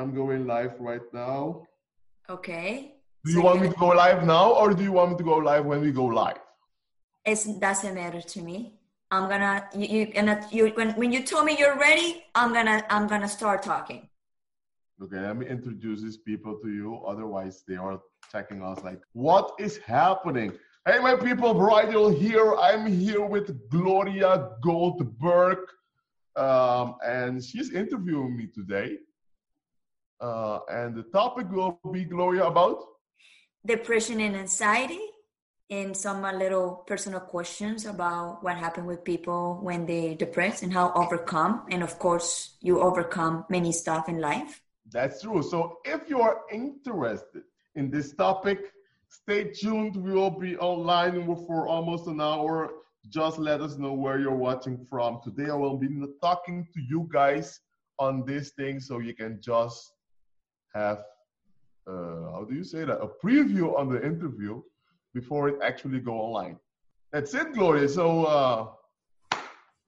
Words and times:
I'm 0.00 0.14
going 0.14 0.46
live 0.46 0.80
right 0.80 1.06
now. 1.12 1.66
Okay. 2.30 2.94
Do 3.22 3.32
you 3.32 3.42
want 3.42 3.60
me 3.60 3.68
to 3.68 3.74
go 3.74 3.88
live 3.88 4.24
now 4.24 4.54
or 4.54 4.72
do 4.72 4.82
you 4.82 4.92
want 4.92 5.10
me 5.10 5.16
to 5.18 5.22
go 5.22 5.36
live 5.36 5.66
when 5.66 5.82
we 5.82 5.92
go 5.92 6.06
live? 6.06 6.40
It 7.26 7.60
doesn't 7.60 7.94
matter 7.94 8.22
to 8.22 8.40
me. 8.40 8.80
I'm 9.10 9.28
gonna 9.28 9.68
you, 9.76 9.86
you 9.94 10.06
gonna 10.06 10.40
you 10.50 10.68
when 10.68 10.92
when 10.92 11.12
you 11.12 11.22
tell 11.22 11.44
me 11.44 11.54
you're 11.58 11.78
ready, 11.78 12.24
I'm 12.34 12.54
gonna 12.54 12.82
I'm 12.88 13.08
gonna 13.08 13.28
start 13.28 13.62
talking. 13.62 14.08
Okay, 15.02 15.20
let 15.20 15.36
me 15.36 15.46
introduce 15.46 16.00
these 16.00 16.16
people 16.16 16.58
to 16.62 16.68
you. 16.70 17.02
Otherwise, 17.06 17.62
they 17.68 17.76
are 17.76 18.00
checking 18.32 18.62
us 18.62 18.82
like, 18.82 19.00
what 19.12 19.52
is 19.58 19.76
happening? 19.78 20.52
Hey, 20.86 20.98
my 20.98 21.14
people, 21.14 21.52
Bridal 21.52 22.08
here. 22.08 22.54
I'm 22.56 22.86
here 22.86 23.24
with 23.26 23.68
Gloria 23.68 24.48
Goldberg, 24.62 25.58
um, 26.36 26.96
and 27.04 27.44
she's 27.44 27.70
interviewing 27.72 28.34
me 28.34 28.46
today. 28.46 28.96
Uh, 30.20 30.60
and 30.68 30.94
the 30.94 31.04
topic 31.04 31.50
will 31.50 31.80
be 31.92 32.04
Gloria 32.04 32.44
about 32.44 32.84
depression 33.64 34.20
and 34.20 34.36
anxiety, 34.36 35.00
and 35.70 35.96
some 35.96 36.24
uh, 36.24 36.32
little 36.32 36.84
personal 36.86 37.20
questions 37.20 37.86
about 37.86 38.42
what 38.42 38.56
happened 38.56 38.86
with 38.86 39.04
people 39.04 39.58
when 39.62 39.86
they 39.86 40.14
depressed 40.14 40.62
and 40.62 40.72
how 40.72 40.92
overcome. 40.94 41.66
And 41.70 41.82
of 41.82 41.98
course, 41.98 42.56
you 42.60 42.80
overcome 42.80 43.44
many 43.48 43.72
stuff 43.72 44.08
in 44.08 44.20
life. 44.20 44.62
That's 44.90 45.22
true. 45.22 45.42
So 45.42 45.78
if 45.84 46.08
you 46.08 46.20
are 46.20 46.40
interested 46.52 47.42
in 47.76 47.90
this 47.90 48.12
topic, 48.14 48.72
stay 49.08 49.44
tuned. 49.52 49.96
We 49.96 50.12
will 50.12 50.30
be 50.30 50.56
online 50.56 51.24
for 51.46 51.68
almost 51.68 52.08
an 52.08 52.20
hour. 52.20 52.70
Just 53.08 53.38
let 53.38 53.60
us 53.60 53.76
know 53.76 53.92
where 53.92 54.18
you're 54.18 54.34
watching 54.34 54.84
from. 54.84 55.20
Today 55.22 55.50
I 55.50 55.54
will 55.54 55.78
be 55.78 55.88
talking 56.20 56.66
to 56.74 56.80
you 56.80 57.08
guys 57.12 57.60
on 57.98 58.24
this 58.26 58.50
thing 58.50 58.80
so 58.80 58.98
you 58.98 59.14
can 59.14 59.40
just 59.40 59.92
have 60.74 61.04
uh, 61.86 62.30
how 62.32 62.46
do 62.48 62.54
you 62.54 62.64
say 62.64 62.84
that 62.84 63.00
a 63.00 63.08
preview 63.24 63.78
on 63.78 63.88
the 63.88 64.04
interview 64.04 64.62
before 65.14 65.48
it 65.48 65.56
actually 65.62 66.00
go 66.00 66.12
online. 66.12 66.56
That's 67.12 67.34
it, 67.34 67.52
Gloria. 67.54 67.88
So 67.88 68.24
uh, 68.24 68.68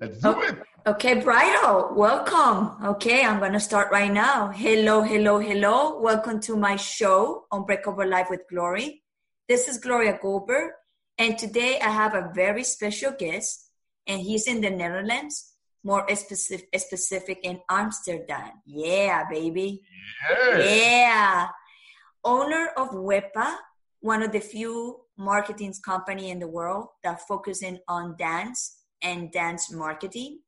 let's 0.00 0.18
do 0.18 0.28
okay. 0.30 0.48
it. 0.48 0.58
Okay, 0.84 1.20
Bridal, 1.20 1.94
welcome. 1.94 2.84
Okay, 2.84 3.24
I'm 3.24 3.38
gonna 3.38 3.60
start 3.60 3.92
right 3.92 4.12
now. 4.12 4.48
Hello, 4.48 5.00
hello, 5.02 5.38
hello. 5.38 6.00
Welcome 6.00 6.40
to 6.40 6.56
my 6.56 6.74
show, 6.74 7.44
on 7.52 7.64
Breakover 7.64 8.08
Life 8.08 8.26
with 8.28 8.40
Glory. 8.50 9.04
This 9.48 9.68
is 9.68 9.78
Gloria 9.78 10.18
Goldberg, 10.20 10.72
and 11.18 11.38
today 11.38 11.78
I 11.78 11.90
have 11.90 12.14
a 12.14 12.32
very 12.34 12.64
special 12.64 13.12
guest, 13.16 13.70
and 14.08 14.20
he's 14.20 14.48
in 14.48 14.60
the 14.60 14.70
Netherlands, 14.70 15.51
more 15.84 16.06
specific, 16.14 16.68
specific 16.78 17.40
in 17.42 17.60
Amsterdam. 17.68 18.52
Yeah, 18.66 19.24
baby. 19.30 19.82
Yeah. 20.30 20.58
Yeah. 20.58 21.48
Owner 22.24 22.68
of 22.76 22.90
Guepa, 22.90 23.56
one 24.00 24.22
of 24.22 24.32
the 24.32 24.40
few 24.40 25.00
marketing 25.18 25.74
company 25.84 26.30
in 26.30 26.38
the 26.38 26.48
world 26.48 26.88
that 27.02 27.26
focusing 27.26 27.78
on 27.88 28.16
dance 28.16 28.78
and 29.02 29.32
dance 29.32 29.72
marketing 29.72 30.38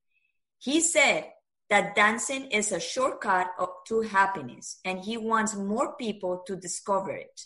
he 0.64 0.80
said 0.80 1.26
that 1.68 1.94
dancing 1.94 2.46
is 2.46 2.72
a 2.72 2.80
shortcut 2.80 3.48
to 3.86 4.00
happiness 4.00 4.80
and 4.86 4.98
he 4.98 5.18
wants 5.18 5.54
more 5.54 5.94
people 5.96 6.42
to 6.46 6.56
discover 6.56 7.10
it. 7.10 7.38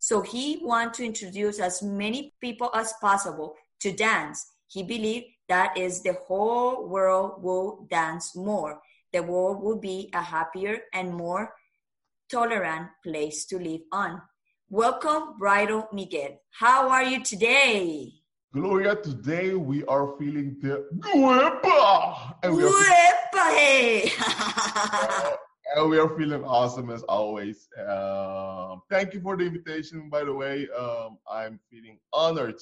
So 0.00 0.20
he 0.20 0.58
wants 0.62 0.98
to 0.98 1.04
introduce 1.04 1.60
as 1.60 1.80
many 1.80 2.34
people 2.40 2.70
as 2.74 2.92
possible 3.00 3.54
to 3.82 3.92
dance. 3.92 4.44
He 4.68 4.82
believed 4.82 5.26
that 5.48 5.76
is 5.76 6.02
the 6.02 6.14
whole 6.26 6.88
world 6.88 7.42
will 7.42 7.86
dance 7.88 8.34
more. 8.34 8.80
The 9.12 9.22
world 9.22 9.62
will 9.62 9.78
be 9.78 10.10
a 10.12 10.22
happier 10.22 10.80
and 10.92 11.14
more 11.14 11.54
tolerant 12.30 12.88
place 13.04 13.46
to 13.46 13.58
live 13.58 13.82
on. 13.92 14.20
Welcome, 14.68 15.38
Bridal 15.38 15.88
Miguel. 15.92 16.40
How 16.50 16.88
are 16.88 17.04
you 17.04 17.22
today? 17.22 18.12
Gloria, 18.52 18.96
today 18.96 19.54
we 19.54 19.84
are 19.84 20.16
feeling 20.18 20.56
the 20.60 20.88
Guepa! 20.98 22.36
And 22.42 22.56
we 22.56 22.64
are, 22.64 22.70
Guepa, 22.70 23.54
hey! 23.54 24.10
and 25.76 25.90
we 25.90 25.98
are 25.98 26.08
feeling 26.16 26.42
awesome 26.42 26.90
as 26.90 27.04
always. 27.04 27.68
Um, 27.86 28.82
thank 28.90 29.14
you 29.14 29.20
for 29.20 29.36
the 29.36 29.44
invitation, 29.44 30.08
by 30.10 30.24
the 30.24 30.32
way. 30.32 30.66
Um, 30.76 31.18
I'm 31.30 31.60
feeling 31.70 31.98
honored 32.12 32.58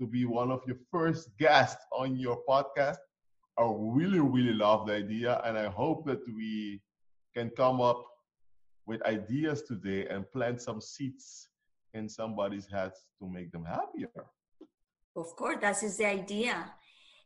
to 0.00 0.06
be 0.06 0.24
one 0.24 0.50
of 0.50 0.60
your 0.66 0.76
first 0.90 1.36
guests 1.38 1.84
on 1.92 2.16
your 2.16 2.38
podcast. 2.48 2.98
I 3.58 3.62
really, 3.74 4.20
really 4.20 4.52
love 4.52 4.86
the 4.86 4.94
idea, 4.94 5.40
and 5.44 5.56
I 5.56 5.66
hope 5.68 6.06
that 6.06 6.20
we 6.26 6.82
can 7.34 7.50
come 7.50 7.80
up 7.80 8.04
with 8.86 9.02
ideas 9.06 9.62
today 9.62 10.06
and 10.08 10.30
plant 10.30 10.60
some 10.60 10.80
seeds 10.80 11.48
in 11.94 12.08
somebody's 12.08 12.68
heads 12.70 13.06
to 13.18 13.28
make 13.28 13.50
them 13.50 13.64
happier. 13.64 14.10
Of 15.16 15.34
course, 15.36 15.56
that 15.62 15.82
is 15.82 15.96
the 15.96 16.06
idea. 16.06 16.72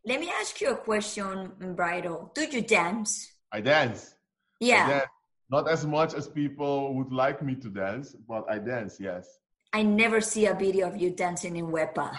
Let 0.06 0.20
me 0.20 0.30
ask 0.30 0.60
you 0.60 0.70
a 0.70 0.76
question, 0.76 1.52
Bridal. 1.76 2.30
Do 2.34 2.44
you 2.44 2.62
dance? 2.62 3.32
I 3.52 3.60
dance. 3.60 4.14
Yeah. 4.60 4.86
I 4.86 4.88
dance. 4.88 5.10
Not 5.50 5.68
as 5.68 5.84
much 5.84 6.14
as 6.14 6.28
people 6.28 6.94
would 6.94 7.12
like 7.12 7.42
me 7.42 7.56
to 7.56 7.68
dance, 7.68 8.14
but 8.28 8.44
I 8.48 8.58
dance, 8.58 9.00
yes. 9.00 9.40
I 9.72 9.82
never 9.82 10.20
see 10.20 10.46
a 10.46 10.54
video 10.54 10.88
of 10.88 10.96
you 10.96 11.10
dancing 11.10 11.56
in 11.56 11.66
Guepa. 11.66 12.12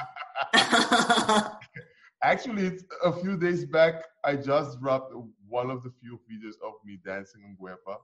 Actually, 2.24 2.78
a 3.04 3.12
few 3.12 3.38
days 3.38 3.66
back, 3.66 3.96
I 4.24 4.36
just 4.36 4.80
dropped 4.80 5.14
one 5.48 5.70
of 5.70 5.84
the 5.84 5.92
few 6.02 6.20
videos 6.30 6.56
of 6.66 6.74
me 6.86 7.00
dancing 7.04 7.42
in 7.44 7.58
Guepa. 7.58 7.98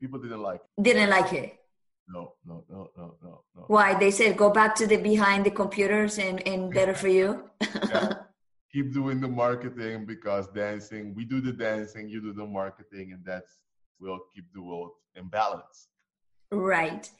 People 0.00 0.20
didn't 0.20 0.42
like 0.42 0.60
it. 0.76 0.82
Didn't 0.82 1.10
like 1.10 1.32
it 1.32 1.58
no, 2.08 2.32
no, 2.46 2.64
no, 2.70 2.90
no, 2.96 3.16
no, 3.22 3.40
no. 3.54 3.64
Why? 3.66 3.98
They 3.98 4.10
said 4.10 4.36
go 4.36 4.50
back 4.50 4.74
to 4.76 4.86
the 4.86 4.96
behind 4.96 5.44
the 5.44 5.50
computers 5.50 6.18
and, 6.18 6.46
and 6.46 6.72
better 6.72 6.94
for 6.94 7.08
you. 7.08 7.48
yeah. 7.60 8.14
Keep 8.72 8.92
doing 8.92 9.20
the 9.20 9.28
marketing 9.28 10.04
because 10.04 10.46
dancing, 10.48 11.14
we 11.14 11.24
do 11.24 11.40
the 11.40 11.52
dancing, 11.52 12.08
you 12.08 12.20
do 12.20 12.34
the 12.34 12.44
marketing, 12.44 13.12
and 13.12 13.24
that's 13.24 13.60
will 13.98 14.20
keep 14.34 14.44
the 14.54 14.62
world 14.62 14.90
in 15.16 15.26
balance. 15.28 15.88
Right. 16.52 17.10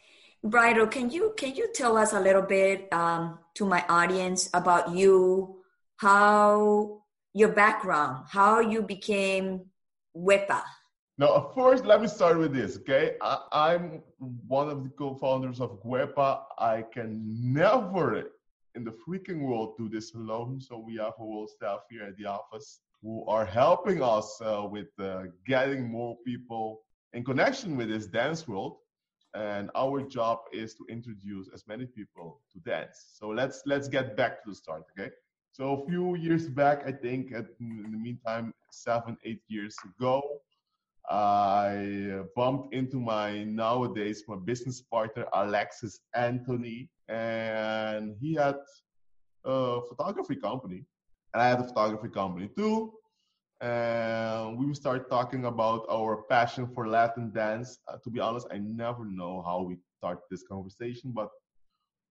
Bridal, 0.45 0.87
can 0.87 1.11
you 1.11 1.35
can 1.37 1.55
you 1.55 1.69
tell 1.75 1.97
us 1.97 2.13
a 2.13 2.21
little 2.21 2.43
bit 2.43 2.93
um, 2.93 3.39
to 3.55 3.67
my 3.67 3.85
audience 3.89 4.49
about 4.55 4.95
you, 4.95 5.57
how 5.97 7.03
your 7.35 7.51
background, 7.51 8.27
how 8.31 8.61
you 8.61 8.83
became 8.83 9.67
Guepa? 10.17 10.63
Now, 11.19 11.51
first, 11.53 11.85
let 11.85 12.01
me 12.01 12.07
start 12.07 12.39
with 12.39 12.55
this, 12.55 12.77
okay? 12.77 13.17
I, 13.21 13.75
am 13.75 14.03
one 14.47 14.69
of 14.71 14.85
the 14.85 14.91
co-founders 14.91 15.61
of 15.61 15.83
Guepa. 15.83 16.43
I 16.59 16.85
can 16.93 17.53
never 17.53 18.31
in 18.77 18.85
the 18.85 18.95
freaking 19.05 19.41
world 19.41 19.75
do 19.77 19.89
this 19.89 20.15
alone. 20.15 20.61
So 20.61 20.79
we 20.79 20.95
have 20.97 21.15
a 21.19 21.23
whole 21.23 21.49
staff 21.49 21.81
here 21.91 22.05
at 22.05 22.17
the 22.17 22.27
office 22.27 22.81
who 23.03 23.27
are 23.27 23.45
helping 23.45 24.01
us 24.01 24.41
uh, 24.41 24.65
with 24.71 24.89
uh, 25.01 25.25
getting 25.45 25.91
more 25.91 26.17
people 26.25 26.83
in 27.13 27.25
connection 27.25 27.77
with 27.77 27.89
this 27.89 28.07
dance 28.07 28.47
world. 28.47 28.77
And 29.39 29.71
our 29.77 29.99
job 30.03 30.39
is 30.53 30.75
to 30.79 30.85
introduce 30.97 31.47
as 31.55 31.63
many 31.73 31.87
people 31.87 32.41
to 32.53 32.59
dance. 32.73 32.97
So 33.19 33.29
let's 33.29 33.63
let's 33.73 33.89
get 33.97 34.17
back 34.17 34.33
to 34.43 34.51
the 34.51 34.57
start, 34.63 34.83
okay? 34.91 35.11
So 35.53 35.63
a 35.77 35.87
few 35.89 36.17
years 36.17 36.49
back, 36.49 36.79
I 36.91 36.93
think, 37.05 37.23
at, 37.33 37.47
in 37.61 37.93
the 37.95 38.01
meantime, 38.07 38.47
seven, 38.71 39.17
eight 39.29 39.43
years 39.49 39.77
ago, 39.91 40.17
I 41.09 42.23
bumped 42.35 42.75
into 42.75 42.99
my 43.15 43.45
nowadays 43.45 44.25
my 44.29 44.39
business 44.51 44.79
partner 44.95 45.25
Alexis 45.33 46.01
Anthony, 46.15 46.91
and 47.09 48.17
he 48.21 48.35
had 48.35 48.57
a 49.45 49.81
photography 49.89 50.37
company, 50.49 50.81
and 51.33 51.39
I 51.43 51.49
had 51.53 51.61
a 51.61 51.69
photography 51.71 52.11
company 52.21 52.51
too. 52.57 52.93
And 53.61 54.57
we 54.57 54.73
start 54.75 55.11
talking 55.11 55.47
about 55.47 55.85
our 55.91 56.23
passion 56.23 56.69
for 56.75 56.89
Latin 56.89 57.33
dance. 57.33 57.79
Uh, 57.89 57.97
to 58.05 58.11
be 58.11 58.21
honest, 58.21 58.47
I 58.53 58.59
never 58.59 59.05
know 59.05 59.43
how 59.43 59.63
we 59.63 59.79
start 59.97 60.21
this 60.31 60.45
conversation, 60.45 61.11
but 61.13 61.29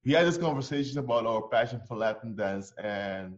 we 0.04 0.12
had 0.12 0.28
this 0.28 0.38
conversation 0.38 1.00
about 1.00 1.26
our 1.26 1.44
passion 1.48 1.82
for 1.88 1.96
Latin 1.96 2.36
dance 2.36 2.74
and 2.84 3.38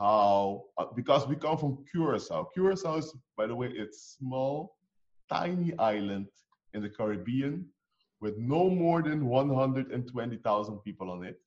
how 0.00 0.64
uh, 0.78 0.86
because 0.96 1.28
we 1.28 1.36
come 1.36 1.58
from 1.58 1.84
Curacao. 1.90 2.48
Curacao 2.54 2.96
is, 2.96 3.14
by 3.36 3.46
the 3.46 3.54
way, 3.54 3.68
it's 3.68 4.16
small 4.18 4.76
tiny 5.30 5.78
island 5.78 6.26
in 6.74 6.82
the 6.82 6.88
Caribbean 6.88 7.66
with 8.20 8.36
no 8.36 8.68
more 8.68 9.02
than 9.02 9.26
120,000 9.26 10.78
people 10.78 11.10
on 11.10 11.24
it. 11.24 11.40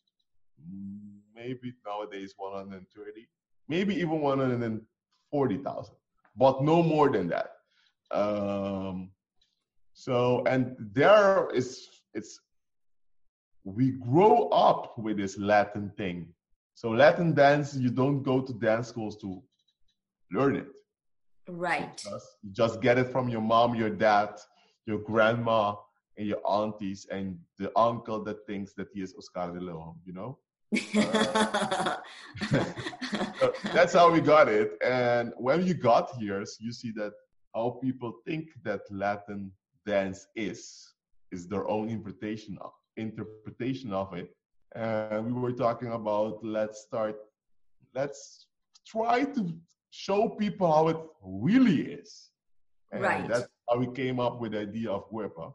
Maybe 1.36 1.74
nowadays 1.86 2.34
130, 2.38 3.28
maybe 3.68 3.96
even 3.96 4.22
140,000, 5.32 5.96
but 6.38 6.64
no 6.64 6.84
more 6.84 7.10
than 7.10 7.28
that. 7.30 7.52
Um, 8.12 9.12
so, 9.94 10.44
and 10.46 10.76
there 10.94 11.50
is, 11.54 11.88
it's, 12.14 12.40
we 13.64 13.92
grow 13.92 14.48
up 14.50 14.98
with 14.98 15.18
this 15.18 15.38
Latin 15.38 15.92
thing. 15.98 16.28
So 16.76 16.90
Latin 16.90 17.34
dance, 17.34 17.76
you 17.76 17.90
don't 17.90 18.24
go 18.24 18.42
to 18.42 18.54
dance 18.54 18.88
schools 18.88 19.18
to 19.22 19.42
learn 20.32 20.56
it 20.56 20.68
Right. 21.48 21.98
Just, 21.98 22.38
just 22.52 22.82
get 22.82 22.98
it 22.98 23.12
from 23.12 23.30
your 23.30 23.42
mom, 23.42 23.76
your 23.76 23.90
dad. 23.90 24.40
your 24.88 25.00
grandma 25.00 25.76
and 26.18 26.28
your 26.28 26.42
aunties 26.48 27.08
and 27.12 27.38
the 27.60 27.72
uncle 27.78 28.24
that 28.24 28.46
thinks 28.48 28.74
that 28.74 28.88
he 28.94 29.02
is 29.02 29.14
Oscar 29.16 29.52
D'León, 29.52 29.96
you 30.06 30.14
know? 30.14 30.40
Uh, 30.74 31.98
so 32.50 33.54
that's 33.74 33.94
how 33.94 34.12
we 34.12 34.22
got 34.22 34.48
it. 34.48 34.78
And 34.84 35.34
when 35.38 35.66
you 35.66 35.74
got 35.74 36.12
here, 36.18 36.46
so 36.46 36.58
you 36.60 36.72
see 36.72 36.92
that 36.92 37.14
how 37.54 37.80
people 37.82 38.14
think 38.26 38.50
that 38.64 38.82
Latin 38.90 39.52
dance 39.86 40.28
is, 40.36 40.94
is 41.32 41.48
their 41.48 41.68
own 41.68 41.90
interpretation 41.90 42.58
of, 42.62 42.72
interpretation 42.98 43.94
of 43.94 44.14
it. 44.14 44.34
And 44.76 45.36
we 45.36 45.42
were 45.42 45.52
talking 45.52 45.92
about 45.92 46.44
let's 46.44 46.82
start, 46.82 47.18
let's 47.94 48.48
try 48.88 49.26
to 49.26 49.54
show 49.90 50.30
people 50.30 50.72
how 50.72 50.88
it 50.88 50.98
really 51.22 51.82
is. 51.82 52.30
And 52.94 53.04
right. 53.04 53.28
that's 53.28 53.48
how 53.70 53.78
we 53.78 53.88
came 53.88 54.20
up 54.20 54.40
with 54.40 54.54
the 54.54 54.62
idea 54.62 54.92
of 54.92 55.10
Guepa. 55.12 55.54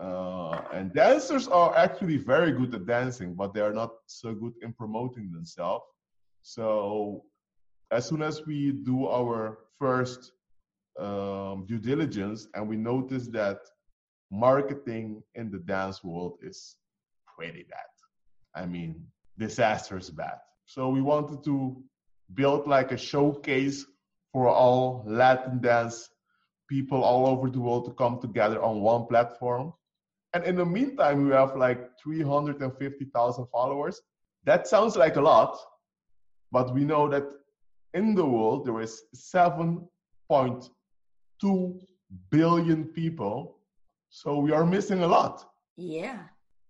Uh, 0.00 0.60
and 0.72 0.92
dancers 0.92 1.46
are 1.46 1.76
actually 1.76 2.16
very 2.16 2.52
good 2.52 2.74
at 2.74 2.86
dancing, 2.86 3.34
but 3.34 3.54
they 3.54 3.60
are 3.60 3.72
not 3.72 3.92
so 4.06 4.34
good 4.34 4.52
in 4.62 4.72
promoting 4.72 5.30
themselves. 5.30 5.84
So 6.42 7.24
as 7.90 8.06
soon 8.06 8.22
as 8.22 8.44
we 8.44 8.72
do 8.72 9.06
our 9.06 9.58
first 9.78 10.32
um, 10.98 11.64
due 11.68 11.78
diligence 11.78 12.48
and 12.54 12.68
we 12.68 12.76
notice 12.76 13.28
that 13.28 13.58
marketing 14.30 15.22
in 15.34 15.50
the 15.50 15.58
dance 15.58 16.02
world 16.02 16.38
is 16.42 16.76
pretty 17.36 17.64
bad. 17.70 17.90
I 18.54 18.66
mean, 18.66 19.06
disastrous 19.38 20.10
bad. 20.10 20.38
So 20.66 20.88
we 20.88 21.02
wanted 21.02 21.44
to 21.44 21.82
build 22.34 22.66
like 22.66 22.90
a 22.92 22.96
showcase 22.96 23.84
for 24.32 24.48
all 24.48 25.04
Latin 25.06 25.60
dance 25.60 26.08
people 26.68 27.04
all 27.04 27.26
over 27.26 27.50
the 27.50 27.60
world 27.60 27.84
to 27.84 27.92
come 27.92 28.20
together 28.20 28.62
on 28.62 28.80
one 28.80 29.06
platform 29.06 29.72
and 30.34 30.44
in 30.44 30.56
the 30.56 30.66
meantime, 30.66 31.26
we 31.26 31.32
have 31.32 31.56
like 31.56 31.96
350,000 32.02 33.46
followers. 33.46 34.02
That 34.44 34.66
sounds 34.66 34.96
like 34.96 35.14
a 35.16 35.20
lot, 35.20 35.56
but 36.50 36.74
we 36.74 36.84
know 36.84 37.08
that 37.08 37.30
in 37.94 38.16
the 38.16 38.26
world 38.26 38.66
there 38.66 38.80
is 38.80 39.04
7.2 39.14 41.80
billion 42.30 42.84
people. 42.86 43.58
So 44.10 44.38
we 44.38 44.50
are 44.52 44.66
missing 44.66 45.02
a 45.02 45.06
lot. 45.06 45.48
Yeah. 45.76 46.24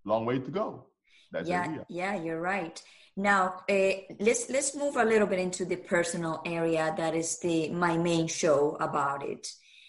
Long 0.05 0.27
way 0.27 0.39
to 0.39 0.51
go. 0.51 0.87
That's 1.33 1.49
yeah, 1.49 1.79
yeah, 1.89 2.15
you're 2.15 2.41
right. 2.41 2.81
Now 3.17 3.63
uh, 3.69 3.93
let's 4.21 4.49
let's 4.51 4.77
move 4.77 4.97
a 4.97 5.05
little 5.05 5.27
bit 5.27 5.41
into 5.41 5.65
the 5.65 5.77
personal 5.77 6.43
area. 6.47 6.95
That 6.97 7.15
is 7.15 7.39
the 7.41 7.71
my 7.71 7.97
main 7.97 8.29
show 8.29 8.77
about 8.79 9.25
it. 9.25 9.49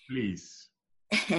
Please. 0.10 0.70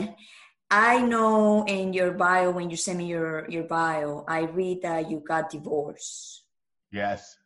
I 0.70 1.00
know 1.00 1.64
in 1.64 1.92
your 1.92 2.12
bio, 2.12 2.50
when 2.50 2.70
you 2.70 2.76
send 2.76 2.98
me 2.98 3.06
your, 3.06 3.48
your 3.48 3.64
bio, 3.64 4.24
I 4.26 4.40
read 4.40 4.82
that 4.82 5.10
you 5.10 5.22
got 5.26 5.50
divorced. 5.50 6.42
Yes. 6.90 7.36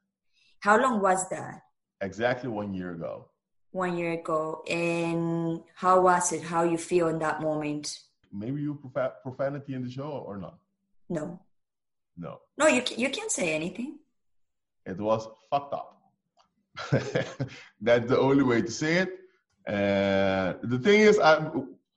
How 0.60 0.80
long 0.80 1.00
was 1.00 1.28
that? 1.28 1.62
Exactly 2.00 2.48
one 2.48 2.72
year 2.72 2.92
ago. 2.92 3.28
One 3.72 3.96
year 3.96 4.12
ago. 4.12 4.62
And 4.68 5.60
how 5.74 6.00
was 6.00 6.32
it? 6.32 6.42
How 6.42 6.62
you 6.64 6.78
feel 6.78 7.08
in 7.08 7.18
that 7.18 7.42
moment? 7.42 7.98
Maybe 8.32 8.62
you 8.62 8.78
prof- 8.92 9.22
profanity 9.22 9.74
in 9.74 9.84
the 9.84 9.90
show 9.90 10.24
or 10.26 10.38
not? 10.38 10.58
No. 11.08 11.40
No. 12.16 12.40
No, 12.56 12.68
you, 12.68 12.82
you 12.96 13.10
can't 13.10 13.30
say 13.30 13.54
anything. 13.54 13.98
It 14.86 14.98
was 14.98 15.28
fucked 15.50 15.74
up. 15.74 16.00
That's 17.80 18.08
the 18.08 18.18
only 18.18 18.44
way 18.44 18.62
to 18.62 18.70
say 18.70 18.96
it. 18.98 19.10
Uh, 19.66 20.54
the 20.62 20.78
thing 20.78 21.00
is, 21.00 21.18
I 21.18 21.50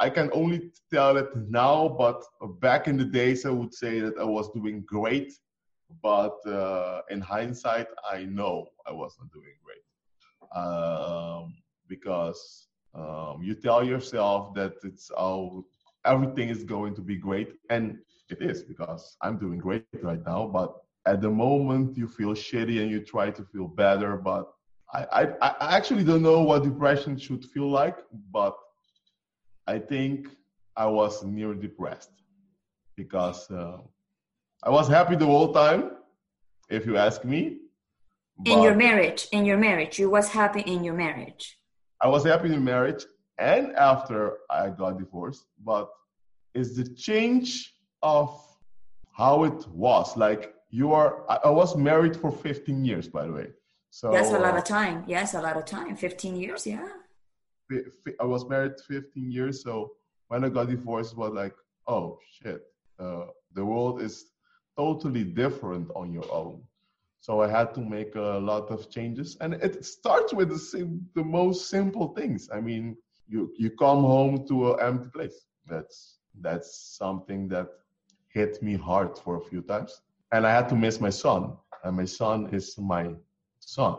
I 0.03 0.09
can 0.09 0.29
only 0.33 0.59
tell 0.93 1.15
it 1.15 1.29
now, 1.49 1.87
but 1.87 2.19
back 2.59 2.89
in 2.89 2.97
the 2.97 3.05
days, 3.05 3.45
I 3.45 3.51
would 3.51 3.73
say 3.73 4.01
that 4.01 4.15
I 4.19 4.25
was 4.37 4.51
doing 4.51 4.83
great. 4.85 5.31
But 6.01 6.37
uh, 6.45 7.01
in 7.09 7.21
hindsight, 7.21 7.87
I 8.15 8.25
know 8.37 8.67
I 8.85 8.91
wasn't 8.91 9.31
doing 9.31 9.55
great 9.65 9.85
um, 10.61 11.55
because 11.87 12.41
um, 12.93 13.41
you 13.41 13.55
tell 13.55 13.81
yourself 13.93 14.53
that 14.55 14.73
it's 14.83 15.09
all 15.09 15.63
everything 16.03 16.49
is 16.49 16.63
going 16.65 16.93
to 16.95 17.01
be 17.01 17.15
great, 17.15 17.49
and 17.69 17.97
it 18.29 18.41
is 18.41 18.61
because 18.61 19.15
I'm 19.21 19.37
doing 19.37 19.59
great 19.59 19.85
right 20.01 20.23
now. 20.25 20.41
But 20.47 20.69
at 21.05 21.21
the 21.21 21.29
moment, 21.29 21.97
you 21.97 22.07
feel 22.09 22.33
shitty 22.33 22.81
and 22.81 22.89
you 22.91 22.99
try 23.15 23.29
to 23.37 23.43
feel 23.53 23.69
better, 23.83 24.17
but 24.17 24.51
I, 24.93 25.01
I, 25.19 25.23
I 25.65 25.77
actually 25.77 26.03
don't 26.03 26.23
know 26.29 26.41
what 26.41 26.63
depression 26.63 27.17
should 27.17 27.45
feel 27.45 27.69
like, 27.69 27.97
but 28.31 28.55
I 29.67 29.79
think 29.79 30.27
I 30.75 30.87
was 30.87 31.23
near 31.23 31.53
depressed 31.53 32.11
because 32.95 33.49
uh, 33.51 33.77
I 34.63 34.69
was 34.69 34.87
happy 34.87 35.15
the 35.15 35.25
whole 35.25 35.53
time, 35.53 35.91
if 36.69 36.85
you 36.85 36.97
ask 36.97 37.23
me. 37.23 37.57
In 38.45 38.61
your 38.61 38.75
marriage, 38.75 39.27
in 39.31 39.45
your 39.45 39.57
marriage, 39.57 39.99
you 39.99 40.09
was 40.09 40.27
happy 40.29 40.61
in 40.61 40.83
your 40.83 40.95
marriage. 40.95 41.59
I 42.01 42.07
was 42.07 42.25
happy 42.25 42.53
in 42.53 42.63
marriage 42.63 43.05
and 43.37 43.73
after 43.75 44.39
I 44.49 44.69
got 44.69 44.97
divorced, 44.97 45.45
but 45.63 45.89
it's 46.53 46.75
the 46.75 46.87
change 46.95 47.73
of 48.01 48.29
how 49.15 49.43
it 49.43 49.67
was. 49.69 50.17
Like 50.17 50.53
you 50.69 50.91
are, 50.93 51.23
I 51.45 51.49
was 51.49 51.77
married 51.77 52.15
for 52.15 52.31
15 52.31 52.83
years, 52.83 53.07
by 53.07 53.25
the 53.27 53.31
way. 53.31 53.47
So 53.91 54.11
that's 54.11 54.31
a 54.31 54.39
lot 54.39 54.57
of 54.57 54.63
time. 54.63 55.03
Yes, 55.07 55.35
a 55.35 55.41
lot 55.41 55.55
of 55.55 55.65
time. 55.65 55.95
15 55.95 56.35
years, 56.35 56.65
yeah. 56.65 56.87
I 58.19 58.25
was 58.25 58.47
married 58.47 58.79
15 58.87 59.31
years, 59.31 59.63
so 59.63 59.93
when 60.27 60.43
I 60.43 60.49
got 60.49 60.69
divorced, 60.69 61.17
was 61.17 61.33
like, 61.33 61.55
oh 61.87 62.19
shit, 62.31 62.61
uh, 62.99 63.25
the 63.53 63.63
world 63.65 64.01
is 64.01 64.25
totally 64.77 65.23
different 65.23 65.89
on 65.95 66.11
your 66.11 66.29
own. 66.31 66.61
So 67.19 67.41
I 67.41 67.47
had 67.47 67.73
to 67.75 67.81
make 67.81 68.15
a 68.15 68.39
lot 68.39 68.69
of 68.69 68.89
changes, 68.89 69.37
and 69.39 69.53
it 69.53 69.85
starts 69.85 70.33
with 70.33 70.49
the 70.49 70.59
sim- 70.59 71.07
the 71.15 71.23
most 71.23 71.69
simple 71.69 72.09
things. 72.09 72.49
I 72.53 72.59
mean, 72.59 72.97
you 73.27 73.53
you 73.57 73.69
come 73.69 74.03
home 74.03 74.45
to 74.47 74.73
an 74.73 74.79
empty 74.81 75.09
place. 75.09 75.45
That's 75.65 76.19
that's 76.41 76.97
something 76.97 77.47
that 77.49 77.67
hit 78.27 78.61
me 78.61 78.75
hard 78.75 79.17
for 79.17 79.37
a 79.37 79.41
few 79.41 79.61
times, 79.61 80.01
and 80.33 80.45
I 80.45 80.51
had 80.51 80.67
to 80.69 80.75
miss 80.75 80.99
my 80.99 81.11
son, 81.11 81.55
and 81.83 81.95
my 81.95 82.05
son 82.05 82.49
is 82.53 82.77
my 82.77 83.15
son. 83.59 83.95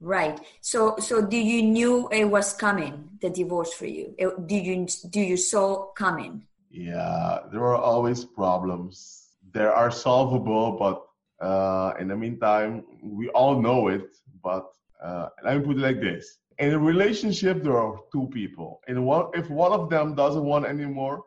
Right. 0.00 0.38
So, 0.60 0.96
so 0.98 1.20
do 1.20 1.36
you 1.36 1.62
knew 1.62 2.08
it 2.12 2.24
was 2.24 2.52
coming, 2.52 3.10
the 3.20 3.30
divorce 3.30 3.72
for 3.72 3.86
you? 3.86 4.14
do 4.46 4.54
you 4.54 4.86
do 5.10 5.20
you 5.20 5.36
saw 5.36 5.90
coming? 5.92 6.42
Yeah, 6.70 7.40
there 7.50 7.64
are 7.64 7.76
always 7.76 8.24
problems. 8.24 9.26
There 9.52 9.72
are 9.72 9.90
solvable, 9.90 10.72
but 10.72 11.04
uh, 11.44 11.94
in 11.98 12.08
the 12.08 12.16
meantime, 12.16 12.84
we 13.02 13.28
all 13.30 13.60
know 13.60 13.88
it. 13.88 14.16
But 14.42 14.66
uh, 15.02 15.28
let 15.44 15.58
me 15.58 15.64
put 15.64 15.76
it 15.78 15.80
like 15.80 16.00
this: 16.00 16.38
in 16.58 16.72
a 16.72 16.78
relationship, 16.78 17.62
there 17.62 17.78
are 17.78 17.96
two 18.12 18.28
people. 18.32 18.80
And 18.86 19.04
one, 19.04 19.30
if 19.34 19.48
one 19.50 19.72
of 19.72 19.90
them 19.90 20.14
doesn't 20.14 20.44
want 20.44 20.66
anymore, 20.66 21.24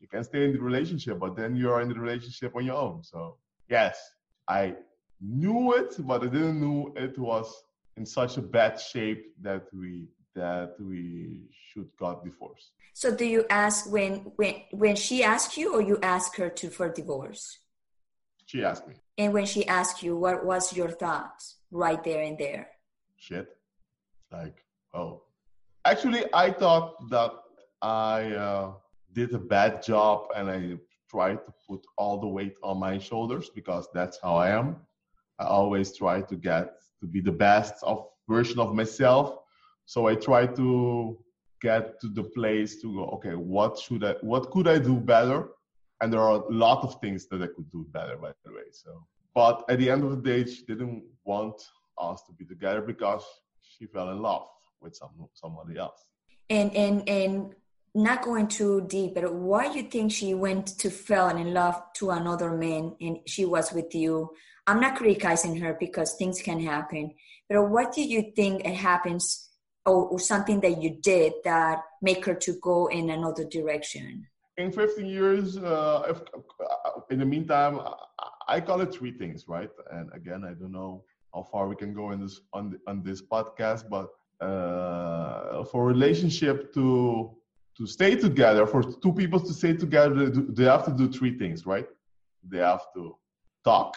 you 0.00 0.08
can 0.08 0.24
stay 0.24 0.44
in 0.44 0.52
the 0.52 0.60
relationship. 0.60 1.18
But 1.18 1.36
then 1.36 1.56
you 1.56 1.70
are 1.70 1.80
in 1.80 1.88
the 1.88 1.98
relationship 1.98 2.54
on 2.56 2.64
your 2.64 2.76
own. 2.76 3.02
So 3.02 3.36
yes, 3.68 3.98
I 4.48 4.74
knew 5.20 5.74
it, 5.74 5.94
but 6.00 6.22
I 6.22 6.26
didn't 6.26 6.60
know 6.60 6.92
it 6.96 7.18
was 7.18 7.64
in 7.96 8.06
such 8.06 8.36
a 8.36 8.42
bad 8.42 8.80
shape 8.80 9.34
that 9.42 9.64
we 9.72 10.08
that 10.34 10.74
we 10.80 11.40
should 11.50 11.88
got 11.98 12.24
divorced. 12.24 12.70
So 12.94 13.14
do 13.14 13.24
you 13.24 13.44
ask 13.50 13.90
when 13.90 14.32
when 14.36 14.54
when 14.72 14.96
she 14.96 15.22
asked 15.24 15.56
you 15.56 15.74
or 15.74 15.82
you 15.82 15.98
ask 16.02 16.36
her 16.36 16.48
to 16.48 16.70
for 16.70 16.88
divorce? 16.88 17.58
She 18.46 18.64
asked 18.64 18.88
me. 18.88 18.94
And 19.16 19.32
when 19.32 19.46
she 19.46 19.66
asked 19.68 20.02
you, 20.02 20.16
what 20.16 20.44
was 20.44 20.74
your 20.74 20.90
thoughts 20.90 21.56
right 21.70 22.02
there 22.02 22.22
and 22.22 22.36
there? 22.38 22.68
Shit. 23.16 23.48
Like, 24.32 24.64
oh. 24.94 25.22
Actually, 25.84 26.24
I 26.32 26.50
thought 26.50 27.08
that 27.10 27.32
I 27.80 28.32
uh, 28.32 28.72
did 29.12 29.32
a 29.34 29.38
bad 29.38 29.82
job 29.82 30.28
and 30.34 30.50
I 30.50 30.78
tried 31.08 31.44
to 31.46 31.52
put 31.68 31.86
all 31.96 32.18
the 32.18 32.26
weight 32.26 32.56
on 32.62 32.78
my 32.78 32.98
shoulders 32.98 33.50
because 33.54 33.88
that's 33.94 34.18
how 34.22 34.34
I 34.36 34.50
am. 34.50 34.76
I 35.40 35.44
always 35.46 35.96
try 35.96 36.20
to 36.20 36.36
get 36.36 36.74
to 37.00 37.06
be 37.06 37.20
the 37.20 37.32
best 37.32 37.74
of 37.82 38.06
version 38.28 38.60
of 38.60 38.74
myself. 38.74 39.38
So 39.86 40.06
I 40.06 40.14
try 40.14 40.46
to 40.46 41.18
get 41.62 42.00
to 42.00 42.08
the 42.08 42.24
place 42.24 42.80
to 42.82 42.94
go, 42.94 43.04
okay, 43.16 43.34
what 43.34 43.78
should 43.78 44.04
I, 44.04 44.14
what 44.20 44.50
could 44.50 44.68
I 44.68 44.78
do 44.78 44.96
better? 44.96 45.48
And 46.00 46.12
there 46.12 46.20
are 46.20 46.42
a 46.42 46.48
lot 46.48 46.84
of 46.84 47.00
things 47.00 47.26
that 47.28 47.42
I 47.42 47.46
could 47.46 47.70
do 47.70 47.86
better, 47.90 48.16
by 48.16 48.32
the 48.44 48.52
way. 48.52 48.68
So, 48.72 49.06
but 49.34 49.64
at 49.68 49.78
the 49.78 49.90
end 49.90 50.04
of 50.04 50.10
the 50.10 50.22
day, 50.30 50.50
she 50.50 50.62
didn't 50.64 51.04
want 51.24 51.60
us 51.98 52.22
to 52.26 52.32
be 52.32 52.44
together 52.44 52.82
because 52.82 53.24
she 53.60 53.86
fell 53.86 54.10
in 54.10 54.20
love 54.20 54.46
with 54.80 54.94
some 54.94 55.10
somebody 55.34 55.78
else. 55.78 56.04
And 56.48 56.74
and 56.74 57.08
and 57.08 57.54
not 57.94 58.22
going 58.22 58.48
too 58.48 58.86
deep, 58.88 59.14
but 59.14 59.32
why 59.32 59.72
you 59.72 59.82
think 59.82 60.12
she 60.12 60.32
went 60.32 60.66
to 60.78 60.90
fell 60.90 61.36
in 61.36 61.52
love 61.52 61.82
to 61.94 62.10
another 62.10 62.52
man 62.52 62.94
and 63.00 63.18
she 63.26 63.44
was 63.44 63.72
with 63.72 63.94
you? 63.94 64.30
I'm 64.70 64.78
not 64.78 64.94
criticizing 64.94 65.56
her 65.62 65.76
because 65.80 66.14
things 66.14 66.40
can 66.40 66.60
happen, 66.60 67.14
but 67.48 67.64
what 67.70 67.92
do 67.92 68.02
you 68.02 68.30
think 68.36 68.64
it 68.64 68.76
happens 68.76 69.48
or, 69.84 70.06
or 70.12 70.20
something 70.20 70.60
that 70.60 70.80
you 70.80 70.90
did 71.02 71.32
that 71.42 71.82
make 72.00 72.24
her 72.26 72.36
to 72.36 72.52
go 72.62 72.86
in 72.86 73.10
another 73.10 73.44
direction? 73.44 74.28
In 74.58 74.70
15 74.70 75.06
years, 75.06 75.56
uh, 75.56 76.14
uh, 76.14 77.00
in 77.10 77.18
the 77.18 77.24
meantime, 77.24 77.80
I 78.46 78.60
call 78.60 78.80
it 78.82 78.94
three 78.94 79.10
things, 79.10 79.48
right? 79.48 79.70
And 79.90 80.08
again, 80.14 80.44
I 80.44 80.52
don't 80.54 80.70
know 80.70 81.02
how 81.34 81.42
far 81.42 81.66
we 81.66 81.74
can 81.74 81.92
go 81.92 82.12
in 82.12 82.20
this 82.20 82.40
on 82.52 82.78
on 82.86 83.02
this 83.02 83.20
podcast, 83.20 83.82
but 83.88 84.06
uh, 84.46 85.64
for 85.64 85.84
relationship 85.84 86.72
to 86.74 87.34
to 87.76 87.86
stay 87.88 88.14
together, 88.14 88.66
for 88.68 88.82
two 89.04 89.14
people 89.14 89.40
to 89.40 89.52
stay 89.52 89.72
together, 89.72 90.30
they 90.30 90.64
have 90.74 90.84
to 90.84 90.92
do 90.92 91.10
three 91.10 91.36
things, 91.38 91.66
right? 91.66 91.88
They 92.48 92.58
have 92.58 92.84
to 92.94 93.16
talk, 93.64 93.96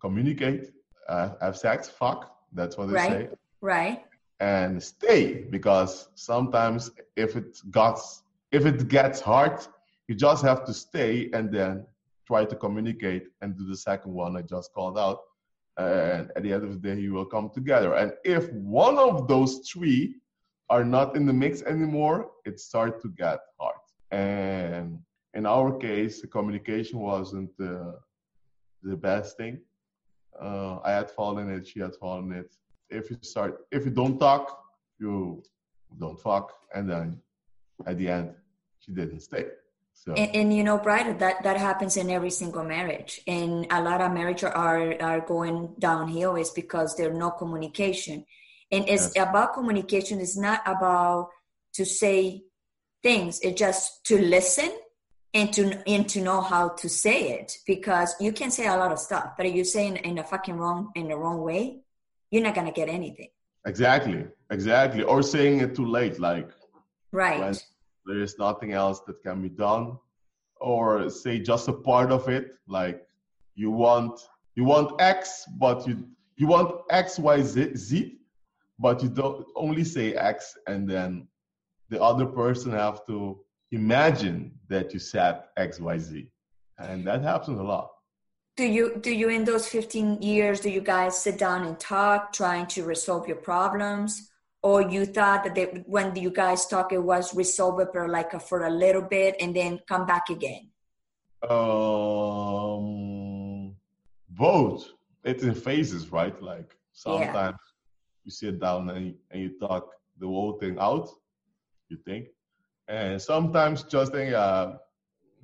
communicate, 0.00 0.70
uh, 1.08 1.30
have 1.40 1.56
sex, 1.56 1.88
fuck. 1.88 2.36
That's 2.52 2.76
what 2.76 2.88
they 2.88 2.94
right. 2.94 3.10
say. 3.10 3.28
Right. 3.60 4.04
And 4.40 4.82
stay 4.82 5.44
because 5.50 6.08
sometimes 6.14 6.90
if 7.16 7.36
it 7.36 7.58
gets 7.70 8.22
if 8.52 8.66
it 8.66 8.88
gets 8.88 9.20
hard, 9.20 9.60
you 10.08 10.14
just 10.14 10.42
have 10.42 10.64
to 10.64 10.74
stay 10.74 11.30
and 11.32 11.52
then 11.52 11.86
try 12.26 12.44
to 12.44 12.56
communicate 12.56 13.24
and 13.42 13.56
do 13.56 13.66
the 13.66 13.76
second 13.76 14.12
one 14.12 14.36
I 14.36 14.42
just 14.42 14.72
called 14.72 14.98
out. 14.98 15.20
And 15.76 16.30
at 16.36 16.42
the 16.42 16.52
end 16.52 16.64
of 16.64 16.72
the 16.72 16.78
day, 16.88 17.00
you 17.00 17.12
will 17.12 17.26
come 17.26 17.50
together. 17.50 17.94
And 17.94 18.12
if 18.24 18.50
one 18.52 18.98
of 18.98 19.28
those 19.28 19.52
three 19.70 20.16
are 20.68 20.84
not 20.84 21.16
in 21.16 21.26
the 21.26 21.32
mix 21.32 21.62
anymore, 21.62 22.30
it 22.44 22.58
starts 22.60 23.02
to 23.02 23.08
get 23.08 23.40
hard. 23.58 23.76
And 24.10 24.98
in 25.34 25.46
our 25.46 25.76
case, 25.76 26.20
the 26.20 26.26
communication 26.26 26.98
wasn't 26.98 27.56
the, 27.56 27.98
the 28.82 28.96
best 28.96 29.36
thing. 29.36 29.60
Uh, 30.40 30.78
I 30.84 30.92
had 30.92 31.10
fallen 31.10 31.50
it, 31.50 31.66
she 31.66 31.80
had 31.80 31.94
fallen 31.96 32.32
it. 32.32 32.56
If 32.88 33.10
you 33.10 33.18
start, 33.20 33.66
if 33.70 33.84
you 33.84 33.90
don't 33.90 34.18
talk, 34.18 34.64
you 34.98 35.42
don't 35.98 36.18
fuck, 36.18 36.52
and 36.74 36.88
then 36.88 37.20
at 37.86 37.98
the 37.98 38.08
end, 38.08 38.34
she 38.78 38.92
didn't 38.92 39.20
stay. 39.20 39.46
So. 39.92 40.14
And, 40.14 40.34
and, 40.34 40.56
you 40.56 40.64
know, 40.64 40.78
Brian, 40.78 41.18
that 41.18 41.42
that 41.42 41.58
happens 41.58 41.96
in 41.98 42.08
every 42.08 42.30
single 42.30 42.64
marriage, 42.64 43.20
and 43.26 43.66
a 43.70 43.82
lot 43.82 44.00
of 44.00 44.12
marriages 44.12 44.44
are 44.44 45.00
are 45.00 45.20
going 45.20 45.74
downhill 45.78 46.36
is 46.36 46.50
because 46.50 46.96
there's 46.96 47.16
no 47.16 47.30
communication, 47.30 48.24
and 48.72 48.88
it's 48.88 49.12
yes. 49.14 49.28
about 49.28 49.52
communication. 49.52 50.20
It's 50.20 50.38
not 50.38 50.62
about 50.64 51.28
to 51.74 51.84
say 51.84 52.44
things. 53.02 53.40
It's 53.40 53.58
just 53.58 54.04
to 54.06 54.18
listen 54.18 54.70
and 55.32 55.52
to 55.52 55.88
and 55.88 56.08
to 56.08 56.20
know 56.20 56.40
how 56.40 56.70
to 56.70 56.88
say 56.88 57.30
it 57.38 57.58
because 57.66 58.14
you 58.20 58.32
can 58.32 58.50
say 58.50 58.66
a 58.66 58.76
lot 58.76 58.92
of 58.92 58.98
stuff, 58.98 59.32
but 59.36 59.46
if 59.46 59.54
you 59.54 59.64
say 59.64 59.86
in, 59.86 59.96
in 59.96 60.18
a 60.18 60.24
fucking 60.24 60.56
wrong 60.56 60.90
in 60.94 61.08
the 61.08 61.16
wrong 61.16 61.40
way, 61.42 61.80
you're 62.30 62.42
not 62.42 62.54
gonna 62.54 62.72
get 62.72 62.88
anything. 62.88 63.28
Exactly, 63.66 64.26
exactly, 64.50 65.02
or 65.02 65.22
saying 65.22 65.60
it 65.60 65.74
too 65.74 65.86
late, 65.86 66.18
like 66.18 66.50
right 67.12 67.62
there 68.06 68.20
is 68.20 68.38
nothing 68.38 68.72
else 68.72 69.00
that 69.06 69.22
can 69.22 69.42
be 69.42 69.48
done 69.48 69.98
or 70.60 71.08
say 71.10 71.38
just 71.38 71.68
a 71.68 71.72
part 71.72 72.10
of 72.10 72.28
it 72.28 72.54
like 72.66 73.06
you 73.54 73.70
want 73.70 74.20
you 74.54 74.64
want 74.64 75.00
x 75.00 75.44
but 75.58 75.86
you 75.86 76.06
you 76.36 76.46
want 76.46 76.82
x 76.90 77.18
y 77.18 77.40
z, 77.42 77.74
z 77.76 78.18
but 78.78 79.02
you 79.02 79.08
don't 79.08 79.46
only 79.56 79.84
say 79.84 80.14
x 80.14 80.56
and 80.66 80.88
then 80.88 81.26
the 81.88 82.00
other 82.00 82.26
person 82.26 82.70
have 82.72 83.04
to 83.06 83.38
imagine 83.72 84.52
that 84.68 84.92
you 84.92 84.98
said 84.98 85.42
x 85.56 85.80
y 85.80 85.98
z 85.98 86.30
and 86.80 87.06
that 87.06 87.22
happens 87.22 87.58
a 87.58 87.62
lot. 87.62 87.90
Do 88.56 88.64
you 88.64 88.98
do 89.00 89.12
you 89.12 89.28
in 89.28 89.44
those 89.44 89.68
15 89.68 90.22
years 90.22 90.60
do 90.60 90.70
you 90.70 90.80
guys 90.80 91.20
sit 91.22 91.38
down 91.38 91.64
and 91.66 91.78
talk 91.78 92.32
trying 92.32 92.66
to 92.68 92.84
resolve 92.84 93.28
your 93.28 93.36
problems? 93.36 94.28
Or 94.62 94.82
you 94.82 95.06
thought 95.06 95.44
that 95.44 95.54
they, 95.54 95.64
when 95.86 96.14
you 96.16 96.30
guys 96.30 96.66
talk 96.66 96.92
it 96.92 97.02
was 97.02 97.34
resolved 97.34 97.92
for 97.92 98.06
like 98.08 98.34
a, 98.34 98.40
for 98.40 98.66
a 98.66 98.70
little 98.70 99.00
bit 99.00 99.36
and 99.40 99.56
then 99.56 99.80
come 99.88 100.04
back 100.04 100.28
again? 100.28 100.68
Um 101.48 102.16
both. 104.28 104.92
It's 105.24 105.42
in 105.42 105.54
phases 105.54 106.10
right? 106.12 106.38
Like 106.42 106.76
sometimes 106.92 107.34
yeah. 107.34 108.24
you 108.24 108.30
sit 108.30 108.60
down 108.60 108.90
and 108.90 109.06
you, 109.06 109.14
and 109.30 109.42
you 109.42 109.58
talk 109.58 109.88
the 110.18 110.26
whole 110.26 110.58
thing 110.58 110.76
out 110.78 111.08
you 111.88 111.98
think 112.04 112.28
and 112.90 113.22
sometimes 113.22 113.84
just 113.84 114.12
think 114.12 114.34
uh, 114.34 114.72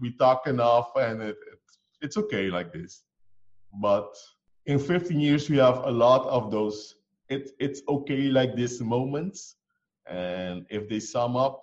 we 0.00 0.10
talk 0.12 0.48
enough 0.48 0.90
and 0.96 1.22
it, 1.22 1.36
it, 1.52 1.58
it's 2.02 2.16
okay 2.16 2.48
like 2.48 2.72
this. 2.72 3.04
But 3.80 4.12
in 4.66 4.78
15 4.80 5.20
years 5.20 5.48
we 5.48 5.58
have 5.58 5.78
a 5.78 5.90
lot 5.90 6.26
of 6.26 6.50
those 6.50 6.96
it, 7.28 7.50
it's 7.58 7.82
okay 7.88 8.22
like 8.22 8.56
this 8.56 8.80
moments. 8.80 9.56
And 10.08 10.66
if 10.70 10.88
they 10.88 11.00
sum 11.00 11.36
up 11.36 11.62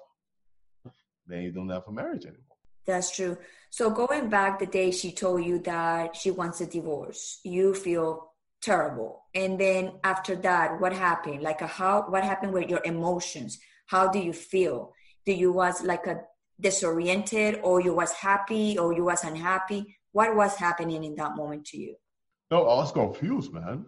then 1.27 1.43
you 1.43 1.51
don't 1.51 1.69
have 1.69 1.87
a 1.87 1.91
marriage 1.91 2.25
anymore. 2.25 2.57
That's 2.85 3.15
true. 3.15 3.37
So 3.69 3.89
going 3.89 4.29
back 4.29 4.59
the 4.59 4.65
day 4.65 4.91
she 4.91 5.11
told 5.11 5.43
you 5.43 5.59
that 5.59 6.15
she 6.15 6.31
wants 6.31 6.61
a 6.61 6.65
divorce 6.65 7.41
you 7.43 7.73
feel 7.75 8.31
terrible. 8.61 9.25
And 9.35 9.59
then 9.59 9.99
after 10.05 10.37
that 10.37 10.79
what 10.79 10.93
happened? 10.93 11.41
Like 11.41 11.61
a, 11.61 11.67
how 11.67 12.05
what 12.07 12.23
happened 12.23 12.53
with 12.53 12.69
your 12.69 12.81
emotions? 12.85 13.59
How 13.87 14.07
do 14.07 14.19
you 14.19 14.31
feel 14.31 14.93
do 15.25 15.33
you 15.33 15.51
was 15.51 15.83
like 15.83 16.07
a 16.07 16.21
disoriented 16.59 17.59
or 17.63 17.81
you 17.81 17.93
was 17.93 18.11
happy 18.11 18.77
or 18.77 18.93
you 18.93 19.03
was 19.03 19.23
unhappy 19.23 19.97
what 20.11 20.35
was 20.35 20.55
happening 20.55 21.03
in 21.03 21.15
that 21.15 21.35
moment 21.35 21.65
to 21.65 21.77
you 21.77 21.95
no 22.51 22.67
i 22.67 22.75
was 22.75 22.91
confused 22.91 23.51
man 23.53 23.85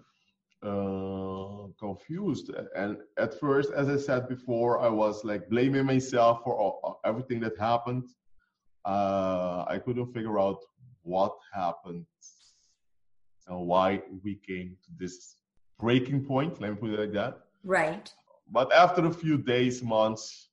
uh, 0.66 1.68
confused. 1.80 2.52
And 2.76 2.98
at 3.18 3.40
first, 3.40 3.72
as 3.72 3.88
I 3.88 3.98
said 3.98 4.28
before, 4.28 4.80
I 4.80 4.90
was 4.90 5.24
like 5.24 5.50
blaming 5.50 5.86
myself 5.86 6.42
for 6.44 6.58
all, 6.58 7.00
everything 7.06 7.40
that 7.42 7.58
happened. 7.60 8.10
Uh, 8.84 9.66
I 9.68 9.80
couldn't 9.84 10.14
figure 10.14 10.40
out 10.40 10.60
what 11.04 11.36
happened 11.54 12.06
and 13.48 13.68
why 13.68 14.02
we 14.24 14.36
came 14.36 14.76
to 14.86 14.90
this 14.98 15.36
breaking 15.80 16.26
point. 16.26 16.60
Let 16.60 16.72
me 16.72 16.78
put 16.78 16.92
it 16.92 17.00
like 17.00 17.14
that. 17.14 17.42
Right. 17.64 18.12
But 18.52 18.72
after 18.74 19.06
a 19.06 19.14
few 19.14 19.38
days, 19.38 19.84
months, 19.84 20.45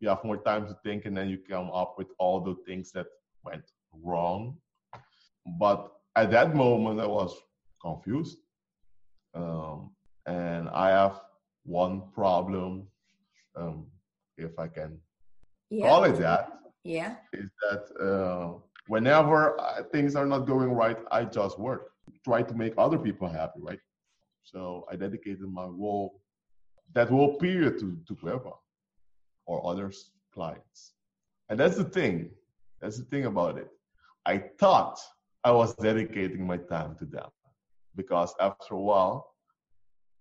you 0.00 0.08
have 0.08 0.24
more 0.24 0.36
time 0.36 0.66
to 0.66 0.76
think, 0.82 1.04
and 1.04 1.16
then 1.16 1.28
you 1.28 1.38
come 1.48 1.70
up 1.70 1.94
with 1.98 2.08
all 2.18 2.40
the 2.40 2.56
things 2.66 2.92
that 2.92 3.06
went 3.44 3.64
wrong. 3.92 4.56
But 5.58 5.92
at 6.16 6.30
that 6.30 6.54
moment, 6.54 7.00
I 7.00 7.06
was 7.06 7.36
confused 7.80 8.38
um, 9.34 9.90
and 10.26 10.68
I 10.70 10.90
have 10.90 11.20
one 11.64 12.02
problem, 12.12 12.86
um, 13.56 13.86
if 14.36 14.58
I 14.58 14.68
can 14.68 14.98
yeah. 15.70 15.88
call 15.88 16.04
it 16.04 16.18
that. 16.18 16.60
Yeah. 16.84 17.16
Is 17.32 17.50
that 17.62 17.84
uh, 18.00 18.58
whenever 18.86 19.60
I, 19.60 19.82
things 19.92 20.14
are 20.16 20.26
not 20.26 20.40
going 20.40 20.70
right, 20.70 20.98
I 21.10 21.24
just 21.24 21.58
work, 21.58 21.92
try 22.24 22.42
to 22.42 22.54
make 22.54 22.74
other 22.78 22.98
people 22.98 23.28
happy, 23.28 23.60
right? 23.60 23.80
So 24.44 24.86
I 24.90 24.96
dedicated 24.96 25.42
my 25.42 25.64
whole 25.64 26.20
that 26.94 27.08
whole 27.08 27.38
period 27.38 27.78
to 27.78 27.98
to 28.06 28.14
whoever 28.20 28.50
or 29.46 29.66
other 29.66 29.92
clients, 30.32 30.94
and 31.48 31.58
that's 31.58 31.76
the 31.76 31.84
thing. 31.84 32.30
That's 32.80 32.98
the 32.98 33.04
thing 33.04 33.26
about 33.26 33.58
it. 33.58 33.68
I 34.26 34.38
thought 34.58 34.98
I 35.42 35.52
was 35.52 35.74
dedicating 35.76 36.46
my 36.46 36.56
time 36.56 36.96
to 36.98 37.04
them 37.04 37.28
because 37.96 38.34
after 38.40 38.74
a 38.74 38.80
while, 38.80 39.34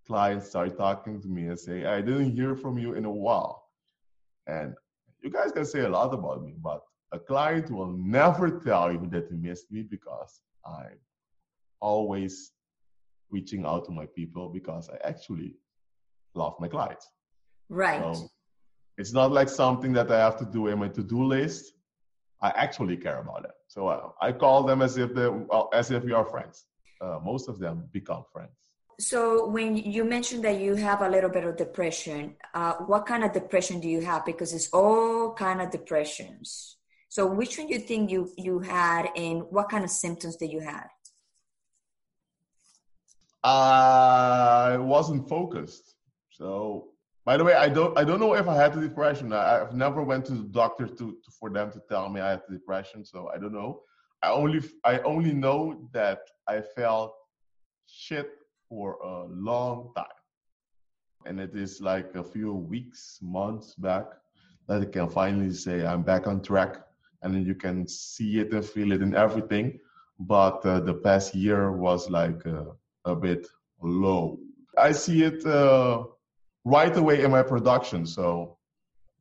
clients 0.05 0.49
start 0.49 0.77
talking 0.77 1.21
to 1.21 1.27
me 1.27 1.47
and 1.47 1.59
say, 1.59 1.85
I 1.85 2.01
didn't 2.01 2.35
hear 2.35 2.55
from 2.55 2.77
you 2.77 2.93
in 2.93 3.05
a 3.05 3.11
while. 3.11 3.63
And 4.47 4.73
you 5.21 5.29
guys 5.29 5.51
can 5.51 5.65
say 5.65 5.81
a 5.81 5.89
lot 5.89 6.13
about 6.13 6.43
me, 6.43 6.53
but 6.61 6.81
a 7.13 7.19
client 7.19 7.71
will 7.71 7.93
never 7.93 8.59
tell 8.59 8.91
you 8.91 9.07
that 9.11 9.27
he 9.29 9.35
missed 9.35 9.71
me 9.71 9.83
because 9.83 10.41
I'm 10.65 10.99
always 11.79 12.51
reaching 13.29 13.65
out 13.65 13.85
to 13.85 13.91
my 13.91 14.05
people 14.05 14.49
because 14.49 14.89
I 14.89 14.97
actually 15.07 15.55
love 16.35 16.55
my 16.59 16.67
clients. 16.67 17.07
Right. 17.69 18.01
So 18.01 18.29
it's 18.97 19.13
not 19.13 19.31
like 19.31 19.49
something 19.49 19.93
that 19.93 20.11
I 20.11 20.19
have 20.19 20.37
to 20.37 20.45
do 20.45 20.67
in 20.67 20.79
my 20.79 20.89
to-do 20.89 21.23
list. 21.23 21.73
I 22.41 22.49
actually 22.49 22.97
care 22.97 23.19
about 23.19 23.45
it. 23.45 23.51
So 23.67 23.87
uh, 23.87 24.09
I 24.21 24.31
call 24.33 24.63
them 24.63 24.81
as 24.81 24.97
if 24.97 25.13
they 25.13 25.27
well, 25.27 25.69
as 25.73 25.91
if 25.91 26.03
we 26.03 26.11
are 26.13 26.25
friends 26.25 26.65
uh, 27.03 27.19
most 27.23 27.49
of 27.49 27.59
them 27.59 27.89
become 27.91 28.23
friends. 28.31 28.51
So 28.99 29.47
when 29.47 29.75
you 29.75 30.03
mentioned 30.03 30.43
that 30.45 30.59
you 30.61 30.75
have 30.75 31.01
a 31.01 31.09
little 31.09 31.29
bit 31.29 31.43
of 31.43 31.57
depression, 31.57 32.35
uh, 32.53 32.73
what 32.73 33.05
kind 33.05 33.23
of 33.23 33.33
depression 33.33 33.79
do 33.79 33.89
you 33.89 34.01
have? 34.01 34.25
Because 34.25 34.53
it's 34.53 34.69
all 34.69 35.33
kind 35.33 35.61
of 35.61 35.71
depressions. 35.71 36.77
So 37.09 37.27
which 37.27 37.57
one 37.57 37.67
do 37.67 37.73
you 37.73 37.79
think 37.79 38.11
you 38.11 38.31
you 38.37 38.59
had, 38.59 39.09
and 39.15 39.43
what 39.49 39.69
kind 39.69 39.83
of 39.83 39.89
symptoms 39.89 40.35
did 40.35 40.51
you 40.51 40.61
have? 40.61 40.89
I 43.43 44.77
wasn't 44.79 45.27
focused. 45.27 45.95
So 46.29 46.92
by 47.25 47.37
the 47.37 47.43
way, 47.43 47.53
I 47.53 47.69
don't 47.69 47.97
I 47.97 48.03
don't 48.03 48.19
know 48.19 48.33
if 48.33 48.47
I 48.47 48.55
had 48.55 48.73
the 48.73 48.81
depression. 48.81 49.31
I, 49.31 49.53
have 49.53 49.73
never 49.73 50.03
went 50.03 50.25
to 50.25 50.33
the 50.33 50.43
doctor 50.43 50.87
to, 50.87 50.95
to 50.95 51.31
for 51.39 51.49
them 51.49 51.71
to 51.71 51.81
tell 51.89 52.09
me 52.09 52.19
I 52.19 52.31
had 52.31 52.41
the 52.47 52.55
depression. 52.55 53.05
So 53.05 53.29
I 53.33 53.37
don't 53.37 53.53
know. 53.53 53.81
I 54.21 54.29
only 54.29 54.61
I 54.83 54.99
only 54.99 55.33
know 55.33 55.89
that 55.93 56.19
I 56.47 56.61
felt 56.61 57.15
shit 57.87 58.29
for 58.67 58.97
a 59.03 59.25
long 59.25 59.91
time. 59.95 60.19
And 61.25 61.39
it 61.39 61.55
is 61.55 61.79
like 61.79 62.15
a 62.15 62.23
few 62.23 62.53
weeks, 62.53 63.19
months 63.21 63.75
back 63.75 64.05
that 64.67 64.81
I 64.81 64.85
can 64.85 65.09
finally 65.09 65.53
say 65.53 65.85
I'm 65.85 66.03
back 66.03 66.27
on 66.27 66.41
track. 66.41 66.77
And 67.21 67.47
you 67.47 67.55
can 67.55 67.87
see 67.87 68.39
it 68.39 68.51
and 68.51 68.65
feel 68.65 68.91
it 68.91 69.01
in 69.01 69.15
everything. 69.15 69.79
But 70.19 70.65
uh, 70.65 70.81
the 70.81 70.95
past 70.95 71.33
year 71.33 71.71
was 71.71 72.09
like 72.09 72.45
uh, 72.45 72.65
a 73.05 73.15
bit 73.15 73.47
low. 73.81 74.39
I 74.77 74.91
see 74.91 75.23
it 75.23 75.45
uh, 75.45 76.03
right 76.65 76.95
away 76.95 77.23
in 77.23 77.31
my 77.31 77.43
production. 77.43 78.05
So 78.05 78.57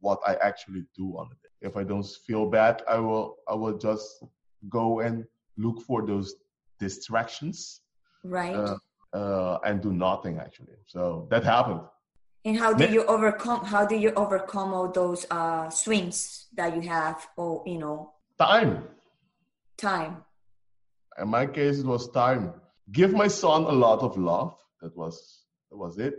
what 0.01 0.21
I 0.27 0.35
actually 0.37 0.85
do 0.97 1.17
on 1.17 1.29
it. 1.31 1.51
If 1.67 1.77
I 1.77 1.85
don't 1.85 2.07
feel 2.27 2.47
bad, 2.47 2.83
I 2.89 2.99
will 2.99 3.37
I 3.49 3.55
will 3.55 3.79
just 3.79 4.25
go 4.69 5.01
and 5.01 5.25
look 5.57 5.81
for 5.83 6.05
those 6.05 6.35
distractions. 6.79 7.81
Right. 8.25 8.55
Uh, 8.55 8.77
uh, 9.13 9.59
and 9.65 9.81
do 9.81 9.93
nothing 9.93 10.39
actually. 10.39 10.77
So 10.87 11.27
that 11.31 11.45
happened. 11.45 11.83
And 12.45 12.59
how 12.59 12.73
do 12.73 12.87
you 12.91 13.05
overcome? 13.05 13.65
How 13.65 13.87
do 13.87 13.95
you 13.95 14.13
overcome 14.15 14.75
all 14.75 14.91
those 14.91 15.27
uh, 15.31 15.71
swings 15.71 16.47
that 16.57 16.75
you 16.75 16.83
have? 16.89 17.29
Or 17.37 17.63
you 17.67 17.79
know, 17.79 18.13
time. 18.39 18.85
Time. 19.77 20.25
In 21.21 21.29
my 21.29 21.47
case, 21.47 21.79
it 21.79 21.87
was 21.87 22.11
time. 22.11 22.55
Give 22.91 23.13
my 23.13 23.29
son 23.29 23.63
a 23.65 23.73
lot 23.73 24.01
of 24.01 24.17
love. 24.17 24.57
That 24.81 24.97
was 24.97 25.45
that 25.71 25.77
was 25.77 25.99
it. 25.99 26.15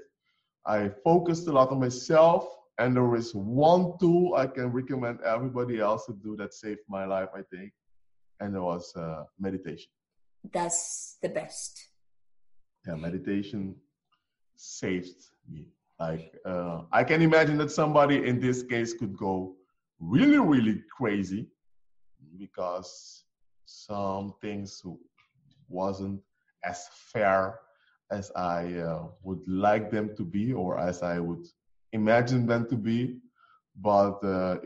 I 0.66 0.90
focused 1.04 1.48
a 1.48 1.52
lot 1.52 1.70
on 1.70 1.80
myself, 1.80 2.48
and 2.80 2.96
there 2.96 3.16
is 3.16 3.34
one 3.34 3.94
tool 4.00 4.36
I 4.36 4.48
can 4.48 4.68
recommend 4.68 5.20
everybody 5.26 5.80
else 5.80 6.06
to 6.06 6.14
do 6.14 6.36
that 6.38 6.54
saved 6.54 6.82
my 6.88 7.06
life. 7.06 7.30
I 7.36 7.42
think, 7.54 7.74
and 8.40 8.56
it 8.56 8.60
was 8.60 8.96
uh, 8.96 9.24
meditation. 9.40 9.92
That's 10.52 11.18
the 11.22 11.30
best. 11.30 11.90
Yeah, 12.88 12.96
meditation 12.96 13.76
saved 14.56 15.22
me 15.50 15.68
like 16.00 16.34
uh, 16.46 16.82
I 16.92 17.04
can 17.04 17.22
imagine 17.22 17.58
that 17.60 17.72
somebody 17.72 18.28
in 18.28 18.40
this 18.40 18.64
case 18.64 18.94
could 18.94 19.16
go 19.16 19.56
really, 20.00 20.40
really 20.40 20.82
crazy 20.98 21.48
because 22.38 23.24
some 23.66 24.34
things 24.42 24.82
wasn't 25.70 26.20
as 26.64 26.88
fair 27.12 27.60
as 28.12 28.32
I 28.36 28.74
uh, 28.76 29.08
would 29.24 29.42
like 29.48 29.92
them 29.92 30.16
to 30.18 30.24
be 30.24 30.54
or 30.54 30.80
as 30.80 31.02
I 31.02 31.20
would 31.20 31.46
imagine 31.92 32.46
them 32.46 32.68
to 32.70 32.76
be. 32.76 33.18
But 33.76 34.24
uh, 34.24 34.58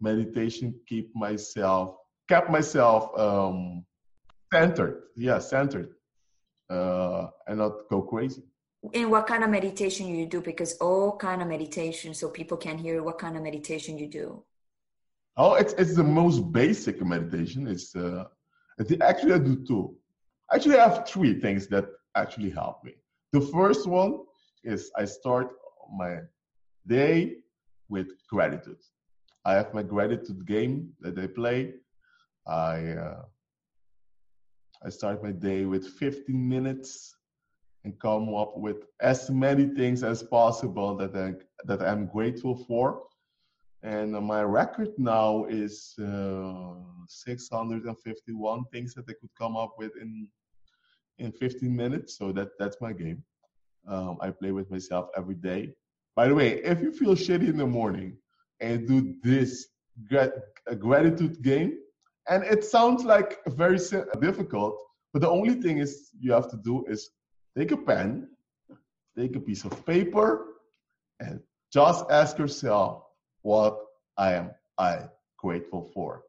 meditation 0.00 0.74
keep 0.86 1.14
myself 1.14 1.96
kept 2.28 2.50
myself 2.50 3.16
um, 3.18 3.84
centered, 4.52 5.04
yeah, 5.16 5.38
centered, 5.38 5.94
uh, 6.70 7.28
and 7.46 7.58
not 7.58 7.88
go 7.90 8.02
crazy. 8.02 8.42
And 8.94 9.10
what 9.10 9.26
kind 9.26 9.42
of 9.42 9.50
meditation 9.50 10.06
you 10.08 10.26
do? 10.26 10.40
Because 10.40 10.76
all 10.78 11.16
kind 11.16 11.42
of 11.42 11.48
meditation 11.48 12.14
so 12.14 12.28
people 12.28 12.56
can 12.56 12.78
hear 12.78 13.02
what 13.02 13.18
kind 13.18 13.36
of 13.36 13.42
meditation 13.42 13.98
you 13.98 14.08
do. 14.08 14.44
Oh 15.36 15.54
it's 15.54 15.74
it's 15.74 15.94
the 15.94 16.04
most 16.04 16.52
basic 16.52 17.04
meditation. 17.04 17.66
It's 17.66 17.94
uh 17.94 18.24
actually 19.00 19.34
i 19.34 19.38
do 19.38 19.64
two. 19.66 19.96
Actually 20.52 20.78
i 20.78 20.88
have 20.88 21.08
three 21.08 21.40
things 21.40 21.66
that 21.68 21.86
actually 22.16 22.50
help 22.50 22.82
me. 22.82 22.92
The 23.32 23.40
first 23.40 23.86
one 23.86 24.20
is 24.64 24.90
i 24.96 25.04
start 25.04 25.48
my 25.96 26.18
day 26.86 27.36
with 27.88 28.08
gratitude. 28.28 28.82
I 29.44 29.54
have 29.54 29.72
my 29.74 29.82
gratitude 29.82 30.46
game 30.46 30.92
that 31.00 31.18
i 31.18 31.26
play. 31.26 31.74
I 32.46 32.76
uh, 33.06 33.22
i 34.84 34.88
start 34.88 35.22
my 35.22 35.32
day 35.32 35.64
with 35.64 35.86
15 35.86 36.48
minutes 36.48 37.16
and 37.84 37.98
come 38.00 38.34
up 38.34 38.56
with 38.56 38.78
as 39.00 39.30
many 39.30 39.66
things 39.66 40.02
as 40.02 40.20
possible 40.22 40.96
that 40.96 41.14
I, 41.14 41.34
that 41.66 41.80
I'm 41.80 42.06
grateful 42.06 42.56
for. 42.68 43.02
And 43.82 44.10
my 44.12 44.42
record 44.42 44.92
now 44.98 45.44
is 45.44 45.94
uh, 46.00 46.74
651 47.06 48.64
things 48.72 48.92
that 48.94 49.04
I 49.08 49.14
could 49.20 49.30
come 49.38 49.56
up 49.56 49.74
with 49.78 49.92
in 50.00 50.28
in 51.18 51.32
15 51.32 51.74
minutes. 51.74 52.16
So 52.18 52.32
that 52.32 52.48
that's 52.58 52.76
my 52.80 52.92
game. 52.92 53.22
Um, 53.88 54.18
I 54.20 54.30
play 54.30 54.52
with 54.52 54.70
myself 54.70 55.08
every 55.16 55.36
day. 55.36 55.72
By 56.14 56.28
the 56.28 56.34
way, 56.34 56.62
if 56.62 56.80
you 56.80 56.92
feel 56.92 57.14
shitty 57.14 57.48
in 57.48 57.56
the 57.56 57.66
morning 57.66 58.16
and 58.60 58.88
do 58.88 59.14
this 59.22 59.68
grat- 60.08 60.32
gratitude 60.78 61.42
game, 61.42 61.78
and 62.28 62.42
it 62.44 62.64
sounds 62.64 63.04
like 63.04 63.38
very 63.46 63.78
difficult, 64.20 64.76
but 65.12 65.22
the 65.22 65.30
only 65.30 65.54
thing 65.54 65.78
is 65.78 66.10
you 66.18 66.32
have 66.32 66.50
to 66.50 66.56
do 66.56 66.84
is 66.88 67.10
Take 67.56 67.72
a 67.72 67.76
pen, 67.76 68.28
take 69.16 69.34
a 69.34 69.40
piece 69.40 69.64
of 69.64 69.86
paper, 69.86 70.58
and 71.20 71.40
just 71.72 72.04
ask 72.10 72.36
yourself 72.36 73.02
what 73.40 73.78
I 74.18 74.34
am 74.34 74.50
I 74.76 75.08
grateful 75.38 75.90
for. 75.94 76.24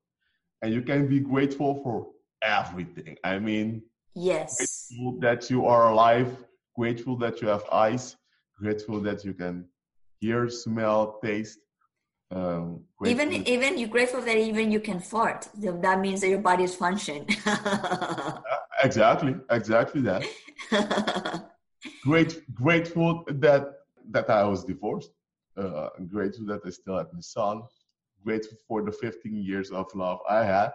And 0.62 0.74
you 0.74 0.82
can 0.82 1.06
be 1.08 1.20
grateful 1.20 1.84
for 1.84 2.08
everything. 2.42 3.18
I 3.26 3.40
mean, 3.40 3.84
yes, 4.18 4.88
grateful 4.90 5.20
that 5.20 5.50
you 5.50 5.66
are 5.66 5.90
alive, 5.92 6.36
grateful 6.76 7.16
that 7.18 7.42
you 7.42 7.48
have 7.48 7.64
eyes, 7.72 8.16
grateful 8.60 9.00
that 9.02 9.24
you 9.24 9.34
can 9.34 9.66
hear, 10.20 10.50
smell, 10.50 11.20
taste. 11.24 11.60
Um, 12.32 12.84
even 13.06 13.32
even 13.48 13.78
you're 13.78 13.88
grateful 13.88 14.22
that 14.22 14.38
even 14.38 14.72
you 14.72 14.82
can 14.82 15.00
fart. 15.00 15.48
That 15.56 16.00
means 16.02 16.22
that 16.22 16.30
your 16.30 16.42
body 16.42 16.64
is 16.66 16.76
functioning. 16.76 17.26
exactly, 18.84 19.36
exactly 19.50 20.02
that. 20.02 20.24
Great, 22.04 22.42
grateful 22.54 23.24
that 23.28 23.64
that 24.12 24.30
I 24.30 24.44
was 24.44 24.66
divorced. 24.66 25.12
Uh, 25.56 25.90
grateful 26.08 26.46
that 26.48 26.62
I 26.66 26.70
still 26.70 26.98
had 26.98 27.08
my 27.14 27.22
son. 27.22 27.64
Grateful 28.24 28.58
for 28.68 28.84
the 28.84 28.92
15 28.92 29.36
years 29.36 29.72
of 29.72 29.86
love 29.96 30.20
I 30.30 30.44
had. 30.44 30.72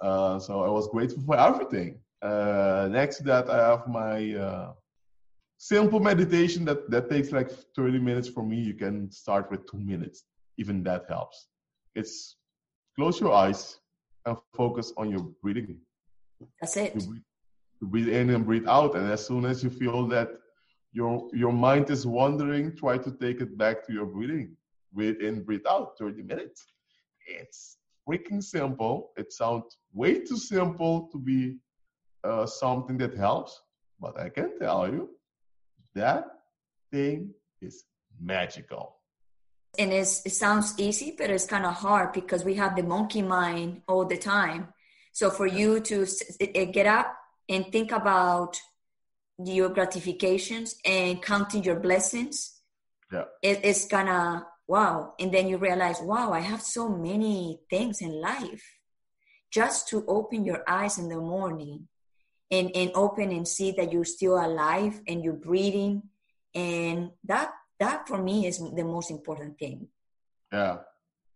Uh, 0.00 0.38
so 0.38 0.62
I 0.62 0.68
was 0.68 0.88
grateful 0.88 1.22
for 1.22 1.38
everything. 1.38 1.98
Uh, 2.22 2.88
next 2.90 3.18
to 3.18 3.24
that, 3.24 3.48
I 3.48 3.70
have 3.70 3.86
my 3.88 4.34
uh, 4.34 4.72
simple 5.56 6.00
meditation 6.00 6.64
that 6.66 6.90
that 6.90 7.08
takes 7.08 7.32
like 7.32 7.50
30 7.76 7.98
minutes 7.98 8.28
for 8.28 8.42
me. 8.42 8.56
You 8.56 8.74
can 8.74 9.10
start 9.10 9.50
with 9.50 9.66
two 9.70 9.78
minutes. 9.78 10.24
Even 10.58 10.82
that 10.84 11.04
helps. 11.08 11.48
It's 11.94 12.36
close 12.96 13.20
your 13.20 13.32
eyes 13.32 13.78
and 14.26 14.36
focus 14.54 14.92
on 14.96 15.10
your 15.10 15.22
breathing. 15.42 15.78
That's 16.60 16.76
it. 16.76 16.94
You 16.94 17.00
breathe, 17.00 17.22
breathe 17.82 18.08
in 18.08 18.30
and 18.30 18.44
breathe 18.44 18.68
out. 18.68 18.94
And 18.96 19.10
as 19.10 19.26
soon 19.26 19.44
as 19.44 19.64
you 19.64 19.70
feel 19.70 20.06
that 20.08 20.28
your 20.92 21.28
your 21.32 21.52
mind 21.52 21.90
is 21.90 22.06
wandering, 22.06 22.76
try 22.76 22.98
to 22.98 23.10
take 23.12 23.40
it 23.40 23.56
back 23.56 23.86
to 23.86 23.92
your 23.92 24.06
breathing. 24.06 24.56
Breathe 24.92 25.20
in, 25.20 25.42
breathe 25.44 25.66
out, 25.68 25.92
30 25.98 26.22
minutes. 26.22 26.66
It's 27.26 27.78
freaking 28.08 28.42
simple. 28.42 29.12
It 29.16 29.32
sounds 29.32 29.78
way 29.92 30.20
too 30.20 30.36
simple 30.36 31.08
to 31.12 31.18
be 31.18 31.56
uh, 32.24 32.46
something 32.46 32.98
that 32.98 33.14
helps, 33.14 33.60
but 34.00 34.18
I 34.18 34.28
can 34.28 34.58
tell 34.58 34.88
you 34.88 35.10
that 35.94 36.24
thing 36.90 37.30
is 37.60 37.84
magical. 38.20 38.96
And 39.78 39.92
it 39.92 40.06
sounds 40.06 40.74
easy, 40.78 41.14
but 41.16 41.30
it's 41.30 41.46
kind 41.46 41.64
of 41.64 41.74
hard 41.74 42.12
because 42.12 42.44
we 42.44 42.54
have 42.54 42.74
the 42.74 42.82
monkey 42.82 43.22
mind 43.22 43.82
all 43.86 44.04
the 44.04 44.16
time. 44.16 44.68
So 45.12 45.30
for 45.30 45.46
you 45.46 45.80
to 45.80 46.06
get 46.72 46.86
up 46.86 47.14
and 47.48 47.70
think 47.70 47.92
about 47.92 48.60
your 49.44 49.68
gratifications 49.68 50.76
and 50.84 51.22
counting 51.22 51.64
your 51.64 51.78
blessings 51.80 52.60
yeah 53.12 53.24
it, 53.42 53.60
it's 53.64 53.86
gonna 53.86 54.46
wow 54.68 55.14
and 55.18 55.32
then 55.32 55.48
you 55.48 55.56
realize 55.56 56.00
wow 56.02 56.32
i 56.32 56.40
have 56.40 56.62
so 56.62 56.88
many 56.88 57.60
things 57.68 58.00
in 58.00 58.20
life 58.20 58.62
just 59.50 59.88
to 59.88 60.04
open 60.06 60.44
your 60.44 60.62
eyes 60.68 60.98
in 60.98 61.08
the 61.08 61.16
morning 61.16 61.88
and, 62.50 62.70
and 62.74 62.90
open 62.94 63.30
and 63.30 63.46
see 63.46 63.72
that 63.72 63.92
you're 63.92 64.04
still 64.04 64.34
alive 64.34 65.00
and 65.06 65.24
you're 65.24 65.32
breathing. 65.32 66.02
And 66.54 67.10
that 67.24 67.52
that 67.78 68.08
for 68.08 68.20
me 68.22 68.46
is 68.46 68.58
the 68.58 68.84
most 68.84 69.10
important 69.10 69.58
thing. 69.58 69.88
Yeah 70.52 70.78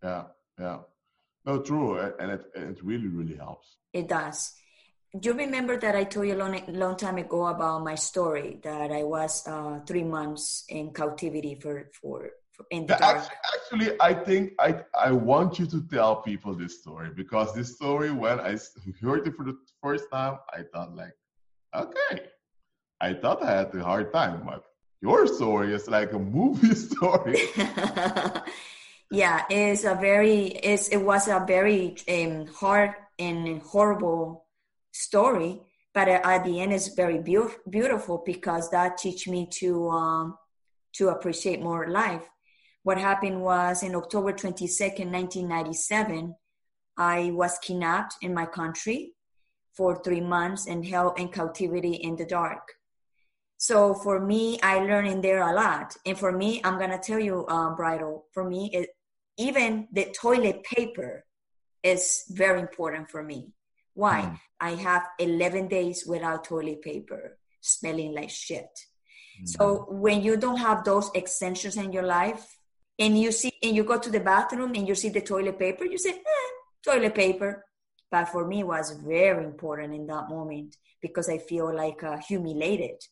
yeah 0.02 0.24
yeah. 0.58 0.78
No 1.46 1.60
true 1.60 1.98
and 1.98 2.30
it, 2.30 2.44
it 2.54 2.78
really 2.82 3.08
really 3.08 3.36
helps. 3.36 3.76
It 3.92 4.08
does. 4.08 4.54
Do 5.18 5.28
you 5.28 5.34
remember 5.36 5.78
that 5.78 5.94
I 5.94 6.02
told 6.04 6.26
you 6.26 6.34
a 6.34 6.42
long, 6.42 6.60
long 6.66 6.96
time 6.96 7.18
ago 7.18 7.46
about 7.46 7.84
my 7.84 7.94
story 7.94 8.58
that 8.64 8.90
I 8.90 9.04
was 9.04 9.46
uh, 9.46 9.78
three 9.86 10.02
months 10.02 10.64
in 10.68 10.92
captivity 10.92 11.54
for 11.54 11.90
for, 11.92 12.32
for 12.32 12.43
in 12.70 12.86
the 12.86 12.96
dark. 12.96 13.18
Actually, 13.18 13.36
actually, 13.54 14.00
I 14.00 14.14
think 14.14 14.52
I 14.58 14.82
I 14.98 15.12
want 15.12 15.58
you 15.58 15.66
to 15.66 15.82
tell 15.88 16.16
people 16.16 16.54
this 16.54 16.80
story 16.80 17.10
because 17.14 17.54
this 17.54 17.74
story 17.76 18.10
when 18.10 18.40
I 18.40 18.58
heard 19.00 19.26
it 19.26 19.34
for 19.36 19.44
the 19.44 19.56
first 19.82 20.04
time, 20.12 20.38
I 20.52 20.62
thought 20.72 20.94
like, 20.94 21.14
okay, 21.74 22.26
I 23.00 23.14
thought 23.14 23.42
I 23.42 23.50
had 23.50 23.74
a 23.74 23.82
hard 23.82 24.12
time, 24.12 24.42
but 24.46 24.64
your 25.00 25.26
story 25.26 25.74
is 25.74 25.88
like 25.88 26.12
a 26.12 26.18
movie 26.18 26.74
story. 26.88 27.38
yeah, 29.10 29.44
it's 29.50 29.84
a 29.84 29.94
very 29.94 30.46
it's 30.46 30.88
it 30.88 30.98
was 30.98 31.28
a 31.28 31.44
very 31.46 31.96
um, 32.08 32.46
hard 32.46 32.94
and 33.18 33.62
horrible 33.62 34.46
story 34.92 35.60
but 35.94 36.08
at 36.08 36.44
the 36.44 36.60
end 36.60 36.72
it's 36.72 36.88
very 36.88 37.18
be- 37.18 37.38
beautiful 37.70 38.22
because 38.26 38.68
that 38.70 38.98
teach 38.98 39.28
me 39.28 39.46
to 39.46 39.88
um, 39.88 40.36
to 40.92 41.08
appreciate 41.08 41.62
more 41.62 41.88
life. 41.88 42.28
What 42.84 42.98
happened 42.98 43.40
was 43.40 43.82
in 43.82 43.94
October 43.94 44.34
22nd, 44.34 45.10
1997, 45.10 46.36
I 46.98 47.30
was 47.32 47.58
kidnapped 47.58 48.16
in 48.20 48.34
my 48.34 48.44
country 48.44 49.14
for 49.72 50.02
three 50.02 50.20
months 50.20 50.66
and 50.66 50.86
held 50.86 51.18
in 51.18 51.28
captivity 51.28 51.94
in 51.94 52.14
the 52.16 52.26
dark. 52.26 52.74
So 53.56 53.94
for 53.94 54.20
me, 54.20 54.60
I 54.62 54.80
learned 54.80 55.08
in 55.08 55.20
there 55.22 55.42
a 55.42 55.54
lot. 55.54 55.96
And 56.04 56.18
for 56.18 56.30
me, 56.30 56.60
I'm 56.62 56.78
gonna 56.78 56.98
tell 56.98 57.18
you, 57.18 57.46
uh, 57.46 57.74
Bridal. 57.74 58.26
For 58.34 58.44
me, 58.44 58.70
it, 58.74 58.90
even 59.38 59.88
the 59.90 60.12
toilet 60.12 60.62
paper 60.62 61.24
is 61.82 62.24
very 62.28 62.60
important 62.60 63.10
for 63.10 63.22
me. 63.22 63.54
Why? 63.94 64.20
Mm. 64.20 64.38
I 64.60 64.70
have 64.74 65.06
11 65.18 65.68
days 65.68 66.04
without 66.06 66.44
toilet 66.44 66.82
paper, 66.82 67.38
smelling 67.62 68.14
like 68.14 68.28
shit. 68.28 68.68
Mm. 69.40 69.48
So 69.48 69.86
when 69.88 70.20
you 70.20 70.36
don't 70.36 70.58
have 70.58 70.84
those 70.84 71.10
extensions 71.14 71.78
in 71.78 71.90
your 71.90 72.02
life, 72.02 72.44
and 72.98 73.20
you 73.20 73.32
see, 73.32 73.52
and 73.62 73.74
you 73.74 73.84
go 73.84 73.98
to 73.98 74.10
the 74.10 74.20
bathroom 74.20 74.74
and 74.74 74.86
you 74.86 74.94
see 74.94 75.08
the 75.08 75.20
toilet 75.20 75.58
paper, 75.58 75.84
you 75.84 75.98
say, 75.98 76.10
eh, 76.10 76.50
toilet 76.84 77.14
paper. 77.14 77.64
But 78.10 78.26
for 78.26 78.46
me, 78.46 78.60
it 78.60 78.66
was 78.66 78.92
very 78.92 79.44
important 79.44 79.94
in 79.94 80.06
that 80.06 80.28
moment 80.28 80.76
because 81.00 81.28
I 81.28 81.38
feel 81.38 81.74
like 81.74 82.02
uh, 82.04 82.18
humiliated. 82.18 83.02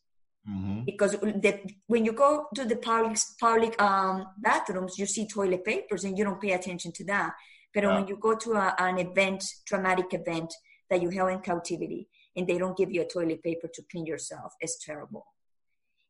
Mm-hmm. 0.48 0.82
Because 0.84 1.12
the, 1.12 1.60
when 1.86 2.04
you 2.04 2.12
go 2.12 2.46
to 2.54 2.64
the 2.64 2.76
public 2.76 3.18
public 3.40 3.80
um, 3.80 4.26
bathrooms, 4.38 4.98
you 4.98 5.06
see 5.06 5.26
toilet 5.26 5.64
papers 5.64 6.04
and 6.04 6.16
you 6.16 6.24
don't 6.24 6.40
pay 6.40 6.52
attention 6.52 6.92
to 6.92 7.04
that. 7.04 7.32
But 7.74 7.84
yeah. 7.84 7.94
when 7.94 8.08
you 8.08 8.16
go 8.16 8.36
to 8.36 8.52
a, 8.52 8.74
an 8.78 8.98
event, 8.98 9.44
traumatic 9.66 10.12
event 10.12 10.52
that 10.90 11.00
you 11.00 11.10
held 11.10 11.30
in 11.30 11.40
captivity, 11.40 12.08
and 12.36 12.46
they 12.46 12.58
don't 12.58 12.76
give 12.76 12.90
you 12.90 13.02
a 13.02 13.06
toilet 13.06 13.42
paper 13.42 13.68
to 13.72 13.82
clean 13.90 14.06
yourself, 14.06 14.52
it's 14.60 14.84
terrible. 14.84 15.26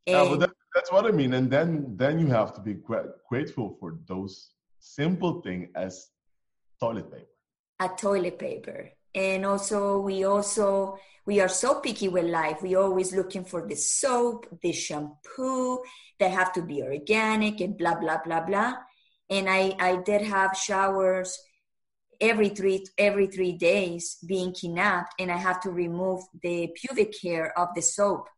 And, 0.07 0.17
yeah, 0.17 0.29
but 0.29 0.41
that, 0.41 0.51
that's 0.75 0.91
what 0.91 1.07
I 1.07 1.11
mean. 1.11 1.35
And 1.35 1.51
then 1.51 1.97
then 1.97 2.19
you 2.19 2.29
have 2.29 2.55
to 2.55 2.61
be 2.61 2.75
grateful 3.29 3.77
for 3.79 3.99
those 4.07 4.51
simple 4.81 5.41
thing 5.43 5.71
as 5.75 6.09
toilet 6.81 7.11
paper. 7.11 7.27
A 7.81 7.89
toilet 7.89 8.39
paper, 8.39 8.91
and 9.15 9.45
also 9.45 9.99
we 10.01 10.25
also 10.25 10.99
we 11.27 11.41
are 11.41 11.49
so 11.49 11.81
picky 11.81 12.09
with 12.09 12.25
life. 12.25 12.63
We 12.63 12.75
always 12.75 13.15
looking 13.15 13.45
for 13.45 13.67
the 13.67 13.77
soap, 13.77 14.47
the 14.63 14.73
shampoo. 14.73 15.83
They 16.19 16.31
have 16.31 16.53
to 16.55 16.63
be 16.63 16.83
organic 16.83 17.61
and 17.61 17.77
blah 17.77 17.97
blah 17.97 18.19
blah 18.25 18.41
blah. 18.41 18.75
And 19.31 19.49
I 19.49 19.75
I 19.79 19.97
did 19.97 20.23
have 20.23 20.57
showers 20.57 21.39
every 22.21 22.49
three 22.51 22.87
every 22.97 23.27
three 23.27 23.53
days 23.53 24.17
being 24.27 24.53
kidnapped, 24.53 25.15
and 25.19 25.31
I 25.31 25.37
have 25.37 25.61
to 25.63 25.71
remove 25.71 26.23
the 26.43 26.73
pubic 26.77 27.15
hair 27.23 27.57
of 27.59 27.69
the 27.75 27.83
soap. 27.83 28.29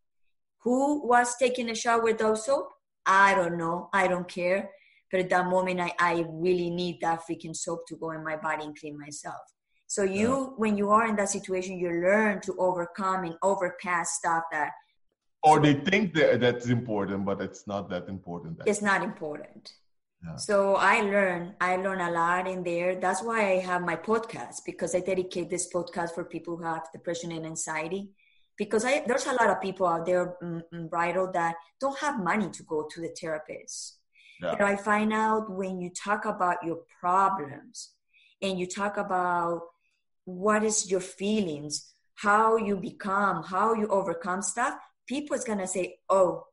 Who 0.64 1.07
was 1.07 1.37
taking 1.37 1.70
a 1.70 1.74
shower 1.74 2.03
without 2.03 2.38
soap? 2.38 2.70
I 3.07 3.35
don't 3.35 3.59
know. 3.59 3.90
I 3.92 4.09
don't 4.09 4.29
care. 4.29 4.70
But 5.11 5.20
at 5.20 5.31
that 5.31 5.46
moment, 5.46 5.79
I, 5.79 5.92
I 5.98 6.24
really 6.29 6.70
need 6.70 7.00
that 7.03 7.22
freaking 7.29 7.55
soap 7.55 7.87
to 7.88 7.96
go 7.96 8.11
in 8.11 8.24
my 8.24 8.37
body 8.37 8.64
and 8.64 8.77
clean 8.77 8.98
myself. 8.98 9.42
So 9.87 10.03
you, 10.03 10.29
yeah. 10.29 10.46
when 10.57 10.77
you 10.77 10.90
are 10.90 11.07
in 11.07 11.16
that 11.16 11.29
situation, 11.29 11.79
you 11.79 11.88
learn 11.88 12.40
to 12.42 12.57
overcome 12.59 13.24
and 13.24 13.35
overpass 13.42 14.14
stuff 14.14 14.44
that. 14.50 14.70
Or 15.42 15.61
they 15.61 15.74
think 15.74 16.14
that 16.14 16.40
that's 16.40 16.66
important, 16.66 17.27
but 17.27 17.40
it's 17.42 17.66
not 17.66 17.90
that 17.90 18.09
important. 18.09 18.62
It's 18.64 18.81
not 18.81 19.03
important. 19.03 19.70
Yeah. 20.24 20.37
So 20.37 20.77
I 20.77 21.03
learn, 21.03 21.55
I 21.61 21.77
learn 21.77 22.00
a 22.00 22.11
lot 22.11 22.48
in 22.48 22.64
there. 22.64 22.98
That's 22.98 23.22
why 23.22 23.53
I 23.53 23.59
have 23.61 23.83
my 23.83 23.96
podcast 23.96 24.62
because 24.64 24.94
I 24.94 25.00
dedicate 25.00 25.50
this 25.50 25.70
podcast 25.70 26.14
for 26.14 26.24
people 26.24 26.57
who 26.57 26.64
have 26.64 26.90
depression 26.92 27.31
and 27.31 27.44
anxiety. 27.44 28.11
Because 28.56 28.84
I, 28.84 29.02
there's 29.06 29.26
a 29.26 29.32
lot 29.32 29.50
of 29.50 29.60
people 29.60 29.86
out 29.86 30.06
there, 30.06 30.36
mm, 30.42 30.62
mm, 30.72 30.88
bridal, 30.88 31.30
that 31.32 31.56
don't 31.80 31.98
have 31.98 32.22
money 32.22 32.50
to 32.50 32.62
go 32.62 32.86
to 32.88 33.00
the 33.00 33.08
therapist. 33.08 33.98
Yeah. 34.40 34.52
You 34.52 34.58
know, 34.58 34.66
I 34.66 34.76
find 34.76 35.12
out 35.12 35.50
when 35.50 35.80
you 35.80 35.90
talk 35.90 36.24
about 36.24 36.58
your 36.64 36.78
problems 37.00 37.90
and 38.42 38.58
you 38.58 38.66
talk 38.66 38.96
about 38.96 39.62
what 40.24 40.62
is 40.62 40.90
your 40.90 41.00
feelings 41.00 41.94
how 42.16 42.56
you 42.56 42.76
become 42.76 43.42
how 43.42 43.74
you 43.74 43.86
overcome 43.88 44.40
stuff 44.40 44.74
people 45.06 45.36
is 45.36 45.44
gonna 45.44 45.66
say 45.66 45.96
oh 46.08 46.44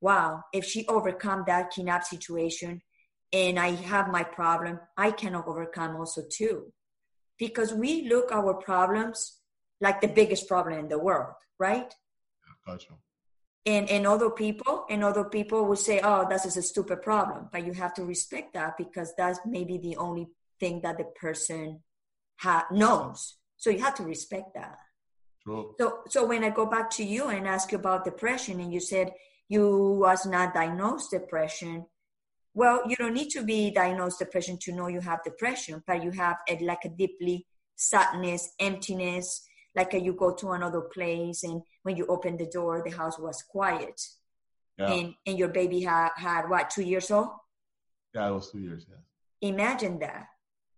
wow 0.00 0.42
if 0.52 0.64
she 0.64 0.86
overcome 0.86 1.44
that 1.46 1.70
kidnap 1.70 2.04
situation 2.04 2.80
and 3.32 3.58
i 3.58 3.70
have 3.70 4.08
my 4.08 4.22
problem 4.22 4.78
i 4.96 5.10
cannot 5.10 5.46
overcome 5.46 5.96
also 5.96 6.22
too 6.30 6.72
because 7.38 7.74
we 7.74 8.08
look 8.08 8.30
our 8.32 8.54
problems 8.54 9.40
like 9.80 10.00
the 10.00 10.08
biggest 10.08 10.48
problem 10.48 10.78
in 10.78 10.88
the 10.88 10.98
world 10.98 11.32
right 11.58 11.94
gotcha 12.66 12.94
and 13.64 13.88
and 13.90 14.06
other 14.06 14.30
people 14.30 14.84
and 14.88 15.02
other 15.02 15.24
people 15.24 15.64
will 15.64 15.76
say 15.76 16.00
oh 16.02 16.26
that's 16.28 16.44
just 16.44 16.56
a 16.56 16.62
stupid 16.62 17.02
problem 17.02 17.48
but 17.52 17.64
you 17.64 17.72
have 17.72 17.94
to 17.94 18.04
respect 18.04 18.54
that 18.54 18.76
because 18.76 19.12
that's 19.16 19.40
maybe 19.46 19.78
the 19.78 19.96
only 19.96 20.28
thing 20.58 20.80
that 20.82 20.98
the 20.98 21.04
person 21.04 21.80
ha- 22.38 22.66
knows. 22.70 23.36
So 23.56 23.70
you 23.70 23.78
have 23.80 23.94
to 23.96 24.04
respect 24.04 24.54
that. 24.54 24.78
So, 25.78 26.02
so 26.08 26.26
when 26.26 26.42
I 26.42 26.50
go 26.50 26.66
back 26.66 26.90
to 26.90 27.04
you 27.04 27.28
and 27.28 27.46
ask 27.46 27.70
you 27.70 27.78
about 27.78 28.04
depression, 28.04 28.58
and 28.58 28.72
you 28.72 28.80
said 28.80 29.12
you 29.48 29.96
was 30.00 30.26
not 30.26 30.54
diagnosed 30.54 31.12
depression, 31.12 31.86
well, 32.52 32.82
you 32.88 32.96
don't 32.96 33.14
need 33.14 33.30
to 33.30 33.44
be 33.44 33.70
diagnosed 33.70 34.18
depression 34.18 34.58
to 34.62 34.72
know 34.72 34.88
you 34.88 35.00
have 35.00 35.22
depression, 35.22 35.84
but 35.86 36.02
you 36.02 36.10
have 36.10 36.38
a, 36.48 36.58
like 36.64 36.84
a 36.84 36.88
deeply 36.88 37.46
sadness, 37.76 38.54
emptiness, 38.58 39.46
like 39.76 39.94
a, 39.94 40.00
you 40.00 40.14
go 40.14 40.34
to 40.34 40.50
another 40.52 40.80
place 40.80 41.44
and 41.44 41.62
when 41.82 41.96
you 41.96 42.06
open 42.06 42.36
the 42.36 42.46
door, 42.46 42.82
the 42.84 42.96
house 42.96 43.18
was 43.18 43.42
quiet. 43.42 44.00
Yeah. 44.78 44.92
And, 44.92 45.14
and 45.26 45.38
your 45.38 45.48
baby 45.48 45.82
had, 45.82 46.10
had 46.16 46.48
what, 46.48 46.70
two 46.70 46.82
years 46.82 47.10
old? 47.10 47.28
Yeah, 48.14 48.28
it 48.28 48.32
was 48.32 48.50
two 48.50 48.58
years, 48.58 48.86
yeah. 48.88 49.48
Imagine 49.48 49.98
that 50.00 50.26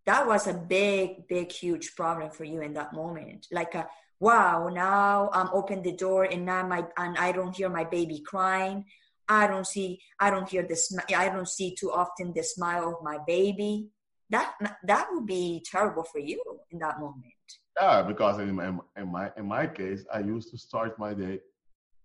that 0.08 0.26
was 0.26 0.46
a 0.46 0.54
big, 0.54 1.28
big, 1.28 1.52
huge 1.52 1.94
problem 1.94 2.30
for 2.30 2.44
you 2.44 2.62
in 2.62 2.72
that 2.74 2.92
moment. 2.92 3.46
Like, 3.52 3.74
a, 3.74 3.87
wow, 4.18 4.68
now 4.68 5.30
I'm 5.32 5.50
open 5.52 5.82
the 5.82 5.92
door 5.92 6.24
and 6.24 6.44
now 6.44 6.66
my 6.66 6.84
and 6.96 7.16
I 7.18 7.30
don't 7.32 7.54
hear 7.54 7.68
my 7.68 7.84
baby 7.84 8.20
crying. 8.26 8.87
I 9.28 9.46
don't 9.46 9.66
see, 9.66 10.00
I 10.18 10.30
don't 10.30 10.48
hear 10.48 10.66
this, 10.66 10.96
I 11.14 11.28
don't 11.28 11.48
see 11.48 11.74
too 11.74 11.92
often 11.92 12.32
the 12.32 12.42
smile 12.42 12.88
of 12.88 13.04
my 13.04 13.18
baby. 13.26 13.88
That 14.30 14.54
that 14.84 15.08
would 15.12 15.26
be 15.26 15.62
terrible 15.64 16.04
for 16.04 16.18
you 16.18 16.42
in 16.70 16.78
that 16.78 17.00
moment. 17.00 17.38
Yeah, 17.80 18.02
because 18.02 18.38
in 18.38 18.54
my, 18.54 18.68
in 18.96 19.12
my 19.12 19.30
in 19.36 19.46
my 19.46 19.66
case, 19.66 20.04
I 20.12 20.20
used 20.20 20.50
to 20.50 20.58
start 20.58 20.98
my 20.98 21.14
day. 21.14 21.40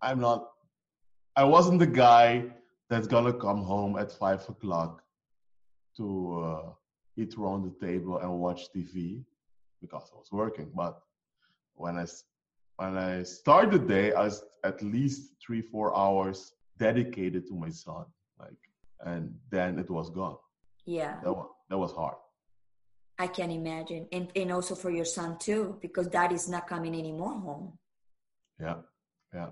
I'm 0.01 0.19
not. 0.19 0.49
I 1.36 1.43
wasn't 1.43 1.79
the 1.79 1.88
guy 1.88 2.45
that's 2.89 3.07
gonna 3.07 3.33
come 3.33 3.63
home 3.63 3.97
at 3.97 4.12
five 4.12 4.47
o'clock 4.47 5.01
to 5.97 6.43
uh, 6.43 6.69
eat 7.17 7.36
around 7.38 7.63
the 7.63 7.86
table 7.86 8.19
and 8.19 8.29
watch 8.39 8.62
TV 8.75 9.23
because 9.81 10.09
I 10.13 10.17
was 10.17 10.31
working. 10.31 10.71
But 10.75 10.99
when 11.75 11.97
I 11.97 12.05
when 12.77 12.97
I 12.97 13.23
start 13.23 13.71
the 13.71 13.79
day, 13.79 14.13
I 14.13 14.25
was 14.25 14.43
at 14.63 14.81
least 14.83 15.31
three 15.43 15.62
four 15.62 15.95
hours 15.97 16.53
dedicated 16.77 17.47
to 17.47 17.55
my 17.55 17.69
son, 17.69 18.05
like, 18.39 18.62
and 19.05 19.33
then 19.49 19.79
it 19.79 19.89
was 19.89 20.09
gone. 20.09 20.38
Yeah, 20.86 21.15
that 21.23 21.33
was 21.33 21.49
that 21.69 21.77
was 21.77 21.93
hard. 21.93 22.17
I 23.19 23.28
can 23.28 23.52
imagine, 23.52 24.08
and 24.12 24.30
and 24.36 24.52
also 24.52 24.76
for 24.76 24.89
your 24.89 25.06
son 25.06 25.38
too, 25.38 25.78
because 25.82 26.08
dad 26.08 26.32
is 26.32 26.49
not 26.49 26.67
coming 26.67 26.95
anymore 26.95 27.39
home. 27.39 27.78
Yeah, 28.60 28.78
yeah 29.34 29.49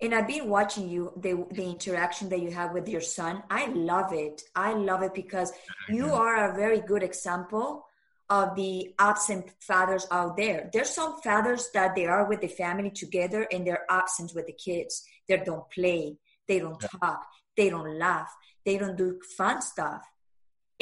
and 0.00 0.14
I've 0.14 0.26
been 0.26 0.48
watching 0.48 0.88
you 0.88 1.12
the 1.16 1.46
the 1.52 1.64
interaction 1.64 2.28
that 2.28 2.40
you 2.40 2.50
have 2.50 2.72
with 2.72 2.88
your 2.88 3.00
son. 3.00 3.42
I 3.50 3.66
love 3.66 4.12
it. 4.12 4.42
I 4.54 4.74
love 4.74 5.02
it 5.02 5.14
because 5.14 5.52
you 5.88 6.12
are 6.12 6.50
a 6.50 6.56
very 6.56 6.80
good 6.80 7.02
example 7.02 7.86
of 8.30 8.54
the 8.54 8.94
absent 8.98 9.52
fathers 9.60 10.06
out 10.10 10.36
there. 10.36 10.70
There's 10.72 10.90
some 10.90 11.20
fathers 11.20 11.68
that 11.74 11.94
they 11.94 12.06
are 12.06 12.28
with 12.28 12.40
the 12.40 12.48
family 12.48 12.90
together 12.90 13.46
and 13.52 13.66
they're 13.66 13.86
absent 13.90 14.32
with 14.34 14.46
the 14.46 14.52
kids. 14.52 15.04
They 15.28 15.36
don't 15.38 15.70
play, 15.70 16.16
they 16.48 16.58
don't 16.58 16.82
yeah. 16.82 16.88
talk, 17.00 17.26
they 17.56 17.70
don't 17.70 17.98
laugh, 17.98 18.34
they 18.64 18.78
don't 18.78 18.96
do 18.96 19.20
fun 19.36 19.62
stuff 19.62 20.02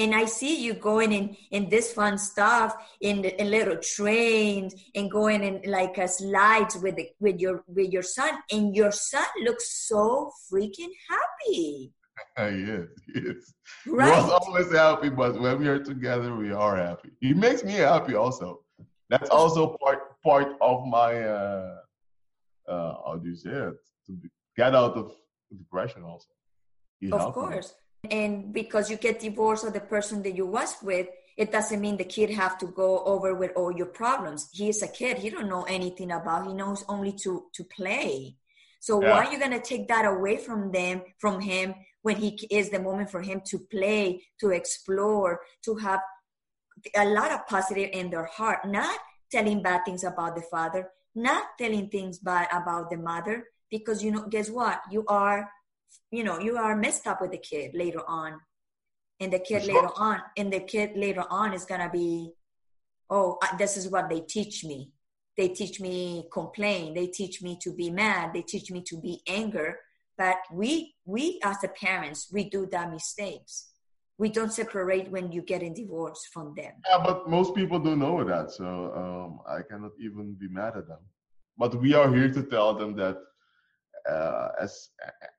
and 0.03 0.15
I 0.15 0.25
see 0.25 0.65
you 0.65 0.75
going 0.75 1.13
in 1.13 1.37
in 1.51 1.69
this 1.69 1.93
fun 1.93 2.19
stuff 2.19 2.75
in, 3.01 3.25
in 3.25 3.51
little 3.51 3.77
trains 3.77 4.75
and 4.95 5.11
going 5.11 5.43
in 5.43 5.63
like 5.67 5.97
a 5.99 6.09
slides 6.09 6.77
with 6.77 6.97
the, 6.97 7.09
with 7.21 7.41
your 7.41 7.65
with 7.67 7.91
your 7.93 8.03
son, 8.03 8.33
and 8.51 8.75
your 8.75 8.93
son 8.93 9.27
looks 9.45 9.67
so 9.89 10.31
freaking 10.51 10.93
happy. 11.09 11.93
he 12.39 13.21
is. 13.33 13.55
Right. 13.87 14.13
Always 14.13 14.73
happy, 14.73 15.09
but 15.09 15.41
when 15.41 15.59
we 15.61 15.69
are 15.69 15.83
together, 15.83 16.35
we 16.35 16.53
are 16.53 16.77
happy. 16.77 17.11
He 17.21 17.35
makes 17.35 17.63
me 17.65 17.73
happy 17.73 18.15
also. 18.15 18.61
That's 19.09 19.31
also 19.31 19.77
part 19.83 20.21
part 20.23 20.49
of 20.61 20.87
my 20.87 21.23
uh, 21.23 21.77
uh 22.69 22.95
how 23.05 23.21
do 23.23 23.29
you 23.29 23.37
say 23.37 23.51
it 23.51 23.79
to 24.07 24.13
get 24.57 24.75
out 24.75 24.95
of 24.97 25.13
depression 25.57 26.03
also. 26.03 26.29
He 27.01 27.13
of 27.13 27.33
course. 27.33 27.69
Me 27.71 27.83
and 28.11 28.53
because 28.53 28.91
you 28.91 28.97
get 28.97 29.21
divorced 29.21 29.65
of 29.65 29.73
the 29.73 29.81
person 29.81 30.23
that 30.23 30.35
you 30.35 30.47
was 30.47 30.77
with 30.83 31.07
it 31.37 31.51
doesn't 31.51 31.81
mean 31.81 31.97
the 31.97 32.05
kid 32.05 32.31
have 32.31 32.59
to 32.59 32.67
go 32.67 33.05
over 33.05 33.35
with 33.35 33.53
all 33.57 33.73
your 33.73 33.87
problems 33.87 34.49
he 34.53 34.69
is 34.69 34.83
a 34.83 34.89
kid 34.89 35.19
he 35.19 35.31
don't 35.31 35.49
know 35.49 35.63
anything 35.65 36.11
about 36.11 36.47
he 36.47 36.53
knows 36.53 36.85
only 36.89 37.13
to 37.13 37.45
to 37.53 37.65
play 37.65 38.35
so 38.81 39.01
yeah. 39.01 39.11
why 39.11 39.25
are 39.25 39.33
you 39.33 39.39
going 39.39 39.53
to 39.53 39.61
take 39.61 39.87
that 39.89 40.05
away 40.05 40.37
from 40.37 40.73
them 40.73 41.03
from 41.19 41.41
him 41.41 41.75
when 42.03 42.17
he 42.17 42.37
is 42.51 42.71
the 42.71 42.81
moment 42.81 43.11
for 43.11 43.23
him 43.23 43.41
to 43.47 43.59
play, 43.59 44.23
to 44.41 44.51
explore, 44.51 45.41
to 45.65 45.77
have 45.77 46.01
a 46.97 47.05
lot 47.05 47.31
of 47.31 47.47
positive 47.47 47.91
in 47.93 48.11
their 48.11 48.27
heart, 48.27 48.67
not 48.67 48.99
telling 49.31 49.63
bad 49.63 49.85
things 49.85 50.05
about 50.05 50.35
the 50.35 50.43
father, 50.43 50.91
not 51.15 51.45
telling 51.59 51.89
things 51.89 52.19
bad 52.19 52.49
about 52.53 52.91
the 52.91 52.97
mother, 52.97 53.45
because 53.71 54.03
you 54.03 54.11
know, 54.11 54.27
guess 54.29 54.51
what? 54.51 54.83
You 54.91 55.05
are, 55.07 55.49
you 56.11 56.25
know, 56.25 56.39
you 56.39 56.57
are 56.57 56.77
messed 56.77 57.07
up 57.07 57.21
with 57.21 57.31
the 57.31 57.39
kid 57.39 57.73
later 57.75 58.03
on. 58.09 58.41
And 59.21 59.33
the 59.33 59.39
kid 59.39 59.65
later 59.67 59.91
on, 59.97 60.21
and 60.37 60.53
the 60.53 60.61
kid 60.61 60.97
later 60.97 61.25
on 61.31 61.55
is 61.55 61.65
gonna 61.65 61.91
be, 61.91 62.33
oh, 63.09 63.39
this 63.59 63.77
is 63.77 63.89
what 63.89 64.09
they 64.09 64.21
teach 64.21 64.65
me. 64.65 64.91
They 65.37 65.49
teach 65.49 65.81
me 65.81 66.27
complain. 66.33 66.95
They 66.95 67.07
teach 67.07 67.41
me 67.41 67.57
to 67.63 67.73
be 67.73 67.91
mad. 67.91 68.33
They 68.35 68.43
teach 68.43 68.71
me 68.71 68.83
to 68.83 69.01
be 69.01 69.23
anger. 69.29 69.79
But 70.19 70.39
we, 70.53 70.95
we 71.05 71.41
as 71.45 71.61
the 71.61 71.69
parents, 71.69 72.29
we 72.33 72.51
do 72.51 72.67
that 72.67 72.91
mistakes 72.91 73.73
we 74.23 74.29
don't 74.29 74.53
separate 74.53 75.11
when 75.11 75.33
you 75.33 75.43
get 75.43 75.63
in 75.63 75.75
divorce 75.75 76.23
from 76.33 76.55
them. 76.57 76.73
Yeah, 76.89 77.03
but 77.05 77.29
most 77.29 77.55
people 77.55 77.79
don't 77.81 77.99
know 77.99 78.23
that, 78.23 78.53
so 78.53 78.67
um, 79.03 79.41
I 79.49 79.63
cannot 79.69 79.93
even 80.01 80.35
be 80.35 80.49
mad 80.49 80.77
at 80.77 80.87
them. 80.87 81.03
But 81.59 81.75
we 81.81 81.95
are 81.95 82.09
here 82.15 82.31
to 82.33 82.43
tell 82.45 82.75
them 82.75 82.95
that. 82.97 83.17
Uh, 84.09 84.49
as 84.61 84.91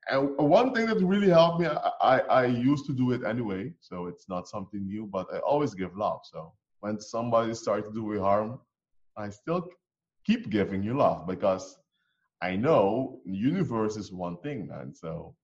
and 0.09 0.37
one 0.37 0.73
thing 0.73 0.85
that 0.87 1.01
really 1.01 1.29
helped 1.29 1.61
me, 1.61 1.67
I, 1.67 2.19
I 2.19 2.45
used 2.45 2.85
to 2.87 2.93
do 2.93 3.11
it 3.11 3.23
anyway, 3.23 3.73
so 3.79 4.07
it's 4.07 4.27
not 4.29 4.47
something 4.47 4.85
new. 4.85 5.05
But 5.05 5.27
I 5.33 5.39
always 5.39 5.73
give 5.73 5.95
love. 5.97 6.21
So 6.23 6.53
when 6.79 6.99
somebody 6.99 7.53
starts 7.53 7.87
to 7.87 7.93
do 7.93 8.19
harm, 8.21 8.59
I 9.17 9.29
still 9.29 9.69
keep 10.25 10.49
giving 10.49 10.83
you 10.83 10.97
love 10.97 11.27
because 11.27 11.77
I 12.41 12.55
know 12.55 13.21
universe 13.25 13.95
is 13.97 14.11
one 14.11 14.37
thing, 14.37 14.67
man. 14.67 14.93
So 14.93 15.35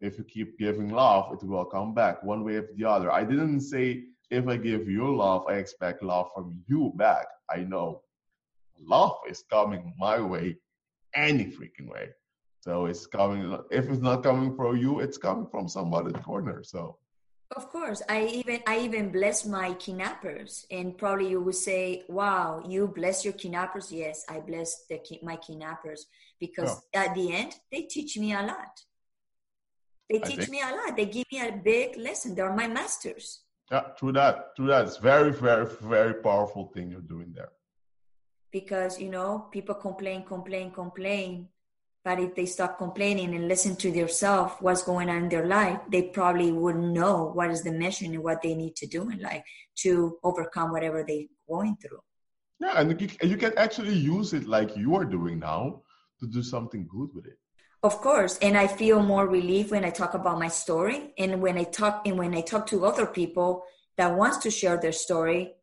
if 0.00 0.18
you 0.18 0.24
keep 0.24 0.58
giving 0.58 0.90
love, 0.90 1.32
it 1.32 1.44
will 1.44 1.64
come 1.64 1.94
back 1.94 2.22
one 2.22 2.44
way 2.44 2.56
or 2.56 2.68
the 2.76 2.84
other. 2.84 3.10
I 3.10 3.24
didn't 3.24 3.60
say 3.60 4.04
if 4.30 4.46
I 4.48 4.56
give 4.56 4.88
you 4.88 5.16
love, 5.16 5.44
I 5.48 5.54
expect 5.54 6.02
love 6.02 6.28
from 6.34 6.62
you 6.66 6.92
back. 6.96 7.26
I 7.50 7.58
know 7.58 8.02
love 8.78 9.16
is 9.28 9.44
coming 9.50 9.94
my 9.98 10.20
way 10.20 10.56
any 11.14 11.46
freaking 11.46 11.88
way. 11.88 12.10
So 12.66 12.86
it's 12.86 13.06
coming. 13.06 13.56
If 13.70 13.88
it's 13.88 14.02
not 14.02 14.24
coming 14.24 14.56
from 14.56 14.76
you, 14.76 14.98
it's 14.98 15.18
coming 15.18 15.46
from 15.46 15.68
somebody 15.68 16.12
corner. 16.12 16.64
So. 16.64 16.98
Of 17.54 17.70
course, 17.70 18.02
I 18.08 18.26
even 18.26 18.58
I 18.66 18.80
even 18.80 19.12
bless 19.12 19.46
my 19.46 19.74
kidnappers, 19.74 20.66
and 20.68 20.98
probably 20.98 21.28
you 21.30 21.40
would 21.40 21.54
say, 21.54 22.02
"Wow, 22.08 22.64
you 22.66 22.88
bless 22.88 23.24
your 23.24 23.34
kidnappers." 23.34 23.92
Yes, 23.92 24.24
I 24.28 24.40
bless 24.40 24.84
the 24.90 24.98
my 25.22 25.36
kidnappers 25.36 26.06
because 26.40 26.82
yeah. 26.92 27.04
at 27.04 27.14
the 27.14 27.32
end 27.32 27.54
they 27.70 27.82
teach 27.82 28.18
me 28.18 28.32
a 28.32 28.42
lot. 28.42 28.74
They 30.10 30.18
teach 30.18 30.48
me 30.48 30.60
a 30.60 30.74
lot. 30.74 30.96
They 30.96 31.06
give 31.06 31.26
me 31.30 31.38
a 31.40 31.52
big 31.52 31.96
lesson. 31.96 32.34
They're 32.34 32.52
my 32.52 32.66
masters. 32.66 33.44
Yeah, 33.70 33.94
true 33.96 34.12
that. 34.12 34.56
True 34.56 34.66
that. 34.66 34.86
It's 34.86 34.96
very, 34.96 35.30
very, 35.30 35.66
very 35.82 36.14
powerful 36.14 36.72
thing 36.74 36.90
you're 36.90 37.10
doing 37.14 37.32
there. 37.32 37.52
Because 38.50 39.00
you 39.00 39.10
know, 39.16 39.46
people 39.52 39.76
complain, 39.76 40.24
complain, 40.24 40.72
complain. 40.72 41.48
But 42.06 42.20
if 42.20 42.36
they 42.36 42.46
stop 42.46 42.78
complaining 42.78 43.34
and 43.34 43.48
listen 43.48 43.74
to 43.82 43.90
themselves, 43.90 44.54
what's 44.60 44.84
going 44.84 45.10
on 45.10 45.24
in 45.24 45.28
their 45.28 45.48
life, 45.48 45.80
they 45.90 46.02
probably 46.02 46.52
wouldn't 46.52 46.92
know 46.92 47.32
what 47.34 47.50
is 47.50 47.64
the 47.64 47.72
mission 47.72 48.14
and 48.14 48.22
what 48.22 48.42
they 48.42 48.54
need 48.54 48.76
to 48.76 48.86
do 48.86 49.10
in 49.10 49.18
life 49.18 49.42
to 49.82 50.16
overcome 50.22 50.70
whatever 50.70 51.02
they're 51.02 51.24
going 51.48 51.76
through. 51.82 51.98
Yeah, 52.60 52.80
and 52.80 53.00
you, 53.00 53.08
you 53.22 53.36
can 53.36 53.58
actually 53.58 53.94
use 53.94 54.34
it 54.34 54.46
like 54.46 54.76
you 54.76 54.94
are 54.94 55.04
doing 55.04 55.40
now 55.40 55.82
to 56.20 56.28
do 56.28 56.44
something 56.44 56.86
good 56.86 57.10
with 57.12 57.26
it. 57.26 57.38
Of 57.82 58.00
course, 58.00 58.38
and 58.38 58.56
I 58.56 58.68
feel 58.68 59.02
more 59.02 59.26
relief 59.26 59.72
when 59.72 59.84
I 59.84 59.90
talk 59.90 60.14
about 60.14 60.38
my 60.38 60.48
story, 60.48 61.12
and 61.18 61.42
when 61.42 61.58
I 61.58 61.64
talk 61.64 62.06
and 62.06 62.16
when 62.16 62.36
I 62.36 62.42
talk 62.42 62.68
to 62.68 62.86
other 62.86 63.06
people 63.06 63.64
that 63.96 64.16
wants 64.16 64.36
to 64.44 64.50
share 64.52 64.76
their 64.76 64.92
story, 64.92 65.54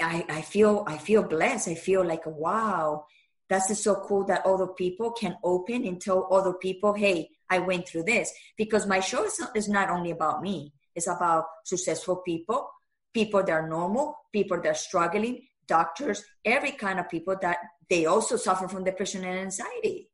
I, 0.00 0.24
I 0.28 0.42
feel 0.42 0.84
I 0.86 0.98
feel 0.98 1.24
blessed. 1.24 1.66
I 1.66 1.74
feel 1.74 2.06
like 2.06 2.24
wow, 2.26 3.06
that's 3.50 3.68
just 3.68 3.82
so 3.82 3.96
cool 3.96 4.24
that 4.26 4.46
other 4.46 4.68
people 4.68 5.10
can 5.10 5.36
open 5.44 5.84
and 5.84 6.00
tell 6.00 6.32
other 6.32 6.54
people, 6.54 6.94
hey, 6.94 7.28
I 7.50 7.58
went 7.58 7.88
through 7.88 8.04
this. 8.04 8.32
Because 8.56 8.86
my 8.86 9.00
show 9.00 9.24
is 9.24 9.38
not, 9.40 9.56
is 9.56 9.68
only 9.68 10.12
about 10.12 10.40
me; 10.40 10.72
it's 10.94 11.08
about 11.08 11.44
successful 11.64 12.22
people, 12.24 12.70
people 13.12 13.42
that 13.42 13.50
are 13.50 13.68
normal, 13.68 14.16
people 14.32 14.56
that 14.62 14.68
are 14.68 14.74
struggling, 14.74 15.42
doctors, 15.66 16.24
every 16.44 16.72
kind 16.72 17.00
of 17.00 17.10
people 17.10 17.36
that 17.42 17.58
they 17.90 18.06
also 18.06 18.36
suffer 18.36 18.68
from 18.68 18.84
depression 18.84 19.24
and 19.24 19.38
anxiety 19.40 20.08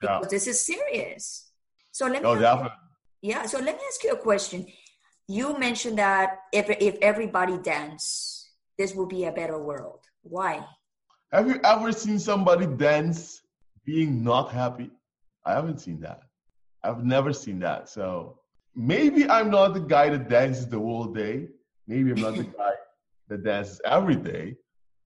because 0.00 0.22
yeah. 0.22 0.28
this 0.30 0.46
is 0.46 0.64
serious. 0.64 1.50
So 1.92 2.06
let 2.06 2.22
me. 2.22 2.28
Oh, 2.28 2.68
yeah. 3.20 3.46
So 3.46 3.58
let 3.58 3.76
me 3.76 3.82
ask 3.88 4.02
you 4.04 4.12
a 4.12 4.16
question. 4.16 4.66
You 5.26 5.58
mentioned 5.58 5.98
that 5.98 6.38
if 6.52 6.70
if 6.70 6.96
everybody 7.02 7.58
dance, 7.58 8.50
this 8.78 8.94
will 8.94 9.06
be 9.06 9.24
a 9.24 9.32
better 9.32 9.58
world. 9.58 10.00
Why? 10.22 10.64
Have 11.30 11.46
you 11.46 11.60
ever 11.62 11.92
seen 11.92 12.18
somebody 12.18 12.64
dance 12.66 13.42
being 13.84 14.24
not 14.24 14.50
happy? 14.50 14.90
I 15.44 15.52
haven't 15.52 15.78
seen 15.78 16.00
that. 16.00 16.22
I've 16.82 17.04
never 17.04 17.34
seen 17.34 17.58
that. 17.58 17.90
So 17.90 18.38
maybe 18.74 19.28
I'm 19.28 19.50
not 19.50 19.74
the 19.74 19.80
guy 19.80 20.08
that 20.08 20.30
dances 20.30 20.66
the 20.66 20.78
whole 20.78 21.04
day. 21.04 21.48
Maybe 21.86 22.12
I'm 22.12 22.20
not 22.20 22.36
the 22.36 22.44
guy 22.44 22.72
that 23.28 23.44
dances 23.44 23.78
every 23.84 24.16
day, 24.16 24.56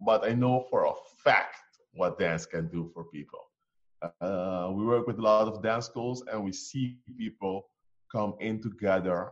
but 0.00 0.24
I 0.24 0.32
know 0.32 0.64
for 0.70 0.85
a 0.85 0.92
fact 1.24 1.56
what 1.94 2.20
dance 2.20 2.46
can 2.46 2.68
do 2.68 2.88
for 2.94 3.04
people. 3.04 3.40
Uh, 4.20 4.70
we 4.72 4.85
work 4.85 5.08
with 5.08 5.18
a 5.18 5.22
lot 5.22 5.48
of 5.48 5.61
dance 5.61 5.87
schools 5.87 6.22
and 6.32 6.44
we 6.44 6.52
see 6.52 6.98
people 7.18 7.64
come 8.12 8.35
in 8.38 8.62
together, 8.62 9.30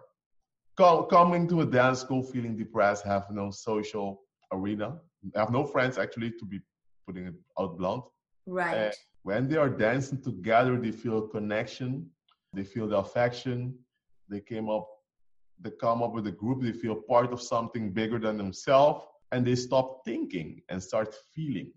come, 0.77 1.07
come 1.07 1.35
into 1.35 1.61
a 1.61 1.67
dance 1.67 2.01
school 2.01 2.23
feeling 2.23 2.57
depressed, 2.57 3.05
have 3.05 3.31
no 3.31 3.53
social 3.53 4.23
arena, 4.53 4.97
have 5.37 5.51
no 5.51 5.65
friends 5.65 5.97
actually, 5.97 6.33
to 6.33 6.45
be 6.45 6.61
putting 7.07 7.27
it 7.27 7.35
out 7.59 7.77
blunt. 7.79 8.05
Right. 8.47 8.75
And 8.75 8.95
when 9.23 9.49
they 9.49 9.57
are 9.57 9.69
dancing 9.69 10.23
together, 10.23 10.79
they 10.79 10.93
feel 10.93 11.29
connection, 11.29 12.09
they 12.53 12.65
feel 12.65 12.89
the 12.89 12.99
affection, 12.99 13.75
they 14.29 14.41
came 14.41 14.69
up, 14.69 14.89
they 15.61 15.71
come 15.81 16.03
up 16.03 16.13
with 16.13 16.27
a 16.27 16.33
group, 16.33 16.63
they 16.63 16.73
feel 16.73 16.97
part 16.97 17.33
of 17.33 17.41
something 17.41 17.93
bigger 17.93 18.19
than 18.19 18.37
themselves, 18.37 19.05
and 19.33 19.47
they 19.47 19.55
stop 19.55 20.01
thinking 20.05 20.63
and 20.69 20.83
start 20.83 21.15
feeling. 21.35 21.73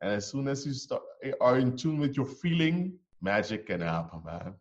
And 0.00 0.12
as 0.12 0.30
soon 0.30 0.46
as 0.48 0.64
you 0.64 0.72
start 0.72 1.02
are 1.40 1.58
in 1.58 1.76
tune 1.76 1.98
with 1.98 2.16
your 2.16 2.26
feeling, 2.26 2.98
magic 3.20 3.66
can 3.66 3.80
happen, 3.80 4.22
man. 4.24 4.54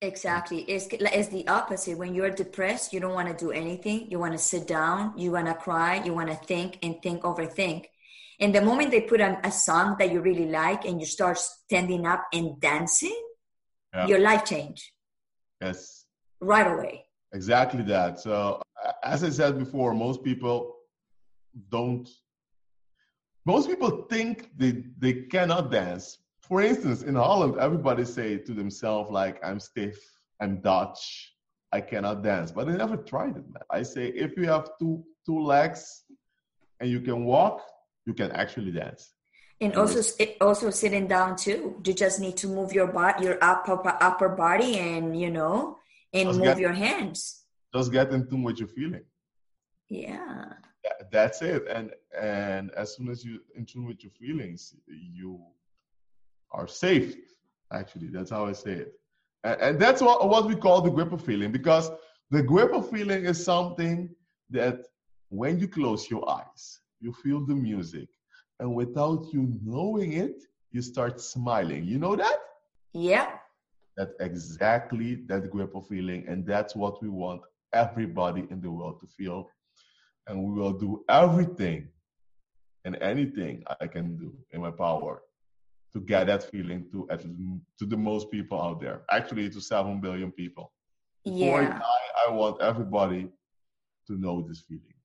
Exactly. 0.00 0.60
It's, 0.62 0.86
it's 0.92 1.28
the 1.28 1.46
opposite. 1.48 1.98
When 1.98 2.14
you're 2.14 2.30
depressed, 2.30 2.92
you 2.92 3.00
don't 3.00 3.14
want 3.14 3.28
to 3.28 3.44
do 3.44 3.50
anything. 3.50 4.08
You 4.10 4.18
want 4.20 4.32
to 4.32 4.38
sit 4.38 4.66
down. 4.66 5.18
You 5.18 5.32
want 5.32 5.46
to 5.46 5.54
cry. 5.54 6.02
You 6.04 6.14
want 6.14 6.28
to 6.30 6.36
think 6.36 6.78
and 6.82 7.02
think, 7.02 7.22
overthink. 7.22 7.86
And 8.40 8.54
the 8.54 8.62
moment 8.62 8.90
they 8.90 9.00
put 9.00 9.20
on 9.20 9.38
a 9.42 9.50
song 9.50 9.96
that 9.98 10.12
you 10.12 10.20
really 10.20 10.46
like 10.46 10.84
and 10.84 11.00
you 11.00 11.06
start 11.06 11.38
standing 11.38 12.06
up 12.06 12.24
and 12.32 12.60
dancing, 12.60 13.20
yeah. 13.92 14.06
your 14.06 14.20
life 14.20 14.44
change. 14.44 14.92
Yes. 15.60 16.04
Right 16.40 16.66
away. 16.66 17.04
Exactly 17.32 17.82
that. 17.84 18.20
So, 18.20 18.62
as 19.02 19.24
I 19.24 19.30
said 19.30 19.58
before, 19.58 19.92
most 19.92 20.22
people 20.22 20.76
don't 21.70 22.08
most 23.48 23.66
people 23.66 24.04
think 24.10 24.50
they, 24.58 24.84
they 24.98 25.14
cannot 25.34 25.70
dance. 25.70 26.18
For 26.42 26.60
instance, 26.60 27.02
in 27.02 27.14
Holland, 27.14 27.56
everybody 27.58 28.04
say 28.04 28.36
to 28.36 28.52
themselves 28.52 29.10
like, 29.10 29.42
I'm 29.42 29.58
stiff, 29.58 29.98
I'm 30.38 30.60
Dutch, 30.60 31.34
I 31.72 31.80
cannot 31.80 32.22
dance. 32.22 32.52
But 32.52 32.68
I 32.68 32.72
never 32.72 32.98
tried 32.98 33.38
it, 33.38 33.46
man. 33.50 33.62
I 33.70 33.82
say, 33.84 34.08
if 34.08 34.36
you 34.36 34.46
have 34.48 34.68
two, 34.78 35.02
two 35.24 35.40
legs 35.40 36.04
and 36.80 36.90
you 36.90 37.00
can 37.00 37.24
walk, 37.24 37.62
you 38.08 38.14
can 38.14 38.30
actually 38.32 38.72
dance. 38.72 39.02
And 39.60 39.76
also, 39.76 40.00
also 40.40 40.70
sitting 40.70 41.06
down 41.06 41.36
too. 41.36 41.60
You 41.84 41.92
just 41.92 42.20
need 42.20 42.36
to 42.38 42.46
move 42.46 42.72
your 42.72 42.88
body, 43.00 43.24
your 43.26 43.38
upper 43.42 43.76
upper 44.08 44.30
body, 44.30 44.78
and 44.78 45.20
you 45.22 45.30
know, 45.30 45.78
and 46.12 46.28
just 46.28 46.38
move 46.38 46.46
get, 46.46 46.58
your 46.66 46.76
hands. 46.86 47.44
Just 47.74 47.92
get 47.92 48.10
in 48.12 48.28
tune 48.28 48.44
with 48.44 48.58
your 48.60 48.68
feeling. 48.68 49.04
Yeah 49.88 50.44
that's 51.10 51.42
it 51.42 51.64
and 51.68 51.90
and 52.20 52.70
as 52.72 52.96
soon 52.96 53.08
as 53.08 53.24
you 53.24 53.40
in 53.56 53.64
tune 53.64 53.86
with 53.86 54.02
your 54.02 54.12
feelings 54.12 54.74
you 54.86 55.40
are 56.52 56.68
safe 56.68 57.16
actually 57.72 58.08
that's 58.08 58.30
how 58.30 58.46
i 58.46 58.52
say 58.52 58.72
it 58.72 58.92
and, 59.44 59.60
and 59.60 59.80
that's 59.80 60.02
what, 60.02 60.28
what 60.28 60.46
we 60.46 60.56
call 60.56 60.80
the 60.80 60.90
Guepa 60.90 61.20
feeling 61.20 61.52
because 61.52 61.90
the 62.30 62.42
Guepa 62.42 62.90
feeling 62.90 63.24
is 63.24 63.42
something 63.42 64.08
that 64.50 64.86
when 65.28 65.58
you 65.58 65.68
close 65.68 66.10
your 66.10 66.28
eyes 66.28 66.80
you 67.00 67.12
feel 67.12 67.44
the 67.44 67.54
music. 67.54 68.08
And 68.60 68.74
without 68.74 69.26
you 69.32 69.56
knowing 69.62 70.12
it 70.14 70.42
you 70.70 70.82
start 70.82 71.20
smiling. 71.20 71.84
You 71.84 71.98
know 71.98 72.16
that? 72.16 72.38
Yeah. 72.92 73.30
That's 73.96 74.12
exactly 74.20 75.22
that 75.26 75.50
Guepa 75.50 75.86
feeling. 75.88 76.26
And 76.28 76.46
that's 76.46 76.76
what 76.76 77.02
we 77.02 77.08
want 77.08 77.42
everybody 77.72 78.46
in 78.50 78.60
the 78.60 78.70
world 78.70 79.00
to 79.00 79.06
feel. 79.06 79.48
And 80.26 80.42
we 80.44 80.60
will 80.60 80.72
do 80.72 81.04
everything 81.08 81.88
and 82.84 82.96
anything 83.00 83.64
I 83.80 83.86
can 83.86 84.16
do 84.16 84.34
in 84.52 84.60
my 84.60 84.70
power 84.70 85.22
to 85.94 86.00
get 86.00 86.26
that 86.26 86.50
feeling 86.50 86.86
to 86.92 87.08
at, 87.10 87.22
to 87.22 87.86
the 87.86 87.96
most 87.96 88.30
people 88.30 88.60
out 88.60 88.80
there. 88.80 89.02
Actually, 89.10 89.48
to 89.50 89.60
seven 89.60 90.00
billion 90.00 90.30
people. 90.30 90.72
Before 91.24 91.60
I 91.60 91.64
die, 91.64 92.08
I 92.28 92.30
want 92.30 92.62
everybody 92.62 93.28
to 94.06 94.12
know 94.18 94.46
this 94.46 94.62
feeling. 94.68 94.97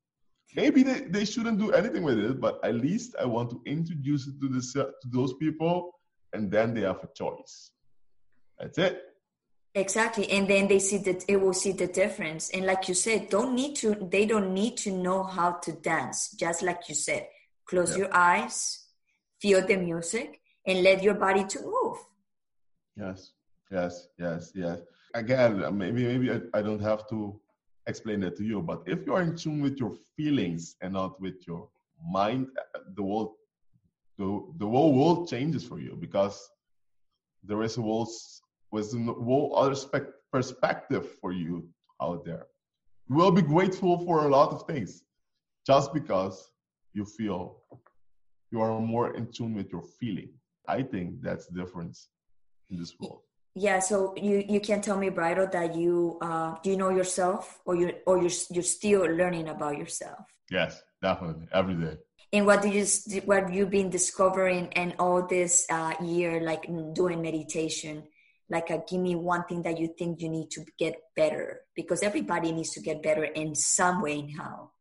Maybe 0.55 0.83
they, 0.83 1.01
they 1.01 1.25
shouldn't 1.25 1.59
do 1.59 1.71
anything 1.71 2.03
with 2.03 2.19
it, 2.19 2.39
but 2.39 2.63
at 2.63 2.75
least 2.75 3.15
I 3.19 3.25
want 3.25 3.49
to 3.51 3.61
introduce 3.65 4.27
it 4.27 4.39
to, 4.41 4.47
the, 4.49 4.61
to 4.61 5.07
those 5.11 5.33
people, 5.35 5.93
and 6.33 6.51
then 6.51 6.73
they 6.73 6.81
have 6.81 7.03
a 7.03 7.09
choice. 7.15 7.71
That's 8.59 8.77
it. 8.77 9.01
Exactly. 9.75 10.29
And 10.29 10.47
then 10.47 10.67
they 10.67 10.77
see 10.77 10.99
that 10.99 11.25
it 11.27 11.37
will 11.37 11.53
see 11.53 11.71
the 11.71 11.87
difference. 11.87 12.51
And 12.51 12.65
like 12.65 12.87
you 12.87 12.93
said, 12.93 13.29
don't 13.29 13.55
need 13.55 13.75
to 13.77 13.95
they 14.11 14.27
don't 14.27 14.53
need 14.53 14.77
to 14.77 14.91
know 14.91 15.23
how 15.23 15.53
to 15.53 15.71
dance. 15.71 16.29
Just 16.39 16.61
like 16.61 16.87
you 16.87 16.95
said. 16.95 17.27
Close 17.65 17.91
Yeah. 17.91 18.03
your 18.03 18.15
eyes, 18.15 18.85
feel 19.41 19.65
the 19.65 19.77
music, 19.77 20.41
and 20.67 20.83
let 20.83 21.01
your 21.01 21.15
body 21.15 21.45
to 21.45 21.61
move. 21.61 21.97
Yes, 22.95 23.31
yes, 23.71 24.07
yes, 24.19 24.51
yes. 24.53 24.79
Again, 25.15 25.75
maybe 25.77 26.03
maybe 26.03 26.31
I, 26.31 26.59
I 26.59 26.61
don't 26.61 26.81
have 26.81 27.07
to 27.09 27.39
explain 27.87 28.19
that 28.21 28.35
to 28.37 28.43
you, 28.43 28.61
but 28.61 28.83
if 28.85 29.05
you 29.05 29.13
are 29.13 29.21
in 29.21 29.35
tune 29.35 29.61
with 29.61 29.77
your 29.77 29.93
feelings 30.15 30.75
and 30.81 30.93
not 30.93 31.19
with 31.19 31.45
your 31.47 31.69
mind, 32.09 32.47
the 32.95 33.01
whole 33.01 33.37
the, 34.17 34.45
the 34.57 34.67
whole 34.67 34.93
world 34.93 35.27
changes 35.27 35.65
for 35.65 35.79
you 35.79 35.97
because 35.99 36.49
there 37.43 37.63
is 37.63 37.77
a 37.77 37.81
whole 37.81 38.09
was 38.71 38.93
a 38.93 38.99
whole 38.99 39.55
other 39.55 39.75
spec- 39.75 40.13
perspective 40.31 41.07
for 41.21 41.31
you 41.31 41.67
out 42.01 42.25
there. 42.25 42.47
You 43.09 43.15
will 43.15 43.31
be 43.31 43.41
grateful 43.41 44.03
for 44.05 44.25
a 44.25 44.29
lot 44.29 44.51
of 44.51 44.65
things 44.65 45.03
just 45.65 45.93
because 45.93 46.51
you 46.93 47.05
feel 47.05 47.61
you 48.51 48.61
are 48.61 48.79
more 48.79 49.15
in 49.15 49.31
tune 49.31 49.53
with 49.53 49.71
your 49.71 49.83
feeling. 49.99 50.29
I 50.67 50.83
think 50.83 51.21
that's 51.21 51.47
the 51.47 51.59
difference 51.59 52.09
in 52.69 52.79
this 52.79 52.93
world. 52.99 53.21
Yeah, 53.55 53.79
so 53.79 54.15
you 54.17 54.43
you 54.47 54.59
can 54.59 54.81
tell 54.81 54.97
me, 54.97 55.09
Brido, 55.09 55.51
that 55.51 55.75
you 55.75 56.17
uh 56.21 56.55
do 56.63 56.71
you 56.71 56.77
know 56.77 56.89
yourself 56.89 57.59
or 57.65 57.75
you 57.75 57.93
or 58.05 58.17
you're 58.17 58.37
you're 58.49 58.63
still 58.63 59.01
learning 59.01 59.47
about 59.47 59.77
yourself. 59.77 60.25
Yes, 60.49 60.81
definitely. 61.01 61.47
Every 61.53 61.75
day. 61.75 61.97
And 62.31 62.47
what 62.47 62.63
do 62.63 62.69
you 62.69 62.83
what 63.25 63.53
you've 63.53 63.69
been 63.69 63.91
discovering 63.91 64.69
and 64.73 64.95
all 64.97 65.27
this 65.27 65.67
uh, 65.69 65.93
year, 66.01 66.41
like 66.41 66.63
doing 66.93 67.21
meditation? 67.21 68.03
Like, 68.49 68.71
uh, 68.71 68.79
give 68.89 68.99
me 68.99 69.15
one 69.15 69.45
thing 69.45 69.61
that 69.63 69.79
you 69.79 69.93
think 69.97 70.21
you 70.21 70.29
need 70.29 70.49
to 70.51 70.65
get 70.77 70.95
better, 71.15 71.61
because 71.75 72.03
everybody 72.03 72.51
needs 72.51 72.71
to 72.71 72.81
get 72.81 73.01
better 73.01 73.23
in 73.23 73.55
some 73.55 74.01
way 74.01 74.19
and 74.19 74.31
how, 74.37 74.71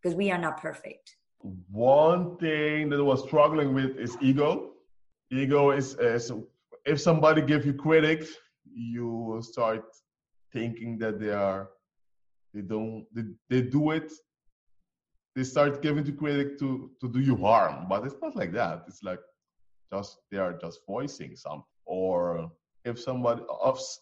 because 0.00 0.16
we 0.16 0.30
are 0.30 0.38
not 0.38 0.60
perfect. 0.60 1.16
One 1.70 2.36
thing 2.38 2.88
that 2.90 2.98
I 2.98 3.02
was 3.02 3.22
struggling 3.24 3.74
with 3.74 3.98
is 3.98 4.16
ego. 4.20 4.70
Ego 5.30 5.72
is, 5.72 5.94
is 5.96 6.32
if 6.86 7.00
somebody 7.00 7.42
gives 7.42 7.66
you 7.66 7.74
critic, 7.74 8.26
you 8.72 9.40
start 9.42 9.84
thinking 10.52 10.98
that 10.98 11.18
they 11.18 11.30
are 11.30 11.68
they 12.54 12.62
don't 12.62 13.06
they, 13.12 13.24
they 13.50 13.62
do 13.62 13.90
it. 13.90 14.12
They 15.34 15.44
start 15.44 15.82
giving 15.82 16.04
to 16.04 16.12
critic 16.12 16.58
to 16.60 16.90
to 17.00 17.08
do 17.08 17.20
you 17.20 17.36
harm 17.36 17.86
but 17.88 18.06
it's 18.06 18.16
not 18.22 18.36
like 18.36 18.52
that. 18.52 18.84
It's 18.86 19.02
like 19.02 19.20
just 19.92 20.18
they 20.30 20.38
are 20.38 20.54
just 20.54 20.80
voicing 20.86 21.36
something 21.36 21.64
or 21.84 22.50
if 22.84 22.98
somebody 23.00 23.42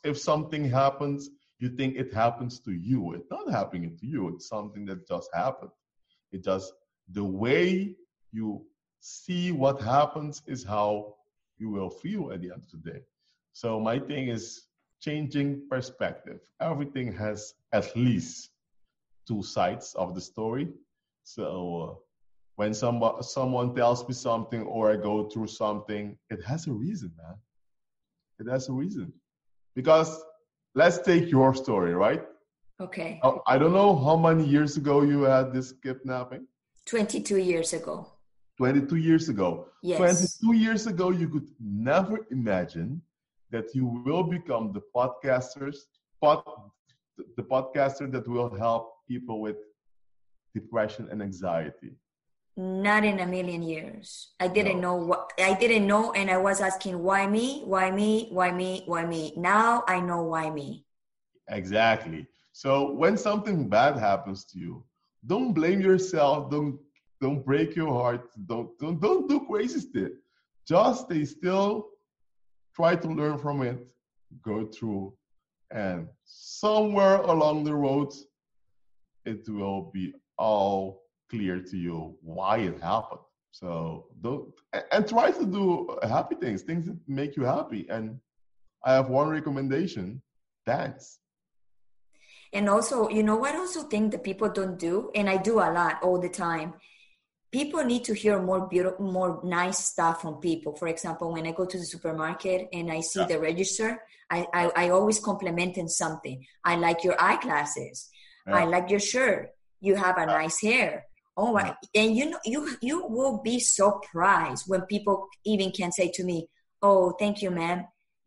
if 0.05 0.19
something 0.19 0.69
happens 0.69 1.31
you 1.61 1.69
think 1.71 1.97
it 1.97 2.13
happens 2.13 2.61
to 2.61 2.73
you. 2.73 3.15
It's 3.15 3.31
not 3.31 3.51
happening 3.51 3.97
to 4.01 4.07
you. 4.07 4.29
It's 4.29 4.49
something 4.49 4.85
that 4.87 5.09
just 5.09 5.31
happened. 5.33 5.71
It 6.33 6.45
just 6.45 6.73
the 7.11 7.25
way 7.25 7.97
you 8.33 8.67
see 9.01 9.53
what 9.53 9.81
happens 9.81 10.43
is 10.47 10.65
how 10.65 11.15
you 11.59 11.71
will 11.71 11.91
feel 11.91 12.33
at 12.33 12.41
the 12.41 12.51
end 12.51 12.63
of 12.63 12.71
the 12.71 12.91
day 12.91 13.01
so 13.53 13.81
my 13.81 13.99
thing 13.99 14.29
is 14.29 14.67
changing 15.01 15.63
perspective 15.69 16.41
everything 16.61 17.13
has 17.13 17.55
at 17.73 17.95
least 17.97 18.51
two 19.27 19.43
sides 19.43 19.95
of 19.95 20.15
the 20.15 20.21
story 20.21 20.69
so 21.25 21.45
uh, 21.83 21.95
when 22.57 22.73
somebody, 22.75 23.23
someone 23.23 23.75
tells 23.75 24.07
me 24.07 24.15
something 24.15 24.63
or 24.63 24.93
I 24.93 24.97
go 24.97 25.25
through 25.29 25.49
something, 25.49 26.17
it 26.31 26.43
has 26.45 26.67
a 26.67 26.73
reason, 26.73 27.13
man. 27.17 27.35
It 28.39 28.51
has 28.51 28.69
a 28.69 28.73
reason. 28.73 29.13
Because 29.75 30.23
let's 30.75 30.99
take 30.99 31.31
your 31.31 31.55
story, 31.55 31.95
right? 31.95 32.23
Okay, 32.81 33.21
Oh, 33.23 33.41
I 33.47 33.57
don't 33.57 33.73
know 33.73 33.97
how 33.97 34.17
many 34.17 34.45
years 34.45 34.77
ago 34.77 35.03
you 35.03 35.23
had 35.23 35.53
this 35.53 35.73
kidnapping. 35.73 36.47
22 36.87 37.39
years 37.39 37.73
ago. 37.73 38.14
22 38.59 38.97
years 38.97 39.29
ago. 39.29 39.67
Yes. 39.83 39.99
22 40.41 40.57
years 40.57 40.87
ago, 40.87 41.11
you 41.11 41.29
could 41.29 41.49
never 41.61 42.27
imagine 42.31 43.03
that 43.51 43.75
you 43.75 43.87
will 44.05 44.23
become 44.23 44.73
the 44.73 44.81
podcasters, 44.95 45.77
pod, 46.21 46.43
the 47.37 47.43
podcaster 47.43 48.11
that 48.13 48.27
will 48.29 48.55
help 48.55 48.95
people 49.09 49.41
with 49.41 49.57
depression 50.55 51.09
and 51.11 51.23
anxiety. 51.23 51.93
Not 52.57 53.05
in 53.05 53.19
a 53.19 53.27
million 53.27 53.63
years. 53.63 54.35
I 54.39 54.47
didn't 54.47 54.81
No. 54.81 54.97
know 54.99 55.07
what 55.07 55.33
I 55.41 55.55
didn't 55.55 55.89
know, 55.89 56.13
and 56.13 56.31
I 56.31 56.37
was 56.37 56.61
asking 56.61 57.03
why 57.03 57.27
me, 57.27 57.63
why 57.65 57.91
me, 57.91 58.29
why 58.31 58.53
me, 58.53 58.85
why 58.87 59.05
me. 59.05 59.33
Now 59.37 59.83
I 59.89 59.99
know 60.01 60.23
why 60.23 60.51
me. 60.51 60.87
Exactly. 61.49 62.27
So 62.53 62.93
when 62.93 63.17
something 63.17 63.69
bad 63.69 63.97
happens 63.99 64.45
to 64.51 64.59
you, 64.61 64.85
don't 65.27 65.53
blame 65.53 65.81
yourself. 65.81 66.49
Don't 66.51 66.79
don't 67.25 67.43
break 67.51 67.75
your 67.75 67.93
heart. 68.01 68.25
Don't 68.51 68.71
don't 68.81 69.01
don't 69.01 69.27
do 69.33 69.39
crazy 69.51 69.81
stuff. 69.89 70.13
Just 70.73 70.99
stay 71.07 71.25
still. 71.25 71.71
Try 72.77 72.93
to 73.05 73.09
learn 73.21 73.37
from 73.45 73.57
it. 73.71 73.79
Go 74.51 74.57
through, 74.75 75.05
and 75.71 76.01
somewhere 76.63 77.17
along 77.35 77.65
the 77.65 77.75
road, 77.87 78.11
it 79.25 79.43
will 79.49 79.83
be 79.97 80.05
all 80.37 80.83
clear 81.31 81.57
to 81.71 81.77
you 81.87 81.99
why 82.21 82.55
it 82.69 82.79
happened. 82.93 83.27
So 83.61 83.69
don't 84.25 84.45
and 84.93 85.09
try 85.15 85.29
to 85.41 85.47
do 85.59 85.65
happy 86.03 86.37
things, 86.43 86.61
things 86.63 86.85
that 86.89 86.99
make 87.21 87.33
you 87.39 87.45
happy. 87.57 87.83
And 87.89 88.05
I 88.85 88.91
have 88.99 89.09
one 89.21 89.29
recommendation: 89.39 90.07
dance. 90.67 91.05
And 92.57 92.69
also, 92.69 93.09
you 93.17 93.23
know 93.29 93.39
what 93.43 93.55
I 93.55 93.59
also 93.59 93.83
think 93.93 94.13
that 94.13 94.23
people 94.31 94.51
don't 94.61 94.79
do, 94.89 94.95
and 95.19 95.27
I 95.35 95.37
do 95.49 95.55
a 95.67 95.71
lot 95.79 95.95
all 96.05 96.21
the 96.27 96.35
time. 96.49 96.75
People 97.59 97.85
need 97.93 98.05
to 98.09 98.15
hear 98.23 98.37
more 98.51 98.63
beautiful, 98.75 99.07
more 99.19 99.33
nice 99.45 99.79
stuff 99.93 100.17
from 100.23 100.35
people. 100.49 100.73
For 100.81 100.89
example, 100.95 101.27
when 101.35 101.47
I 101.47 101.53
go 101.61 101.65
to 101.73 101.79
the 101.83 101.89
supermarket 101.95 102.61
and 102.77 102.87
I 102.91 103.01
see 103.11 103.21
Yeah. 103.21 103.31
the 103.33 103.39
register, 103.51 103.91
I, 104.37 104.39
I, 104.61 104.63
I 104.83 104.85
always 104.97 105.19
compliment 105.31 105.75
in 105.83 105.89
something. 105.89 106.37
I 106.65 106.75
like 106.87 107.01
your 107.07 107.17
eyeglasses. 107.29 107.97
I 108.61 108.65
like 108.75 108.87
your 108.95 109.05
shirt. 109.13 109.43
You 109.87 109.95
have 110.05 110.17
a 110.19 110.27
nice 110.27 110.59
hair. 110.69 110.91
Oh 111.37 111.51
my! 111.57 111.67
And 112.01 112.11
you 112.19 112.25
know, 112.31 112.41
you 112.53 112.61
you 112.89 112.97
will 113.17 113.37
be 113.51 113.57
surprised 113.61 114.63
when 114.71 114.83
people 114.95 115.17
even 115.53 115.69
can 115.79 115.91
say 115.99 116.09
to 116.17 116.23
me, 116.31 116.39
"Oh, 116.89 117.05
thank 117.21 117.37
you, 117.43 117.51
ma'am. 117.61 117.79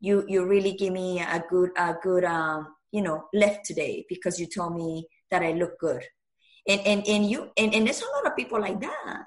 You 0.07 0.15
you 0.33 0.39
really 0.53 0.73
give 0.81 0.93
me 1.01 1.19
a 1.37 1.39
good 1.53 1.71
a 1.77 1.89
good 2.07 2.23
um 2.35 2.59
you 2.95 3.01
know 3.05 3.17
left 3.43 3.59
today 3.69 3.93
because 4.13 4.35
you 4.41 4.47
told 4.57 4.73
me 4.81 4.91
that 5.31 5.41
I 5.49 5.51
look 5.61 5.73
good." 5.87 6.03
And 6.67 6.81
and 6.81 7.07
and 7.07 7.29
you 7.29 7.49
and, 7.57 7.73
and 7.73 7.85
there's 7.85 8.01
a 8.01 8.05
lot 8.15 8.27
of 8.27 8.35
people 8.35 8.59
like 8.59 8.79
that. 8.81 9.25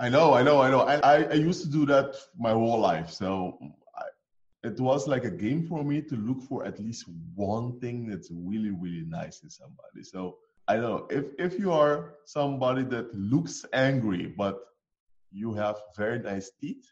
I 0.00 0.08
know, 0.08 0.32
I 0.32 0.42
know, 0.42 0.60
I 0.60 0.70
know. 0.70 0.80
I, 0.80 1.22
I 1.24 1.34
used 1.34 1.62
to 1.62 1.68
do 1.68 1.84
that 1.86 2.14
my 2.38 2.52
whole 2.52 2.78
life. 2.78 3.10
So 3.10 3.58
I, 3.96 4.04
it 4.62 4.78
was 4.78 5.08
like 5.08 5.24
a 5.24 5.30
game 5.30 5.66
for 5.66 5.82
me 5.82 6.02
to 6.02 6.14
look 6.14 6.40
for 6.42 6.64
at 6.64 6.78
least 6.78 7.04
one 7.34 7.80
thing 7.80 8.06
that's 8.06 8.30
really, 8.30 8.70
really 8.70 9.04
nice 9.08 9.42
in 9.42 9.50
somebody. 9.50 10.04
So 10.04 10.38
I 10.68 10.76
don't 10.76 10.82
know 10.82 11.06
if, 11.10 11.24
if 11.38 11.58
you 11.58 11.72
are 11.72 12.14
somebody 12.26 12.84
that 12.84 13.12
looks 13.12 13.64
angry, 13.72 14.32
but 14.36 14.60
you 15.32 15.52
have 15.54 15.76
very 15.96 16.20
nice 16.20 16.52
teeth, 16.60 16.86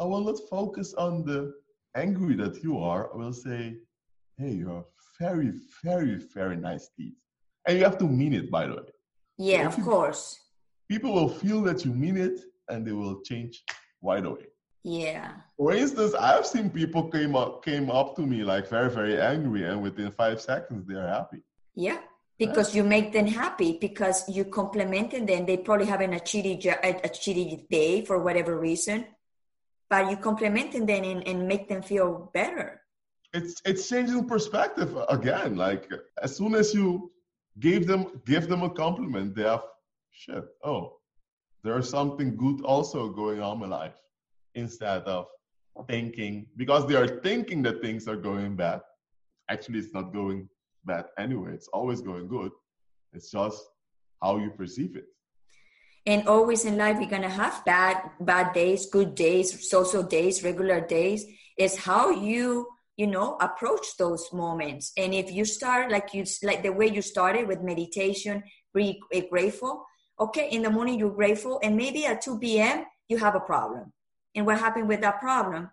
uh, 0.00 0.02
I 0.02 0.06
will 0.06 0.24
not 0.24 0.38
focus 0.50 0.94
on 0.94 1.24
the 1.24 1.54
angry 1.94 2.34
that 2.36 2.62
you 2.64 2.78
are. 2.78 3.12
I 3.14 3.16
will 3.16 3.32
say, 3.32 3.76
hey, 4.36 4.50
you 4.50 4.68
have 4.68 4.84
very, 5.20 5.52
very, 5.84 6.16
very 6.34 6.56
nice 6.56 6.90
teeth. 6.96 7.14
And 7.66 7.78
you 7.78 7.84
have 7.84 7.98
to 7.98 8.04
mean 8.04 8.34
it, 8.34 8.50
by 8.50 8.66
the 8.66 8.74
way. 8.74 8.82
Yeah, 9.38 9.66
of 9.66 9.80
course. 9.82 10.40
People 10.88 11.14
will 11.14 11.28
feel 11.28 11.62
that 11.62 11.84
you 11.84 11.92
mean 11.92 12.16
it 12.16 12.40
and 12.68 12.86
they 12.86 12.92
will 12.92 13.20
change 13.22 13.62
right 14.02 14.24
away. 14.24 14.46
Yeah. 14.84 15.32
For 15.56 15.72
instance, 15.72 16.14
I've 16.14 16.46
seen 16.46 16.70
people 16.70 17.08
came 17.10 17.34
up 17.36 17.64
came 17.64 17.90
up 17.90 18.16
to 18.16 18.22
me 18.22 18.42
like 18.42 18.68
very 18.68 18.90
very 18.90 19.20
angry, 19.20 19.64
and 19.64 19.82
within 19.82 20.10
five 20.10 20.40
seconds 20.40 20.86
they 20.86 20.94
are 20.94 21.08
happy. 21.08 21.42
Yeah, 21.74 21.98
because 22.38 22.74
you 22.74 22.84
make 22.84 23.12
them 23.12 23.26
happy 23.26 23.78
because 23.80 24.28
you 24.28 24.44
complimented 24.44 25.26
them. 25.26 25.46
They 25.46 25.56
probably 25.56 25.86
having 25.86 26.14
a 26.14 26.18
shitty 26.18 26.64
a, 26.66 26.90
a 27.04 27.08
shitty 27.08 27.68
day 27.68 28.04
for 28.04 28.18
whatever 28.22 28.58
reason, 28.58 29.06
but 29.90 30.10
you 30.10 30.16
complimented 30.16 30.86
them 30.86 31.04
and, 31.04 31.26
and 31.26 31.46
make 31.46 31.68
them 31.68 31.82
feel 31.82 32.30
better. 32.32 32.80
It's 33.34 33.60
it's 33.64 33.88
changing 33.88 34.26
perspective 34.26 34.96
again. 35.08 35.56
Like 35.56 35.90
as 36.22 36.36
soon 36.36 36.54
as 36.54 36.72
you 36.72 37.10
give 37.60 37.86
them 37.86 38.20
give 38.26 38.48
them 38.48 38.62
a 38.62 38.70
compliment, 38.70 39.34
they 39.34 39.42
have 39.42 39.62
shit. 40.10 40.44
Oh, 40.64 40.96
there's 41.64 41.88
something 41.88 42.36
good 42.36 42.62
also 42.64 43.08
going 43.08 43.40
on 43.40 43.62
in 43.62 43.70
life 43.70 43.94
instead 44.54 45.02
of 45.02 45.26
thinking 45.88 46.46
because 46.56 46.86
they 46.86 46.94
are 46.94 47.20
thinking 47.20 47.62
that 47.62 47.80
things 47.80 48.08
are 48.08 48.16
going 48.16 48.56
bad. 48.56 48.80
Actually, 49.48 49.78
it's 49.80 49.94
not 49.94 50.12
going 50.12 50.48
bad 50.84 51.06
anyway. 51.18 51.52
It's 51.52 51.68
always 51.68 52.00
going 52.00 52.28
good. 52.28 52.52
It's 53.12 53.30
just 53.30 53.62
how 54.22 54.38
you 54.38 54.50
perceive 54.50 54.96
it. 54.96 55.06
And 56.06 56.26
always 56.26 56.64
in 56.64 56.76
life, 56.76 56.96
we're 56.98 57.08
gonna 57.08 57.28
have 57.28 57.64
bad 57.64 58.10
bad 58.20 58.52
days, 58.52 58.86
good 58.86 59.14
days, 59.14 59.68
social 59.68 60.02
days, 60.02 60.42
regular 60.42 60.80
days. 60.80 61.26
It's 61.56 61.76
how 61.76 62.10
you 62.10 62.66
you 62.98 63.06
know 63.06 63.38
approach 63.40 63.96
those 63.98 64.30
moments. 64.32 64.92
And 64.98 65.14
if 65.14 65.32
you 65.32 65.46
start 65.46 65.90
like 65.90 66.12
you 66.12 66.24
like 66.42 66.62
the 66.62 66.72
way 66.72 66.88
you 66.88 67.00
started 67.00 67.48
with 67.48 67.62
meditation, 67.62 68.42
be 68.74 69.00
eh, 69.12 69.22
grateful. 69.30 69.86
Okay, 70.20 70.50
in 70.50 70.62
the 70.62 70.70
morning 70.70 70.98
you're 70.98 71.18
grateful, 71.22 71.60
and 71.62 71.76
maybe 71.76 72.04
at 72.04 72.20
2 72.20 72.38
p.m. 72.38 72.84
you 73.08 73.16
have 73.16 73.36
a 73.36 73.40
problem. 73.40 73.92
And 74.34 74.44
what 74.44 74.58
happened 74.58 74.88
with 74.88 75.00
that 75.00 75.20
problem? 75.20 75.70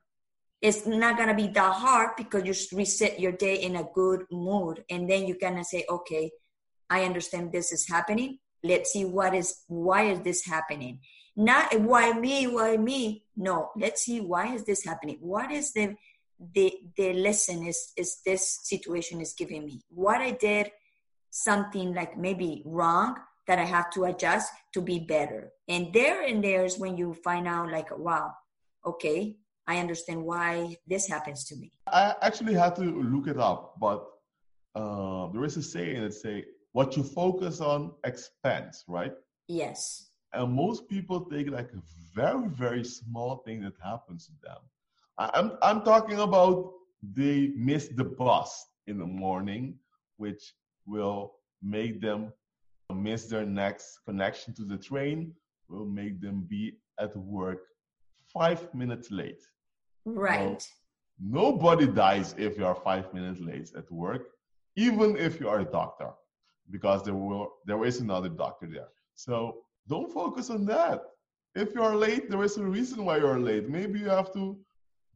It's 0.62 0.86
not 0.86 1.18
gonna 1.18 1.36
be 1.36 1.48
that 1.48 1.74
hard 1.74 2.12
because 2.16 2.46
you 2.46 2.78
reset 2.78 3.20
your 3.20 3.34
day 3.34 3.56
in 3.56 3.76
a 3.76 3.90
good 3.94 4.24
mood, 4.32 4.86
and 4.90 5.10
then 5.10 5.28
you're 5.28 5.42
gonna 5.42 5.66
say, 5.66 5.84
okay, 5.90 6.32
I 6.90 7.04
understand 7.04 7.52
this 7.52 7.74
is 7.74 7.90
happening 7.90 8.38
let's 8.66 8.92
see 8.92 9.06
what 9.06 9.34
is 9.34 9.64
why 9.68 10.04
is 10.04 10.20
this 10.22 10.46
happening 10.46 11.00
not 11.36 11.80
why 11.82 12.12
me 12.14 12.48
why 12.48 12.76
me 12.78 13.24
no 13.36 13.70
let's 13.78 14.02
see 14.04 14.20
why 14.20 14.54
is 14.54 14.64
this 14.66 14.84
happening 14.84 15.18
what 15.20 15.52
is 15.52 15.72
the 15.74 15.96
the 16.54 16.74
the 16.98 17.14
lesson 17.14 17.66
is 17.66 17.92
is 17.98 18.20
this 18.26 18.60
situation 18.64 19.22
is 19.22 19.34
giving 19.38 19.66
me 19.66 19.82
what 19.90 20.22
i 20.22 20.32
did 20.32 20.70
something 21.30 21.94
like 21.94 22.18
maybe 22.18 22.62
wrong 22.66 23.16
that 23.48 23.60
i 23.60 23.64
have 23.64 23.90
to 23.90 24.04
adjust 24.06 24.52
to 24.74 24.82
be 24.82 25.00
better 25.00 25.52
and 25.68 25.94
there 25.94 26.26
and 26.26 26.44
there's 26.44 26.78
when 26.78 26.98
you 26.98 27.14
find 27.24 27.48
out 27.48 27.72
like 27.72 27.88
wow 27.98 28.32
okay 28.86 29.38
i 29.68 29.78
understand 29.78 30.22
why 30.22 30.76
this 30.88 31.08
happens 31.08 31.46
to 31.46 31.56
me 31.56 31.72
i 31.88 32.14
actually 32.22 32.54
had 32.54 32.76
to 32.76 32.84
look 32.84 33.28
it 33.28 33.38
up 33.38 33.76
but 33.80 34.06
uh, 34.76 35.28
there 35.32 35.46
is 35.46 35.56
a 35.56 35.64
saying 35.64 36.02
that 36.02 36.14
say 36.14 36.44
what 36.76 36.98
you 36.98 37.04
focus 37.04 37.62
on 37.62 37.94
expands, 38.04 38.84
right? 38.90 39.14
Yes. 39.48 40.10
And 40.34 40.52
most 40.52 40.90
people 40.90 41.22
take 41.22 41.50
like 41.50 41.70
a 41.72 41.82
very, 42.14 42.50
very 42.50 42.84
small 42.84 43.38
thing 43.46 43.62
that 43.62 43.76
happens 43.82 44.26
to 44.26 44.34
them. 44.44 44.58
I'm, 45.18 45.54
I'm 45.62 45.82
talking 45.84 46.20
about 46.20 46.72
they 47.14 47.52
miss 47.56 47.88
the 47.88 48.04
bus 48.04 48.66
in 48.88 48.98
the 48.98 49.06
morning, 49.06 49.76
which 50.18 50.54
will 50.86 51.34
make 51.62 52.02
them 52.02 52.32
miss 52.94 53.26
their 53.26 53.46
next 53.46 54.00
connection 54.06 54.54
to 54.56 54.64
the 54.64 54.78
train, 54.78 55.34
will 55.68 55.86
make 55.86 56.22
them 56.22 56.46
be 56.48 56.78
at 57.00 57.16
work 57.16 57.60
five 58.34 58.74
minutes 58.74 59.12
late. 59.12 59.44
Right. 60.08 60.64
nobody 61.20 61.88
dies 61.88 62.36
if 62.38 62.58
you 62.58 62.66
are 62.66 62.76
five 62.76 63.12
minutes 63.12 63.42
late 63.42 63.72
at 63.76 63.92
work, 63.92 64.28
even 64.76 65.18
if 65.18 65.40
you 65.40 65.50
are 65.50 65.62
a 65.62 65.66
doctor 65.66 66.12
because 66.72 67.04
there 67.04 67.14
will 67.14 67.54
there 67.66 67.84
is 67.86 68.00
another 68.00 68.30
doctor 68.30 68.68
there. 68.68 68.88
So 69.16 69.62
don't 69.88 70.12
focus 70.12 70.50
on 70.50 70.66
that. 70.66 71.02
If 71.56 71.74
you 71.74 71.84
are 71.84 71.96
late, 71.96 72.30
there 72.30 72.44
is 72.44 72.58
a 72.58 72.66
reason 72.66 73.06
why 73.06 73.18
you 73.18 73.28
are 73.28 73.40
late. 73.40 73.70
Maybe 73.70 74.00
you 74.00 74.10
have 74.10 74.34
to 74.34 74.58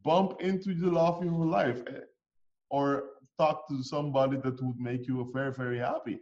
bump 0.04 0.40
into 0.40 0.74
the 0.74 0.90
love 0.90 1.18
of 1.18 1.24
your 1.24 1.46
life 1.46 1.82
eh, 1.88 2.00
or 2.70 3.04
talk 3.38 3.68
to 3.68 3.82
somebody 3.82 4.36
that 4.38 4.62
would 4.62 4.78
make 4.78 5.06
you 5.06 5.28
very, 5.32 5.52
very 5.52 5.78
happy. 5.78 6.18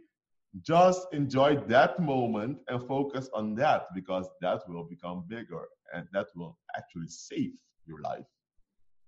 Just 0.61 1.07
enjoy 1.13 1.57
that 1.67 1.99
moment 1.99 2.57
and 2.67 2.87
focus 2.87 3.29
on 3.33 3.55
that 3.55 3.85
because 3.93 4.27
that 4.41 4.61
will 4.67 4.85
become 4.85 5.25
bigger 5.27 5.67
and 5.93 6.07
that 6.13 6.27
will 6.35 6.57
actually 6.75 7.07
save 7.07 7.51
your 7.85 8.01
life. 8.01 8.25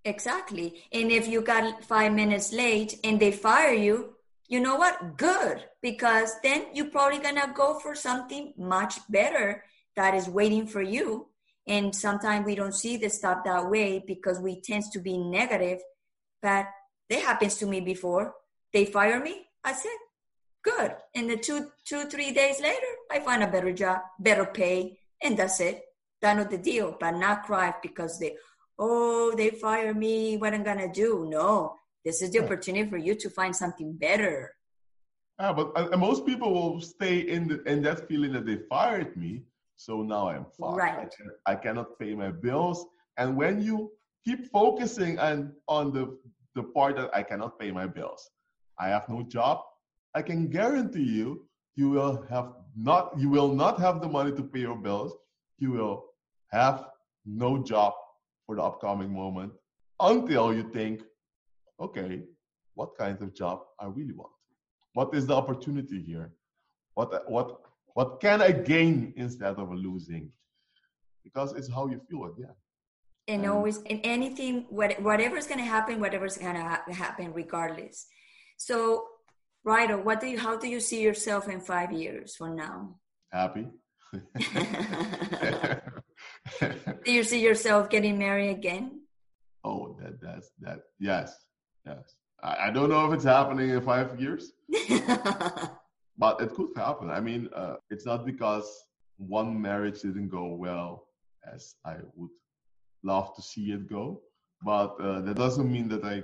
Exactly. 0.05 0.83
And 0.91 1.11
if 1.11 1.27
you 1.27 1.41
got 1.41 1.83
five 1.83 2.13
minutes 2.13 2.51
late 2.51 2.99
and 3.03 3.19
they 3.19 3.31
fire 3.31 3.73
you, 3.73 4.15
you 4.47 4.59
know 4.59 4.75
what? 4.75 5.17
Good, 5.17 5.63
because 5.81 6.31
then 6.43 6.65
you're 6.73 6.89
probably 6.89 7.19
gonna 7.19 7.53
go 7.55 7.79
for 7.79 7.95
something 7.95 8.53
much 8.57 8.95
better 9.09 9.63
that 9.95 10.13
is 10.13 10.27
waiting 10.27 10.67
for 10.67 10.81
you. 10.81 11.27
And 11.67 11.95
sometimes 11.95 12.45
we 12.45 12.55
don't 12.55 12.75
see 12.75 12.97
the 12.97 13.09
stuff 13.09 13.43
that 13.45 13.69
way 13.69 14.03
because 14.05 14.39
we 14.39 14.61
tend 14.61 14.85
to 14.91 14.99
be 14.99 15.17
negative. 15.17 15.79
But 16.41 16.67
that 17.09 17.21
happens 17.21 17.57
to 17.57 17.65
me 17.65 17.81
before. 17.81 18.33
They 18.73 18.85
fire 18.85 19.21
me. 19.21 19.45
I 19.63 19.73
said, 19.73 19.91
good. 20.63 20.95
And 21.15 21.29
the 21.29 21.37
two, 21.37 21.67
two, 21.85 22.05
three 22.05 22.31
days 22.31 22.59
later, 22.61 22.87
I 23.11 23.19
find 23.19 23.43
a 23.43 23.47
better 23.47 23.71
job, 23.73 23.99
better 24.19 24.45
pay, 24.45 24.97
and 25.21 25.37
that's 25.37 25.59
it. 25.59 25.81
That's 26.21 26.37
not 26.37 26.49
the 26.49 26.57
deal. 26.57 26.95
But 26.99 27.11
not 27.11 27.43
cry 27.43 27.73
because 27.81 28.19
they, 28.19 28.35
oh, 28.79 29.33
they 29.35 29.51
fire 29.51 29.93
me. 29.93 30.37
What 30.37 30.53
I'm 30.53 30.63
gonna 30.63 30.91
do? 30.91 31.27
No, 31.29 31.75
this 32.03 32.21
is 32.21 32.31
the 32.31 32.43
opportunity 32.43 32.89
for 32.89 32.97
you 32.97 33.15
to 33.15 33.29
find 33.29 33.55
something 33.55 33.93
better. 33.93 34.55
Yeah, 35.39 35.53
but 35.53 35.71
uh, 35.75 35.97
most 35.97 36.25
people 36.25 36.53
will 36.53 36.81
stay 36.81 37.19
in 37.19 37.47
the 37.47 37.63
in 37.63 37.81
that 37.83 38.07
feeling 38.07 38.33
that 38.33 38.45
they 38.45 38.57
fired 38.69 39.17
me, 39.17 39.43
so 39.81 40.03
now 40.03 40.29
I'm 40.29 40.45
fired. 40.59 40.75
Right. 40.77 41.15
I, 41.47 41.53
I 41.53 41.55
cannot 41.55 41.97
pay 41.97 42.13
my 42.13 42.29
bills. 42.29 42.85
And 43.17 43.35
when 43.35 43.61
you 43.63 43.91
keep 44.23 44.51
focusing 44.51 45.17
on 45.17 45.53
on 45.67 45.91
the 45.91 46.05
the 46.53 46.63
part 46.75 46.97
that 46.97 47.09
I 47.15 47.23
cannot 47.23 47.59
pay 47.59 47.71
my 47.71 47.87
bills, 47.87 48.29
I 48.77 48.89
have 48.89 49.09
no 49.09 49.23
job. 49.23 49.61
I 50.13 50.21
can 50.21 50.49
guarantee 50.49 51.09
you, 51.19 51.47
you 51.75 51.89
will 51.89 52.23
have 52.29 52.53
not 52.75 53.13
you 53.17 53.29
will 53.29 53.51
not 53.63 53.79
have 53.79 54.01
the 54.01 54.09
money 54.17 54.31
to 54.33 54.43
pay 54.43 54.59
your 54.59 54.77
bills. 54.77 55.13
You 55.57 55.71
will 55.71 55.95
have 56.51 56.85
no 57.25 57.57
job 57.63 57.93
for 58.45 58.55
the 58.57 58.61
upcoming 58.61 59.11
moment 59.11 59.51
until 59.99 60.53
you 60.53 60.63
think 60.77 61.01
okay, 61.79 62.21
what 62.75 62.95
kind 62.99 63.19
of 63.19 63.33
job 63.33 63.61
I 63.79 63.87
really 63.87 64.13
want? 64.13 64.33
What 64.93 65.15
is 65.15 65.25
the 65.25 65.35
opportunity 65.35 66.03
here? 66.03 66.31
What 66.93 67.31
what 67.31 67.70
what 67.93 68.19
can 68.19 68.41
I 68.41 68.51
gain 68.51 69.13
instead 69.15 69.55
of 69.55 69.71
losing? 69.71 70.31
Because 71.23 71.53
it's 71.53 71.71
how 71.71 71.87
you 71.87 72.01
feel 72.09 72.25
again. 72.25 72.55
And, 73.27 73.43
and 73.43 73.51
always 73.51 73.77
and 73.83 74.01
anything, 74.03 74.65
what, 74.69 74.99
whatever's 75.01 75.47
going 75.47 75.59
to 75.59 75.65
happen, 75.65 75.99
whatever's 75.99 76.37
going 76.37 76.55
to 76.55 76.61
ha- 76.61 76.83
happen, 76.91 77.33
regardless. 77.33 78.07
So, 78.57 79.05
Ryder, 79.63 79.97
what 79.97 80.19
do 80.19 80.27
you? 80.27 80.39
How 80.39 80.57
do 80.57 80.67
you 80.67 80.79
see 80.79 81.01
yourself 81.01 81.47
in 81.47 81.61
five 81.61 81.91
years 81.91 82.35
from 82.35 82.55
now? 82.55 82.95
Happy. 83.31 83.67
do 87.05 87.11
you 87.11 87.23
see 87.23 87.41
yourself 87.41 87.89
getting 87.89 88.17
married 88.17 88.49
again? 88.49 89.01
Oh, 89.63 89.95
that 90.01 90.19
that's 90.19 90.49
that. 90.59 90.79
Yes, 90.99 91.35
Yes. 91.85 92.15
I, 92.43 92.67
I 92.67 92.71
don't 92.71 92.89
know 92.89 93.05
if 93.07 93.13
it's 93.13 93.23
happening 93.23 93.69
in 93.69 93.81
five 93.81 94.19
years, 94.19 94.51
but 96.21 96.39
it 96.39 96.53
could 96.53 96.69
happen. 96.75 97.09
I 97.09 97.19
mean, 97.19 97.49
uh, 97.55 97.77
it's 97.89 98.05
not 98.05 98.25
because 98.27 98.67
one 99.17 99.59
marriage 99.59 100.01
didn't 100.01 100.29
go 100.29 100.45
well 100.53 101.07
as 101.51 101.73
I 101.83 101.95
would 102.15 102.29
love 103.03 103.35
to 103.35 103.41
see 103.41 103.71
it 103.71 103.89
go, 103.89 104.21
but 104.63 104.91
uh, 105.01 105.21
that 105.21 105.35
doesn't 105.35 105.69
mean 105.75 105.87
that 105.89 106.03
I 106.05 106.21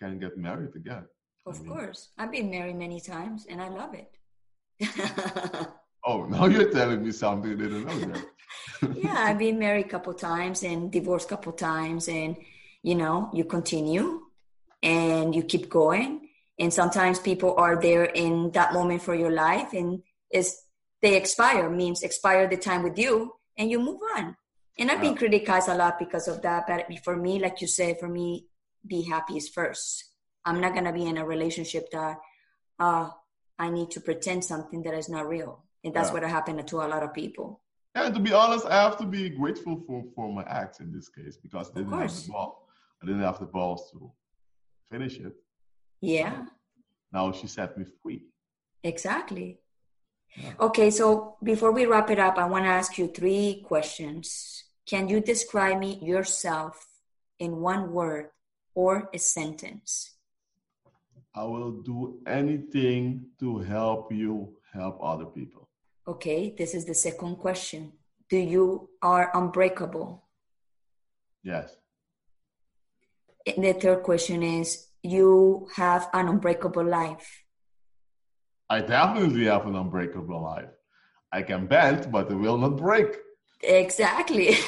can 0.00 0.18
get 0.18 0.36
married 0.36 0.74
again. 0.74 1.04
Of 1.46 1.56
I 1.56 1.62
mean, 1.62 1.72
course. 1.72 2.08
I've 2.18 2.32
been 2.32 2.50
married 2.50 2.76
many 2.76 3.00
times 3.00 3.46
and 3.48 3.62
I 3.62 3.68
love 3.68 3.94
it. 3.94 4.10
oh, 6.04 6.24
now 6.24 6.46
you're 6.46 6.72
telling 6.72 7.04
me 7.04 7.12
something 7.12 7.52
I 7.52 7.54
didn't 7.54 7.84
know 7.86 8.22
yeah, 8.96 9.14
I've 9.28 9.38
been 9.38 9.60
married 9.60 9.86
a 9.86 9.88
couple 9.88 10.12
times 10.14 10.64
and 10.64 10.90
divorced 10.90 11.26
a 11.26 11.30
couple 11.30 11.52
times 11.52 12.08
and 12.08 12.36
you 12.82 12.96
know, 12.96 13.30
you 13.32 13.44
continue 13.44 14.22
and 14.82 15.34
you 15.34 15.44
keep 15.44 15.70
going. 15.70 16.23
And 16.58 16.72
sometimes 16.72 17.18
people 17.18 17.54
are 17.56 17.80
there 17.80 18.04
in 18.04 18.52
that 18.52 18.72
moment 18.72 19.02
for 19.02 19.14
your 19.14 19.30
life 19.30 19.72
and 19.72 20.02
is 20.30 20.56
they 21.02 21.16
expire 21.16 21.68
means 21.68 22.02
expire 22.02 22.48
the 22.48 22.56
time 22.56 22.82
with 22.82 22.98
you 22.98 23.34
and 23.58 23.70
you 23.70 23.80
move 23.80 24.00
on. 24.16 24.36
And 24.78 24.90
I've 24.90 25.00
been 25.00 25.14
criticized 25.14 25.68
a 25.68 25.74
lot 25.74 25.98
because 25.98 26.26
of 26.26 26.42
that. 26.42 26.66
But 26.66 26.86
for 27.04 27.16
me, 27.16 27.38
like 27.38 27.60
you 27.60 27.66
said, 27.66 27.98
for 28.00 28.08
me, 28.08 28.46
be 28.86 29.02
happy 29.02 29.36
is 29.36 29.48
first. 29.48 30.04
I'm 30.44 30.60
not 30.60 30.74
gonna 30.74 30.92
be 30.92 31.06
in 31.06 31.18
a 31.18 31.24
relationship 31.24 31.90
that 31.92 32.18
uh, 32.78 33.10
I 33.58 33.70
need 33.70 33.90
to 33.92 34.00
pretend 34.00 34.44
something 34.44 34.82
that 34.82 34.94
is 34.94 35.08
not 35.08 35.28
real. 35.28 35.64
And 35.84 35.94
that's 35.94 36.08
yeah. 36.08 36.14
what 36.14 36.22
happened 36.24 36.66
to 36.66 36.76
a 36.76 36.88
lot 36.88 37.02
of 37.02 37.14
people. 37.14 37.60
Yeah, 37.94 38.06
and 38.06 38.14
to 38.14 38.20
be 38.20 38.32
honest, 38.32 38.66
I 38.66 38.82
have 38.82 38.98
to 38.98 39.06
be 39.06 39.28
grateful 39.28 39.82
for, 39.86 40.02
for 40.14 40.32
my 40.32 40.42
acts 40.44 40.80
in 40.80 40.92
this 40.92 41.08
case 41.08 41.36
because 41.36 41.70
I 41.70 41.78
didn't 41.78 41.92
have 41.92 42.12
the 42.12 42.32
ball. 42.32 42.68
I 43.02 43.06
didn't 43.06 43.22
have 43.22 43.38
the 43.38 43.46
balls 43.46 43.90
to 43.92 44.10
finish 44.90 45.18
it. 45.18 45.32
Yeah. 46.04 46.44
Now 47.12 47.32
she 47.32 47.46
set 47.46 47.78
me 47.78 47.84
free. 48.02 48.22
Exactly. 48.82 49.58
Yeah. 50.36 50.52
Okay, 50.60 50.90
so 50.90 51.36
before 51.42 51.72
we 51.72 51.86
wrap 51.86 52.10
it 52.10 52.18
up, 52.18 52.36
I 52.36 52.46
want 52.46 52.64
to 52.64 52.70
ask 52.70 52.98
you 52.98 53.08
three 53.08 53.64
questions. 53.64 54.64
Can 54.86 55.08
you 55.08 55.20
describe 55.20 55.78
me 55.78 55.98
yourself 56.02 56.86
in 57.38 57.56
one 57.56 57.92
word 57.92 58.30
or 58.74 59.08
a 59.14 59.18
sentence? 59.18 60.14
I 61.34 61.44
will 61.44 61.72
do 61.82 62.20
anything 62.26 63.26
to 63.40 63.58
help 63.58 64.12
you 64.12 64.56
help 64.72 64.98
other 65.02 65.26
people. 65.26 65.68
Okay, 66.06 66.54
this 66.58 66.74
is 66.74 66.84
the 66.84 66.94
second 66.94 67.36
question. 67.36 67.92
Do 68.28 68.36
you 68.36 68.90
are 69.00 69.30
unbreakable? 69.34 70.24
Yes 71.42 71.76
And 73.46 73.64
the 73.64 73.74
third 73.74 74.02
question 74.02 74.42
is 74.42 74.88
you 75.04 75.68
have 75.76 76.08
an 76.12 76.28
unbreakable 76.28 76.84
life 76.84 77.44
I 78.70 78.80
definitely 78.80 79.44
have 79.44 79.66
an 79.66 79.76
unbreakable 79.76 80.42
life. 80.42 80.70
I 81.32 81.42
can 81.42 81.66
bend, 81.66 82.10
but 82.10 82.30
it 82.30 82.34
will 82.34 82.56
not 82.56 82.76
break. 82.76 83.18
Exactly. 83.62 84.56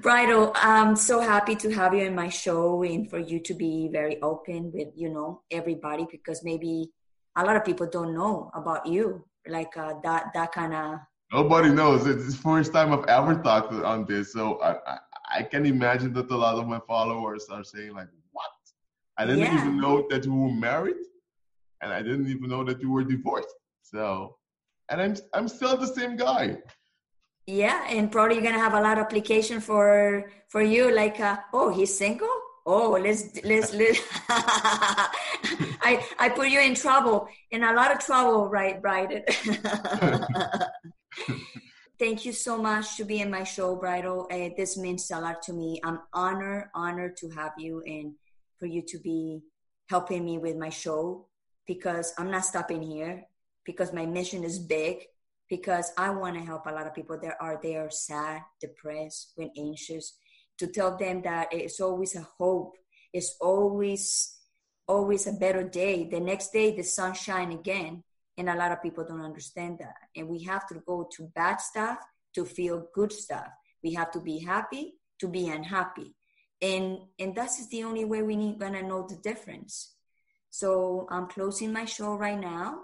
Bridal, 0.00 0.52
I'm 0.54 0.96
so 0.96 1.20
happy 1.20 1.56
to 1.56 1.72
have 1.72 1.94
you 1.94 2.04
in 2.04 2.14
my 2.14 2.28
show 2.28 2.82
and 2.82 3.08
for 3.08 3.18
you 3.18 3.40
to 3.40 3.54
be 3.54 3.88
very 3.90 4.20
open 4.20 4.70
with, 4.74 4.88
you 4.94 5.08
know, 5.08 5.42
everybody 5.50 6.06
because 6.10 6.44
maybe 6.44 6.90
a 7.36 7.44
lot 7.44 7.56
of 7.56 7.64
people 7.64 7.86
don't 7.90 8.14
know 8.14 8.50
about 8.54 8.86
you, 8.86 9.24
like 9.48 9.74
uh, 9.76 9.94
that 10.02 10.26
that 10.34 10.52
kind 10.52 10.74
of. 10.74 10.98
Nobody 11.32 11.70
knows. 11.70 12.06
It's 12.06 12.26
the 12.26 12.36
first 12.36 12.72
time 12.72 12.92
I've 12.92 13.06
ever 13.06 13.42
talked 13.42 13.72
on 13.72 14.04
this, 14.04 14.32
so 14.32 14.60
I, 14.62 14.98
I, 15.34 15.42
can 15.42 15.66
imagine 15.66 16.12
that 16.14 16.30
a 16.30 16.36
lot 16.36 16.56
of 16.56 16.68
my 16.68 16.80
followers 16.86 17.46
are 17.50 17.64
saying 17.64 17.94
like, 17.94 18.08
"What? 18.32 18.50
I 19.18 19.26
didn't 19.26 19.40
yeah. 19.40 19.60
even 19.60 19.80
know 19.80 20.06
that 20.10 20.24
you 20.24 20.34
were 20.34 20.52
married, 20.52 21.02
and 21.80 21.92
I 21.92 22.02
didn't 22.02 22.28
even 22.28 22.48
know 22.48 22.64
that 22.64 22.80
you 22.80 22.90
were 22.90 23.04
divorced." 23.04 23.54
So, 23.82 24.36
and 24.88 25.02
I'm 25.02 25.16
I'm 25.34 25.48
still 25.48 25.76
the 25.76 25.86
same 25.86 26.16
guy 26.16 26.58
yeah 27.46 27.86
and 27.90 28.10
probably 28.10 28.36
you're 28.36 28.44
gonna 28.44 28.58
have 28.58 28.74
a 28.74 28.80
lot 28.80 28.98
of 28.98 29.04
application 29.04 29.60
for 29.60 30.30
for 30.48 30.62
you 30.62 30.94
like 30.94 31.20
uh, 31.20 31.36
oh 31.52 31.70
he's 31.70 31.96
single 31.96 32.28
oh 32.66 32.98
let's 33.00 33.42
let's 33.44 33.72
let's 33.80 34.00
i 35.82 36.04
i 36.18 36.28
put 36.28 36.48
you 36.48 36.60
in 36.60 36.74
trouble 36.74 37.28
in 37.50 37.62
a 37.62 37.72
lot 37.72 37.92
of 37.92 37.98
trouble 37.98 38.48
right 38.48 38.80
right 38.82 39.10
thank 41.98 42.24
you 42.24 42.32
so 42.32 42.58
much 42.58 42.96
to 42.96 43.04
be 43.04 43.20
in 43.20 43.30
my 43.30 43.44
show 43.44 43.76
bridal 43.76 44.26
uh, 44.30 44.48
this 44.56 44.76
means 44.76 45.10
a 45.10 45.20
lot 45.20 45.42
to 45.42 45.52
me 45.52 45.80
i'm 45.84 46.00
honored 46.12 46.68
honored 46.74 47.16
to 47.16 47.28
have 47.30 47.52
you 47.58 47.82
and 47.86 48.14
for 48.58 48.66
you 48.66 48.82
to 48.82 48.98
be 48.98 49.42
helping 49.88 50.24
me 50.24 50.38
with 50.38 50.56
my 50.56 50.70
show 50.70 51.26
because 51.66 52.12
i'm 52.18 52.30
not 52.30 52.44
stopping 52.44 52.82
here 52.82 53.24
because 53.64 53.92
my 53.92 54.06
mission 54.06 54.44
is 54.44 54.58
big 54.58 55.06
because 55.48 55.92
I 55.96 56.10
want 56.10 56.36
to 56.36 56.42
help 56.42 56.66
a 56.66 56.72
lot 56.72 56.86
of 56.86 56.94
people 56.94 57.18
that 57.20 57.36
are 57.40 57.60
there 57.62 57.90
sad, 57.90 58.42
depressed, 58.60 59.32
when 59.36 59.50
anxious, 59.56 60.16
to 60.58 60.66
tell 60.66 60.96
them 60.96 61.22
that 61.22 61.48
it's 61.52 61.80
always 61.80 62.16
a 62.16 62.26
hope. 62.38 62.74
It's 63.12 63.36
always, 63.40 64.36
always 64.86 65.26
a 65.26 65.32
better 65.32 65.62
day. 65.62 66.08
The 66.10 66.20
next 66.20 66.52
day, 66.52 66.74
the 66.74 66.82
sun 66.82 67.14
shine 67.14 67.52
again. 67.52 68.02
And 68.36 68.48
a 68.48 68.56
lot 68.56 68.72
of 68.72 68.82
people 68.82 69.04
don't 69.04 69.24
understand 69.24 69.78
that. 69.78 69.94
And 70.16 70.28
we 70.28 70.42
have 70.44 70.66
to 70.68 70.74
go 70.86 71.08
to 71.16 71.30
bad 71.34 71.60
stuff 71.60 71.98
to 72.34 72.44
feel 72.44 72.88
good 72.92 73.12
stuff. 73.12 73.46
We 73.82 73.94
have 73.94 74.10
to 74.12 74.20
be 74.20 74.40
happy 74.40 74.94
to 75.20 75.28
be 75.28 75.48
unhappy. 75.48 76.14
And, 76.60 76.98
and 77.18 77.34
that's 77.34 77.66
the 77.68 77.84
only 77.84 78.04
way 78.04 78.22
we 78.22 78.36
need 78.36 78.58
gonna 78.58 78.82
know 78.82 79.06
the 79.06 79.16
difference. 79.16 79.94
So 80.50 81.06
I'm 81.10 81.26
closing 81.26 81.72
my 81.72 81.84
show 81.84 82.14
right 82.14 82.38
now. 82.38 82.80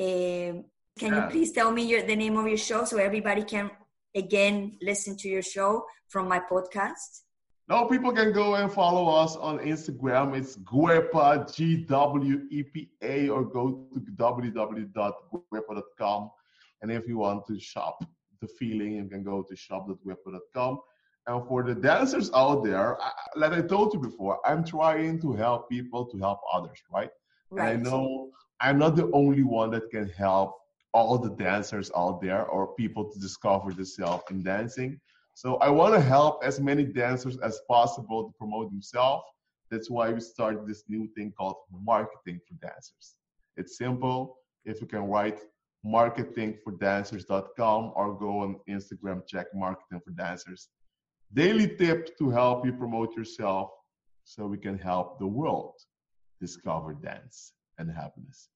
Um, 0.00 0.64
can 0.98 1.12
yeah. 1.12 1.24
you 1.24 1.30
please 1.30 1.52
tell 1.52 1.70
me 1.70 1.84
your, 1.86 2.02
the 2.02 2.16
name 2.16 2.36
of 2.36 2.46
your 2.46 2.56
show 2.56 2.84
so 2.84 2.98
everybody 2.98 3.44
can 3.44 3.70
again 4.14 4.76
listen 4.80 5.16
to 5.18 5.28
your 5.28 5.42
show 5.42 5.84
from 6.08 6.28
my 6.28 6.40
podcast? 6.40 7.23
No, 7.66 7.86
people 7.86 8.12
can 8.12 8.30
go 8.32 8.56
and 8.56 8.70
follow 8.70 9.08
us 9.08 9.36
on 9.36 9.58
Instagram. 9.60 10.36
It's 10.36 10.58
Guepa, 10.58 11.50
G 11.54 11.76
W 11.76 12.42
E 12.50 12.62
P 12.62 12.90
A, 13.02 13.30
or 13.30 13.42
go 13.42 13.88
to 13.94 14.00
www.guepa.com. 14.00 16.30
And 16.82 16.92
if 16.92 17.08
you 17.08 17.16
want 17.16 17.46
to 17.46 17.58
shop 17.58 18.04
the 18.42 18.46
feeling, 18.46 18.96
you 18.96 19.08
can 19.08 19.22
go 19.22 19.42
to 19.42 19.56
shop.guepa.com. 19.56 20.78
And 21.26 21.48
for 21.48 21.62
the 21.62 21.74
dancers 21.74 22.30
out 22.34 22.64
there, 22.64 23.00
I, 23.00 23.10
like 23.34 23.52
I 23.52 23.62
told 23.62 23.94
you 23.94 24.00
before, 24.00 24.46
I'm 24.46 24.62
trying 24.62 25.18
to 25.22 25.32
help 25.32 25.70
people 25.70 26.04
to 26.06 26.18
help 26.18 26.40
others, 26.52 26.82
right? 26.92 27.08
right. 27.50 27.76
And 27.76 27.86
I 27.86 27.90
know 27.90 28.28
I'm 28.60 28.78
not 28.78 28.94
the 28.94 29.10
only 29.12 29.42
one 29.42 29.70
that 29.70 29.90
can 29.90 30.10
help 30.10 30.54
all 30.92 31.16
the 31.16 31.30
dancers 31.30 31.90
out 31.96 32.20
there 32.20 32.44
or 32.44 32.74
people 32.74 33.10
to 33.10 33.18
discover 33.18 33.72
themselves 33.72 34.24
in 34.30 34.42
dancing. 34.42 35.00
So 35.34 35.56
I 35.56 35.68
want 35.68 35.94
to 35.94 36.00
help 36.00 36.42
as 36.44 36.60
many 36.60 36.84
dancers 36.84 37.36
as 37.38 37.60
possible 37.68 38.24
to 38.24 38.32
promote 38.38 38.70
themselves. 38.70 39.24
That's 39.70 39.90
why 39.90 40.10
we 40.10 40.20
started 40.20 40.66
this 40.66 40.84
new 40.88 41.08
thing 41.16 41.32
called 41.36 41.56
marketing 41.70 42.40
for 42.46 42.54
dancers. 42.64 43.16
It's 43.56 43.76
simple. 43.76 44.38
If 44.64 44.80
you 44.80 44.86
can 44.86 45.08
write 45.08 45.40
marketingfordancers.com 45.84 47.92
or 47.96 48.16
go 48.18 48.38
on 48.38 48.60
Instagram, 48.68 49.26
check 49.26 49.48
marketing 49.54 50.00
for 50.04 50.12
dancers. 50.12 50.68
Daily 51.32 51.76
tip 51.76 52.16
to 52.18 52.30
help 52.30 52.64
you 52.64 52.72
promote 52.72 53.16
yourself 53.16 53.70
so 54.22 54.46
we 54.46 54.58
can 54.58 54.78
help 54.78 55.18
the 55.18 55.26
world 55.26 55.74
discover 56.40 56.94
dance 56.94 57.54
and 57.78 57.90
happiness. 57.90 58.48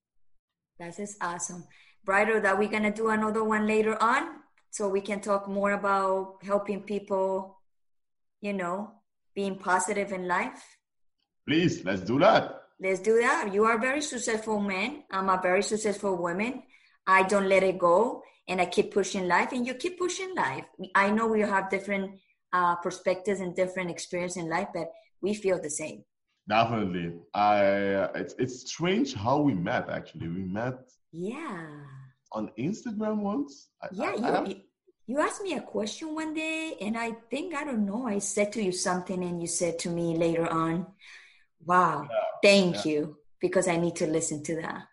That 0.79 0.97
is 0.97 1.17
awesome. 1.21 1.65
Bridal, 2.05 2.39
that 2.41 2.57
we're 2.57 2.69
gonna 2.69 2.93
do 2.93 3.09
another 3.09 3.43
one 3.43 3.67
later 3.67 4.01
on, 4.01 4.39
so 4.71 4.87
we 4.89 5.01
can 5.01 5.19
talk 5.21 5.47
more 5.47 5.71
about 5.71 6.37
helping 6.43 6.81
people, 6.81 7.59
you 8.41 8.53
know, 8.53 8.91
being 9.35 9.55
positive 9.57 10.11
in 10.11 10.27
life. 10.27 10.63
Please, 11.47 11.83
let's 11.83 12.01
do 12.01 12.19
that. 12.19 12.61
Let's 12.79 12.99
do 12.99 13.19
that. 13.21 13.53
You 13.53 13.65
are 13.65 13.77
a 13.77 13.81
very 13.81 14.01
successful 14.01 14.59
man. 14.59 15.03
I'm 15.11 15.29
a 15.29 15.39
very 15.41 15.63
successful 15.63 16.15
woman. 16.15 16.63
I 17.05 17.23
don't 17.23 17.49
let 17.49 17.63
it 17.63 17.77
go, 17.77 18.23
and 18.47 18.61
I 18.61 18.65
keep 18.65 18.93
pushing 18.93 19.27
life, 19.27 19.51
and 19.51 19.65
you 19.65 19.73
keep 19.73 19.97
pushing 19.97 20.33
life. 20.35 20.65
I 20.95 21.09
know 21.09 21.27
we 21.27 21.41
have 21.41 21.69
different 21.69 22.19
uh, 22.53 22.75
perspectives 22.75 23.39
and 23.39 23.55
different 23.55 23.89
experience 23.89 24.37
in 24.37 24.49
life, 24.49 24.69
but 24.73 24.91
we 25.21 25.33
feel 25.33 25.59
the 25.61 25.69
same. 25.69 26.03
Definitely. 26.47 27.13
I. 27.33 27.93
Uh, 27.93 28.11
it's 28.15 28.35
it's 28.37 28.69
strange 28.71 29.13
how 29.13 29.39
we 29.41 29.53
met. 29.53 29.89
Actually, 29.89 30.29
we 30.29 30.43
met 30.43 30.79
yeah. 31.11 31.65
On 32.31 32.51
Instagram 32.59 33.17
once? 33.17 33.69
yeah, 33.91 34.13
I, 34.21 34.43
you, 34.45 34.55
you 35.07 35.19
asked 35.19 35.41
me 35.41 35.53
a 35.53 35.61
question 35.61 36.13
one 36.13 36.33
day, 36.33 36.75
and 36.81 36.97
I 36.97 37.13
think, 37.31 37.55
I 37.55 37.63
don't 37.63 37.85
know, 37.85 38.05
I 38.07 38.19
said 38.19 38.53
to 38.53 38.63
you 38.63 38.71
something, 38.71 39.23
and 39.23 39.41
you 39.41 39.47
said 39.47 39.79
to 39.79 39.89
me 39.89 40.15
later 40.15 40.47
on, 40.47 40.85
wow, 41.65 42.07
yeah, 42.09 42.17
thank 42.43 42.85
yeah. 42.85 42.91
you, 42.91 43.17
because 43.41 43.67
I 43.67 43.77
need 43.77 43.95
to 43.97 44.07
listen 44.07 44.43
to 44.43 44.55
that. 44.61 44.83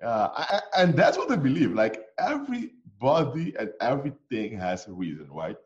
Yeah, 0.00 0.28
I, 0.32 0.60
and 0.76 0.94
that's 0.94 1.16
what 1.16 1.30
I 1.30 1.36
believe. 1.36 1.72
Like 1.72 2.04
everybody 2.18 3.54
and 3.58 3.70
everything 3.80 4.58
has 4.58 4.86
a 4.86 4.92
reason, 4.92 5.28
right? 5.30 5.56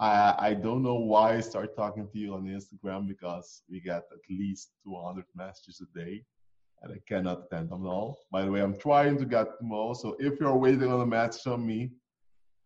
I 0.00 0.34
I 0.38 0.54
don't 0.54 0.82
know 0.82 0.94
why 0.94 1.36
I 1.36 1.40
start 1.40 1.76
talking 1.76 2.08
to 2.12 2.18
you 2.18 2.34
on 2.34 2.44
Instagram 2.44 3.08
because 3.08 3.62
we 3.68 3.80
get 3.80 4.04
at 4.12 4.24
least 4.30 4.70
200 4.84 5.24
messages 5.34 5.82
a 5.82 5.98
day 5.98 6.24
and 6.82 6.92
I 6.92 6.98
cannot 7.08 7.44
attend 7.44 7.70
them 7.70 7.86
all. 7.86 8.18
By 8.30 8.42
the 8.44 8.50
way, 8.50 8.60
I'm 8.60 8.76
trying 8.78 9.18
to 9.18 9.24
get 9.24 9.46
them 9.58 9.72
all. 9.72 9.94
So 9.94 10.16
if 10.18 10.40
you're 10.40 10.56
waiting 10.56 10.90
on 10.92 11.00
a 11.00 11.06
match 11.06 11.42
from 11.42 11.66
me, 11.66 11.92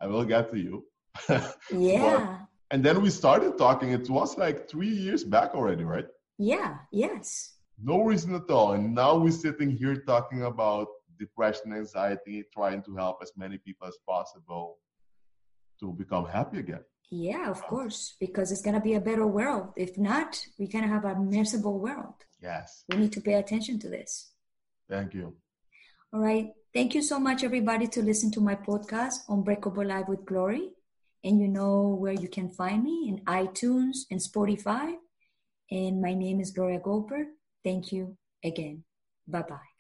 I 0.00 0.06
will 0.06 0.24
get 0.24 0.50
to 0.52 0.58
you. 0.58 0.84
yeah. 1.70 2.00
But, 2.00 2.40
and 2.70 2.84
then 2.84 3.00
we 3.02 3.10
started 3.10 3.56
talking. 3.58 3.92
It 3.92 4.08
was 4.10 4.36
like 4.36 4.68
three 4.68 4.88
years 4.88 5.22
back 5.24 5.54
already, 5.54 5.84
right? 5.84 6.06
Yeah. 6.38 6.76
Yes. 6.92 7.54
No 7.82 8.02
reason 8.02 8.34
at 8.34 8.50
all. 8.50 8.72
And 8.72 8.94
now 8.94 9.16
we're 9.16 9.30
sitting 9.30 9.70
here 9.70 9.96
talking 9.96 10.44
about 10.44 10.88
depression, 11.18 11.72
anxiety, 11.72 12.44
trying 12.52 12.82
to 12.84 12.96
help 12.96 13.18
as 13.22 13.32
many 13.36 13.58
people 13.58 13.86
as 13.86 13.96
possible 14.08 14.78
to 15.80 15.92
become 15.92 16.26
happy 16.26 16.58
again. 16.58 16.84
Yeah, 17.10 17.50
of 17.50 17.62
course, 17.62 18.16
because 18.18 18.50
it's 18.50 18.62
going 18.62 18.74
to 18.74 18.80
be 18.80 18.94
a 18.94 19.00
better 19.00 19.26
world. 19.26 19.68
If 19.76 19.96
not, 19.96 20.44
we're 20.58 20.68
going 20.68 20.84
to 20.84 20.90
have 20.90 21.04
a 21.04 21.14
miserable 21.14 21.78
world. 21.78 22.14
Yes. 22.40 22.84
We 22.88 22.98
need 22.98 23.12
to 23.12 23.20
pay 23.20 23.34
attention 23.34 23.78
to 23.80 23.88
this. 23.88 24.32
Thank 24.88 25.14
you. 25.14 25.34
All 26.12 26.20
right. 26.20 26.48
Thank 26.72 26.94
you 26.94 27.02
so 27.02 27.18
much, 27.18 27.42
everybody, 27.42 27.86
to 27.88 28.02
listen 28.02 28.30
to 28.32 28.40
my 28.40 28.54
podcast, 28.54 29.20
Unbreakable 29.28 29.86
Life 29.86 30.08
with 30.08 30.24
Glory. 30.26 30.70
And 31.24 31.40
you 31.40 31.48
know 31.48 31.96
where 31.98 32.12
you 32.12 32.28
can 32.28 32.50
find 32.50 32.84
me 32.84 33.08
in 33.08 33.24
iTunes 33.24 34.06
and 34.10 34.20
Spotify. 34.20 34.94
And 35.70 36.00
my 36.00 36.14
name 36.14 36.40
is 36.40 36.50
Gloria 36.52 36.78
Goldberg. 36.78 37.28
Thank 37.64 37.92
you 37.92 38.16
again. 38.44 38.84
Bye 39.26 39.42
bye. 39.42 39.75